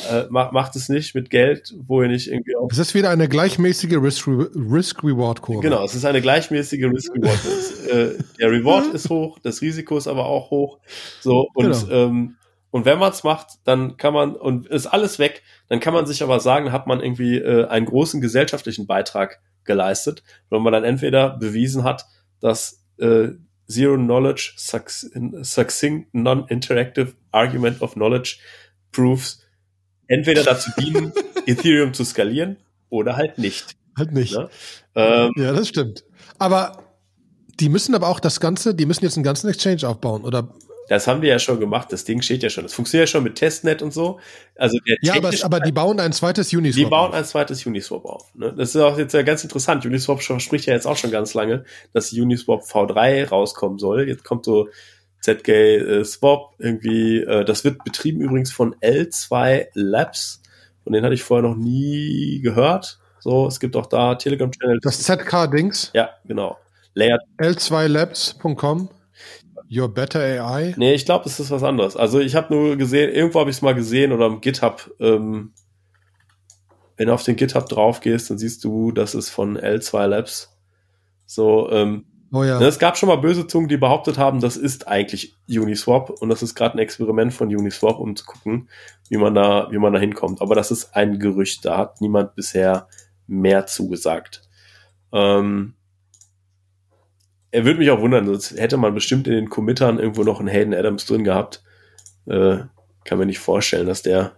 äh, 0.08 0.26
macht, 0.30 0.52
macht 0.52 0.76
es 0.76 0.88
nicht 0.88 1.14
mit 1.14 1.30
Geld, 1.30 1.74
wo 1.86 2.02
ihr 2.02 2.08
nicht 2.08 2.28
irgendwie 2.28 2.54
auch. 2.56 2.68
Es 2.70 2.78
ist 2.78 2.94
wieder 2.94 3.10
eine 3.10 3.28
gleichmäßige 3.28 3.96
Risk-Reward-Kurve. 3.96 5.60
genau, 5.60 5.84
es 5.84 5.94
ist 5.94 6.04
eine 6.04 6.20
gleichmäßige 6.20 6.84
Risk-Reward-Kurve. 6.84 7.90
äh, 8.18 8.22
der 8.38 8.50
Reward 8.50 8.94
ist 8.94 9.10
hoch, 9.10 9.40
das 9.40 9.60
Risiko 9.60 9.96
ist 9.96 10.06
aber 10.06 10.26
auch 10.26 10.50
hoch. 10.50 10.78
So, 11.20 11.48
und 11.54 11.72
genau. 11.72 11.90
ähm, 11.90 12.36
und 12.70 12.84
wenn 12.84 12.98
man 12.98 13.10
es 13.12 13.24
macht, 13.24 13.58
dann 13.64 13.96
kann 13.96 14.14
man, 14.14 14.36
und 14.36 14.66
ist 14.68 14.86
alles 14.86 15.18
weg, 15.18 15.42
dann 15.68 15.80
kann 15.80 15.94
man 15.94 16.06
sich 16.06 16.22
aber 16.22 16.40
sagen, 16.40 16.72
hat 16.72 16.86
man 16.86 17.00
irgendwie 17.00 17.38
äh, 17.38 17.66
einen 17.66 17.86
großen 17.86 18.20
gesellschaftlichen 18.20 18.86
Beitrag 18.86 19.40
geleistet, 19.64 20.22
wenn 20.50 20.62
man 20.62 20.72
dann 20.72 20.84
entweder 20.84 21.30
bewiesen 21.30 21.84
hat, 21.84 22.06
dass 22.40 22.84
äh, 22.98 23.28
Zero 23.68 23.96
Knowledge 23.96 24.52
Succinct 24.56 26.14
Non-Interactive 26.14 27.14
Argument 27.30 27.80
of 27.82 27.94
Knowledge 27.94 28.38
Proofs 28.92 29.42
entweder 30.06 30.42
dazu 30.42 30.70
dienen, 30.78 31.12
Ethereum 31.46 31.94
zu 31.94 32.04
skalieren 32.04 32.56
oder 32.88 33.16
halt 33.16 33.38
nicht. 33.38 33.76
Halt 33.96 34.12
nicht. 34.12 34.32
Ja, 34.32 34.48
ähm, 34.94 35.32
ja 35.36 35.52
das 35.52 35.68
stimmt. 35.68 36.04
Aber 36.38 36.84
die 37.60 37.68
müssen 37.68 37.94
aber 37.94 38.08
auch 38.08 38.20
das 38.20 38.40
Ganze, 38.40 38.74
die 38.74 38.86
müssen 38.86 39.04
jetzt 39.04 39.16
einen 39.16 39.24
ganzen 39.24 39.48
Exchange 39.48 39.86
aufbauen 39.86 40.24
oder 40.24 40.52
das 40.90 41.06
haben 41.06 41.20
die 41.20 41.28
ja 41.28 41.38
schon 41.38 41.60
gemacht. 41.60 41.92
Das 41.92 42.02
Ding 42.02 42.20
steht 42.20 42.42
ja 42.42 42.50
schon. 42.50 42.64
Das 42.64 42.74
funktioniert 42.74 43.08
ja 43.08 43.12
schon 43.12 43.22
mit 43.22 43.36
Testnet 43.36 43.80
und 43.80 43.94
so. 43.94 44.18
Also 44.56 44.76
ja, 45.02 45.14
aber, 45.14 45.30
aber 45.42 45.60
die 45.60 45.70
bauen 45.70 46.00
ein 46.00 46.12
zweites 46.12 46.52
Uniswap. 46.52 46.84
Die 46.84 46.90
bauen 46.90 47.10
auf. 47.10 47.14
ein 47.14 47.24
zweites 47.24 47.64
Uniswap 47.64 48.04
auf. 48.04 48.34
Ne? 48.34 48.52
Das 48.56 48.74
ist 48.74 48.76
auch 48.76 48.98
jetzt 48.98 49.14
ja 49.14 49.22
ganz 49.22 49.44
interessant. 49.44 49.86
Uniswap 49.86 50.20
spricht 50.20 50.66
ja 50.66 50.74
jetzt 50.74 50.86
auch 50.86 50.96
schon 50.96 51.12
ganz 51.12 51.32
lange, 51.32 51.64
dass 51.92 52.12
Uniswap 52.12 52.62
V3 52.62 53.28
rauskommen 53.28 53.78
soll. 53.78 54.08
Jetzt 54.08 54.24
kommt 54.24 54.44
so 54.44 54.68
ZK 55.20 55.48
äh, 55.48 56.04
Swap 56.04 56.56
irgendwie. 56.58 57.20
Äh, 57.20 57.44
das 57.44 57.62
wird 57.62 57.84
betrieben 57.84 58.20
übrigens 58.20 58.50
von 58.50 58.74
L2 58.80 59.68
Labs. 59.74 60.42
Von 60.82 60.92
denen 60.92 61.04
hatte 61.04 61.14
ich 61.14 61.22
vorher 61.22 61.48
noch 61.48 61.56
nie 61.56 62.40
gehört. 62.42 62.98
So, 63.20 63.46
es 63.46 63.60
gibt 63.60 63.76
auch 63.76 63.86
da 63.86 64.16
Telegram-Channel. 64.16 64.80
Das 64.82 65.04
ZK-Dings? 65.04 65.92
Ja, 65.94 66.10
genau. 66.24 66.58
Layer 66.94 67.20
L2labs.com. 67.38 68.88
Your 69.70 69.88
Better 69.88 70.20
AI? 70.20 70.74
Nee, 70.76 70.94
ich 70.94 71.04
glaube, 71.04 71.26
es 71.26 71.38
ist 71.38 71.50
was 71.50 71.62
anderes. 71.62 71.96
Also 71.96 72.18
ich 72.18 72.34
habe 72.34 72.52
nur 72.52 72.76
gesehen, 72.76 73.12
irgendwo 73.12 73.40
habe 73.40 73.50
ich 73.50 73.56
es 73.56 73.62
mal 73.62 73.74
gesehen 73.74 74.12
oder 74.12 74.26
am 74.26 74.40
GitHub. 74.40 74.90
Ähm, 74.98 75.52
wenn 76.96 77.06
du 77.06 77.14
auf 77.14 77.22
den 77.22 77.36
GitHub 77.36 77.68
drauf 77.68 78.00
gehst, 78.00 78.30
dann 78.30 78.38
siehst 78.38 78.64
du, 78.64 78.92
das 78.92 79.14
ist 79.14 79.30
von 79.30 79.56
L2 79.56 80.06
Labs. 80.06 80.58
So, 81.24 81.70
ähm, 81.70 82.04
oh 82.32 82.42
ja. 82.42 82.58
Ne, 82.58 82.66
es 82.66 82.80
gab 82.80 82.98
schon 82.98 83.08
mal 83.08 83.16
böse 83.16 83.46
Zungen, 83.46 83.68
die 83.68 83.76
behauptet 83.76 84.18
haben, 84.18 84.40
das 84.40 84.56
ist 84.56 84.88
eigentlich 84.88 85.36
Uniswap 85.48 86.10
und 86.10 86.28
das 86.28 86.42
ist 86.42 86.56
gerade 86.56 86.74
ein 86.74 86.80
Experiment 86.80 87.32
von 87.32 87.48
Uniswap, 87.48 88.00
um 88.00 88.16
zu 88.16 88.26
gucken, 88.26 88.68
wie 89.08 89.16
man 89.16 89.34
da, 89.34 89.68
wie 89.70 89.78
man 89.78 89.92
da 89.92 90.00
hinkommt. 90.00 90.42
Aber 90.42 90.56
das 90.56 90.72
ist 90.72 90.96
ein 90.96 91.20
Gerücht, 91.20 91.64
da 91.64 91.78
hat 91.78 92.00
niemand 92.00 92.34
bisher 92.34 92.88
mehr 93.28 93.66
zugesagt. 93.66 94.42
Ähm, 95.12 95.74
er 97.50 97.64
würde 97.64 97.78
mich 97.78 97.90
auch 97.90 98.00
wundern, 98.00 98.26
sonst 98.26 98.58
hätte 98.58 98.76
man 98.76 98.94
bestimmt 98.94 99.26
in 99.26 99.34
den 99.34 99.50
Committern 99.50 99.98
irgendwo 99.98 100.22
noch 100.22 100.40
einen 100.40 100.48
Hayden 100.48 100.74
Adams 100.74 101.06
drin 101.06 101.24
gehabt. 101.24 101.62
Äh, 102.26 102.58
kann 103.04 103.18
mir 103.18 103.26
nicht 103.26 103.40
vorstellen, 103.40 103.86
dass 103.86 104.02
der 104.02 104.36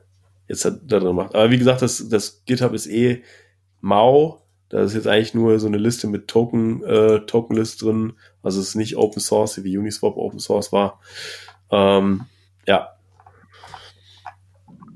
jetzt 0.48 0.64
da 0.64 0.70
drin 0.70 1.14
macht. 1.14 1.34
Aber 1.34 1.50
wie 1.50 1.58
gesagt, 1.58 1.82
das, 1.82 2.08
das 2.08 2.44
GitHub 2.44 2.72
ist 2.72 2.86
eh 2.86 3.22
mau. 3.80 4.42
Da 4.68 4.80
ist 4.82 4.94
jetzt 4.94 5.06
eigentlich 5.06 5.34
nur 5.34 5.58
so 5.60 5.66
eine 5.66 5.76
Liste 5.76 6.06
mit 6.06 6.28
Token, 6.28 6.82
äh, 6.84 7.20
Tokenlist 7.26 7.82
drin. 7.82 8.14
Also 8.42 8.60
es 8.60 8.68
ist 8.68 8.74
nicht 8.74 8.96
Open 8.96 9.20
Source, 9.20 9.62
wie 9.62 9.76
Uniswap 9.76 10.16
Open 10.16 10.38
Source 10.38 10.72
war. 10.72 11.00
Ähm, 11.70 12.22
ja. 12.66 12.96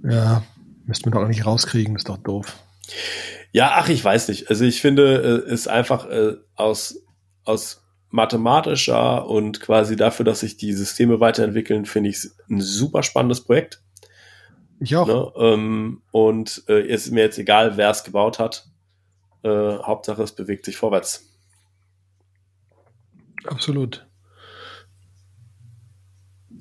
Ja, 0.08 0.42
müssten 0.86 1.06
wir 1.06 1.12
doch 1.12 1.22
eigentlich 1.22 1.44
rauskriegen, 1.44 1.96
ist 1.96 2.08
doch 2.08 2.16
doof. 2.16 2.56
Ja, 3.52 3.72
ach, 3.74 3.88
ich 3.88 4.02
weiß 4.02 4.28
nicht. 4.28 4.48
Also 4.48 4.64
ich 4.64 4.80
finde, 4.80 5.16
es 5.16 5.44
äh, 5.44 5.52
ist 5.52 5.68
einfach 5.68 6.08
äh, 6.08 6.36
aus, 6.54 7.02
aus 7.44 7.85
mathematischer 8.16 9.28
und 9.28 9.60
quasi 9.60 9.94
dafür, 9.94 10.24
dass 10.24 10.40
sich 10.40 10.56
die 10.56 10.72
Systeme 10.72 11.20
weiterentwickeln, 11.20 11.84
finde 11.84 12.10
ich 12.10 12.30
ein 12.50 12.62
super 12.62 13.02
spannendes 13.02 13.44
Projekt. 13.44 13.82
Ich 14.80 14.96
auch. 14.96 15.06
Ne? 15.06 15.32
Ähm, 15.36 16.02
und 16.10 16.64
äh, 16.68 16.86
ist 16.86 17.10
mir 17.12 17.20
jetzt 17.20 17.38
egal, 17.38 17.76
wer 17.76 17.90
es 17.90 18.04
gebaut 18.04 18.38
hat. 18.38 18.66
Äh, 19.42 19.48
Hauptsache, 19.48 20.22
es 20.22 20.32
bewegt 20.32 20.64
sich 20.64 20.76
vorwärts. 20.76 21.28
Absolut. 23.44 24.06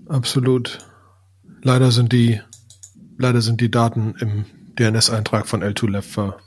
Absolut. 0.07 0.79
Leider 1.63 1.91
sind 1.91 2.11
die, 2.11 2.41
leider 3.17 3.41
sind 3.41 3.61
die 3.61 3.71
Daten 3.71 4.13
im 4.19 4.45
DNS-Eintrag 4.77 5.47
von 5.47 5.63
L2Left 5.63 6.03
ver 6.03 6.37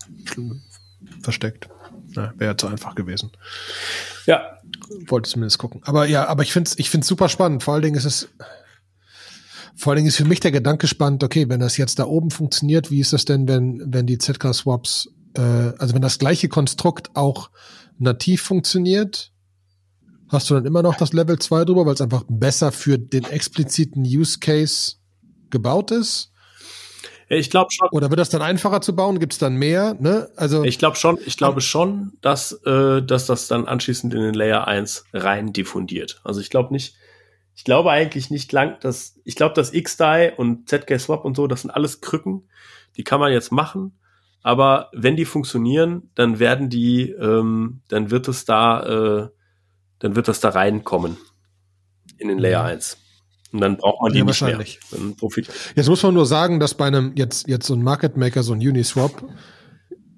versteckt. 1.22 1.68
Wäre 2.36 2.56
zu 2.56 2.66
einfach 2.66 2.94
gewesen. 2.94 3.32
Ja. 4.26 4.58
Wollte 5.06 5.30
zumindest 5.30 5.58
gucken. 5.58 5.80
Aber 5.84 6.06
ja, 6.06 6.26
aber 6.26 6.42
ich 6.42 6.52
finde 6.52 6.68
es 6.68 6.78
ich 6.78 6.90
find's 6.90 7.06
super 7.06 7.28
spannend. 7.28 7.62
Vor 7.62 7.74
allen 7.74 7.82
Dingen 7.82 7.96
ist 7.96 8.04
es, 8.04 8.28
vor 9.76 9.92
allen 9.92 9.98
Dingen 9.98 10.08
ist 10.08 10.16
für 10.16 10.24
mich 10.24 10.40
der 10.40 10.50
Gedanke 10.50 10.86
spannend, 10.86 11.22
okay, 11.22 11.48
wenn 11.48 11.60
das 11.60 11.76
jetzt 11.76 11.98
da 11.98 12.04
oben 12.04 12.30
funktioniert, 12.30 12.90
wie 12.90 13.00
ist 13.00 13.12
das 13.12 13.24
denn, 13.24 13.48
wenn, 13.48 13.82
wenn 13.86 14.06
die 14.06 14.18
ZK-Swaps, 14.18 15.10
äh, 15.36 15.40
also 15.40 15.94
wenn 15.94 16.02
das 16.02 16.18
gleiche 16.18 16.48
Konstrukt 16.48 17.10
auch 17.14 17.50
nativ 17.98 18.42
funktioniert, 18.42 19.32
hast 20.28 20.50
du 20.50 20.54
dann 20.54 20.66
immer 20.66 20.82
noch 20.82 20.96
das 20.96 21.12
Level 21.12 21.38
2 21.38 21.64
drüber, 21.64 21.86
weil 21.86 21.94
es 21.94 22.00
einfach 22.00 22.24
besser 22.28 22.72
für 22.72 22.98
den 22.98 23.24
expliziten 23.24 24.02
Use 24.02 24.38
Case 24.38 24.96
gebaut 25.50 25.90
ist? 25.90 26.32
Ich 27.28 27.50
glaube 27.50 27.70
schon. 27.70 27.88
Oder 27.90 28.08
wird 28.10 28.20
das 28.20 28.30
dann 28.30 28.40
einfacher 28.40 28.80
zu 28.80 28.96
bauen? 28.96 29.18
Gibt 29.18 29.34
es 29.34 29.38
dann 29.38 29.56
mehr? 29.56 29.94
Ne? 29.98 30.30
Also 30.36 30.64
ich 30.64 30.78
glaube 30.78 30.96
schon, 30.96 31.18
ich 31.24 31.36
glaube 31.36 31.60
schon, 31.60 32.12
dass, 32.22 32.52
äh, 32.64 33.02
dass 33.02 33.26
das 33.26 33.48
dann 33.48 33.66
anschließend 33.66 34.14
in 34.14 34.20
den 34.20 34.34
Layer 34.34 34.66
1 34.66 35.04
rein 35.12 35.52
diffundiert. 35.52 36.20
Also 36.24 36.40
ich 36.40 36.48
glaube 36.48 36.72
nicht, 36.72 36.96
ich 37.54 37.64
glaube 37.64 37.90
eigentlich 37.90 38.30
nicht 38.30 38.50
lang, 38.52 38.78
dass, 38.80 39.20
ich 39.24 39.36
glaube, 39.36 39.54
dass 39.54 39.72
XDAI 39.72 40.32
und 40.36 40.68
ZK 40.68 40.98
Swap 40.98 41.24
und 41.24 41.36
so, 41.36 41.46
das 41.46 41.62
sind 41.62 41.70
alles 41.70 42.00
Krücken, 42.00 42.48
die 42.96 43.04
kann 43.04 43.20
man 43.20 43.32
jetzt 43.32 43.52
machen. 43.52 43.98
Aber 44.42 44.88
wenn 44.94 45.16
die 45.16 45.26
funktionieren, 45.26 46.10
dann 46.14 46.38
werden 46.38 46.70
die, 46.70 47.10
ähm, 47.10 47.82
dann 47.88 48.10
wird 48.10 48.28
es 48.28 48.44
da, 48.46 48.82
äh, 49.24 49.28
dann 49.98 50.16
wird 50.16 50.28
das 50.28 50.40
da 50.40 50.50
reinkommen 50.50 51.18
in 52.16 52.28
den 52.28 52.38
Layer 52.38 52.64
1. 52.64 52.96
Und 53.52 53.60
dann 53.60 53.76
braucht 53.78 54.02
man 54.02 54.12
die 54.12 54.18
ja, 54.18 54.24
nicht 54.24 54.40
wahrscheinlich. 54.40 54.80
mehr. 54.90 55.14
Dann. 55.18 55.44
Jetzt 55.74 55.88
muss 55.88 56.02
man 56.02 56.14
nur 56.14 56.26
sagen, 56.26 56.60
dass 56.60 56.74
bei 56.74 56.86
einem 56.86 57.12
jetzt, 57.16 57.48
jetzt 57.48 57.66
so 57.66 57.74
ein 57.74 57.82
Market 57.82 58.16
Maker, 58.16 58.42
so 58.42 58.52
ein 58.52 58.58
Uniswap, 58.58 59.24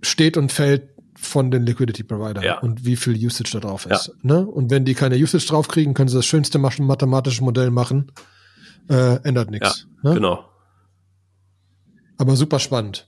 steht 0.03 0.37
und 0.37 0.51
fällt 0.51 0.91
von 1.17 1.51
den 1.51 1.67
Liquidity 1.67 2.03
Provider 2.03 2.43
ja. 2.43 2.59
und 2.61 2.85
wie 2.85 2.97
viel 2.97 3.15
Usage 3.15 3.51
da 3.53 3.61
drauf 3.61 3.87
ist. 3.87 4.09
Ja. 4.09 4.15
Ne? 4.23 4.47
Und 4.47 4.71
wenn 4.71 4.85
die 4.85 4.95
keine 4.95 5.17
Usage 5.17 5.47
drauf 5.47 5.69
kriegen, 5.69 5.95
können 5.95 6.09
sie 6.09 6.17
das 6.17 6.27
schönste 6.27 6.59
mathematische 6.59 7.45
Modell 7.45 7.71
machen. 7.71 8.11
Äh, 8.89 9.23
ändert 9.23 9.51
nichts. 9.51 9.87
Ja, 10.03 10.09
ne? 10.11 10.15
Genau. 10.15 10.45
Aber 12.17 12.37
super 12.37 12.59
spannend. 12.59 13.07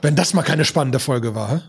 Wenn 0.00 0.16
das 0.16 0.34
mal 0.34 0.42
keine 0.42 0.64
spannende 0.64 0.98
Folge 0.98 1.34
war. 1.34 1.62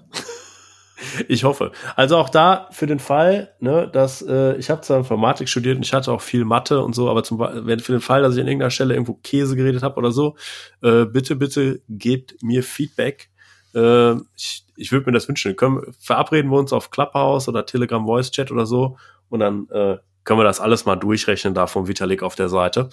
Ich 1.27 1.43
hoffe. 1.43 1.71
Also 1.95 2.17
auch 2.17 2.29
da 2.29 2.67
für 2.71 2.87
den 2.87 2.99
Fall, 2.99 3.53
ne, 3.59 3.89
dass 3.91 4.21
äh, 4.21 4.55
ich 4.55 4.69
habe 4.69 4.81
zwar 4.81 4.97
Informatik 4.97 5.49
studiert 5.49 5.77
und 5.77 5.85
ich 5.85 5.93
hatte 5.93 6.11
auch 6.11 6.21
viel 6.21 6.45
Mathe 6.45 6.81
und 6.81 6.93
so, 6.93 7.09
aber 7.09 7.23
zum 7.23 7.39
für 7.39 7.91
den 7.91 8.01
Fall, 8.01 8.21
dass 8.21 8.35
ich 8.35 8.41
an 8.41 8.47
irgendeiner 8.47 8.71
Stelle 8.71 8.93
irgendwo 8.93 9.13
Käse 9.15 9.55
geredet 9.55 9.83
habe 9.83 9.97
oder 9.97 10.11
so, 10.11 10.35
äh, 10.81 11.05
bitte 11.05 11.35
bitte 11.35 11.81
gebt 11.89 12.35
mir 12.41 12.63
Feedback. 12.63 13.29
Äh, 13.73 14.15
ich 14.35 14.65
ich 14.77 14.91
würde 14.91 15.05
mir 15.05 15.13
das 15.13 15.27
wünschen. 15.27 15.55
Können, 15.55 15.81
verabreden 15.99 16.51
wir 16.51 16.59
uns 16.59 16.73
auf 16.73 16.91
Clubhouse 16.91 17.47
oder 17.47 17.65
Telegram 17.65 18.05
Voice 18.05 18.31
Chat 18.31 18.51
oder 18.51 18.65
so 18.65 18.97
und 19.29 19.39
dann 19.39 19.67
äh, 19.69 19.97
können 20.23 20.39
wir 20.39 20.43
das 20.43 20.59
alles 20.59 20.85
mal 20.85 20.95
durchrechnen 20.95 21.53
da 21.53 21.67
vom 21.67 21.87
Vitalik 21.87 22.23
auf 22.23 22.35
der 22.35 22.49
Seite. 22.49 22.89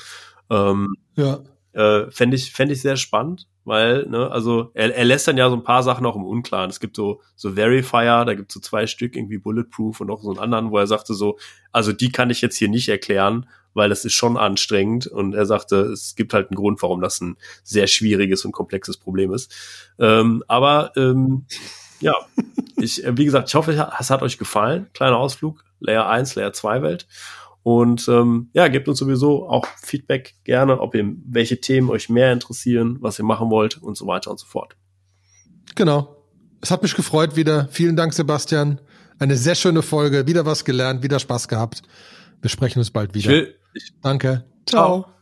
Ähm, 0.51 0.95
ja. 1.17 1.41
Äh, 1.73 2.11
Fände 2.11 2.37
ich, 2.37 2.53
fänd 2.53 2.71
ich 2.71 2.83
sehr 2.83 2.97
spannend, 2.97 3.49
weil, 3.65 4.07
ne, 4.07 4.31
also 4.31 4.71
er, 4.75 4.95
er 4.95 5.05
lässt 5.05 5.27
dann 5.27 5.39
ja 5.39 5.49
so 5.49 5.57
ein 5.57 5.65
paar 5.65 5.83
Sachen 5.83 6.05
auch 6.05 6.17
im 6.17 6.25
Unklaren. 6.25 6.71
Es 6.71 6.81
gibt 6.81 6.97
so, 6.97 7.23
so 7.35 7.53
Verifier, 7.53 8.25
da 8.25 8.35
gibt 8.35 8.51
es 8.51 8.55
so 8.55 8.61
zwei 8.61 8.87
Stück, 8.87 9.17
irgendwie 9.17 9.39
Bulletproof 9.39 10.01
und 10.01 10.11
auch 10.11 10.23
so 10.23 10.31
einen 10.31 10.39
anderen, 10.39 10.71
wo 10.71 10.79
er 10.79 10.87
sagte 10.87 11.15
so, 11.15 11.39
also 11.71 11.93
die 11.93 12.13
kann 12.13 12.31
ich 12.31 12.43
jetzt 12.43 12.57
hier 12.57 12.69
nicht 12.69 12.89
erklären, 12.89 13.47
weil 13.75 13.89
das 13.89 14.05
ist 14.05 14.13
schon 14.13 14.37
anstrengend. 14.37 15.07
Und 15.07 15.35
er 15.35 15.47
sagte, 15.47 15.77
es 15.77 16.15
gibt 16.15 16.35
halt 16.35 16.51
einen 16.51 16.57
Grund, 16.57 16.83
warum 16.83 17.01
das 17.01 17.21
ein 17.21 17.37
sehr 17.63 17.87
schwieriges 17.87 18.45
und 18.45 18.53
komplexes 18.53 18.97
Problem 18.97 19.33
ist. 19.33 19.55
Ähm, 19.99 20.45
aber 20.49 20.93
ähm, 20.97 21.47
ja, 22.01 22.15
ich, 22.77 23.03
wie 23.07 23.25
gesagt, 23.25 23.49
ich 23.49 23.55
hoffe, 23.55 23.73
es 23.99 24.11
hat 24.11 24.23
euch 24.23 24.39
gefallen. 24.39 24.89
Kleiner 24.93 25.17
Ausflug, 25.17 25.65
Layer 25.81 26.09
1, 26.09 26.35
Layer 26.35 26.53
2 26.53 26.83
Welt. 26.83 27.07
Und 27.63 28.09
ähm, 28.09 28.51
ja, 28.53 28.69
gebt 28.69 28.89
uns 28.89 28.99
sowieso 28.99 29.49
auch 29.49 29.67
Feedback 29.81 30.35
gerne, 30.45 30.81
ob 30.81 30.95
ihr 30.95 31.05
welche 31.25 31.61
Themen 31.61 31.91
euch 31.91 32.09
mehr 32.09 32.33
interessieren, 32.33 32.99
was 33.01 33.19
ihr 33.19 33.25
machen 33.25 33.51
wollt 33.51 33.81
und 33.81 33.97
so 33.97 34.07
weiter 34.07 34.31
und 34.31 34.41
so 34.41 34.47
fort. 34.47 34.77
Genau. 35.75 36.17
Es 36.61 36.71
hat 36.71 36.83
mich 36.83 36.95
gefreut 36.95 37.37
wieder. 37.37 37.69
Vielen 37.71 37.97
Dank, 37.97 38.15
Sebastian. 38.15 38.81
Eine 39.19 39.37
sehr 39.37 39.55
schöne 39.55 39.83
Folge. 39.83 40.27
Wieder 40.27 40.47
was 40.47 40.65
gelernt, 40.65 41.03
wieder 41.03 41.19
Spaß 41.19 41.49
gehabt. 41.49 41.83
Wir 42.41 42.51
sprechen 42.51 42.81
uns 42.81 42.91
bald 42.91 43.15
wieder. 43.15 43.31
Ich 43.31 43.37
will, 43.37 43.55
ich 43.75 43.93
Danke. 44.03 44.45
Ciao. 44.67 45.03
Ciao. 45.03 45.22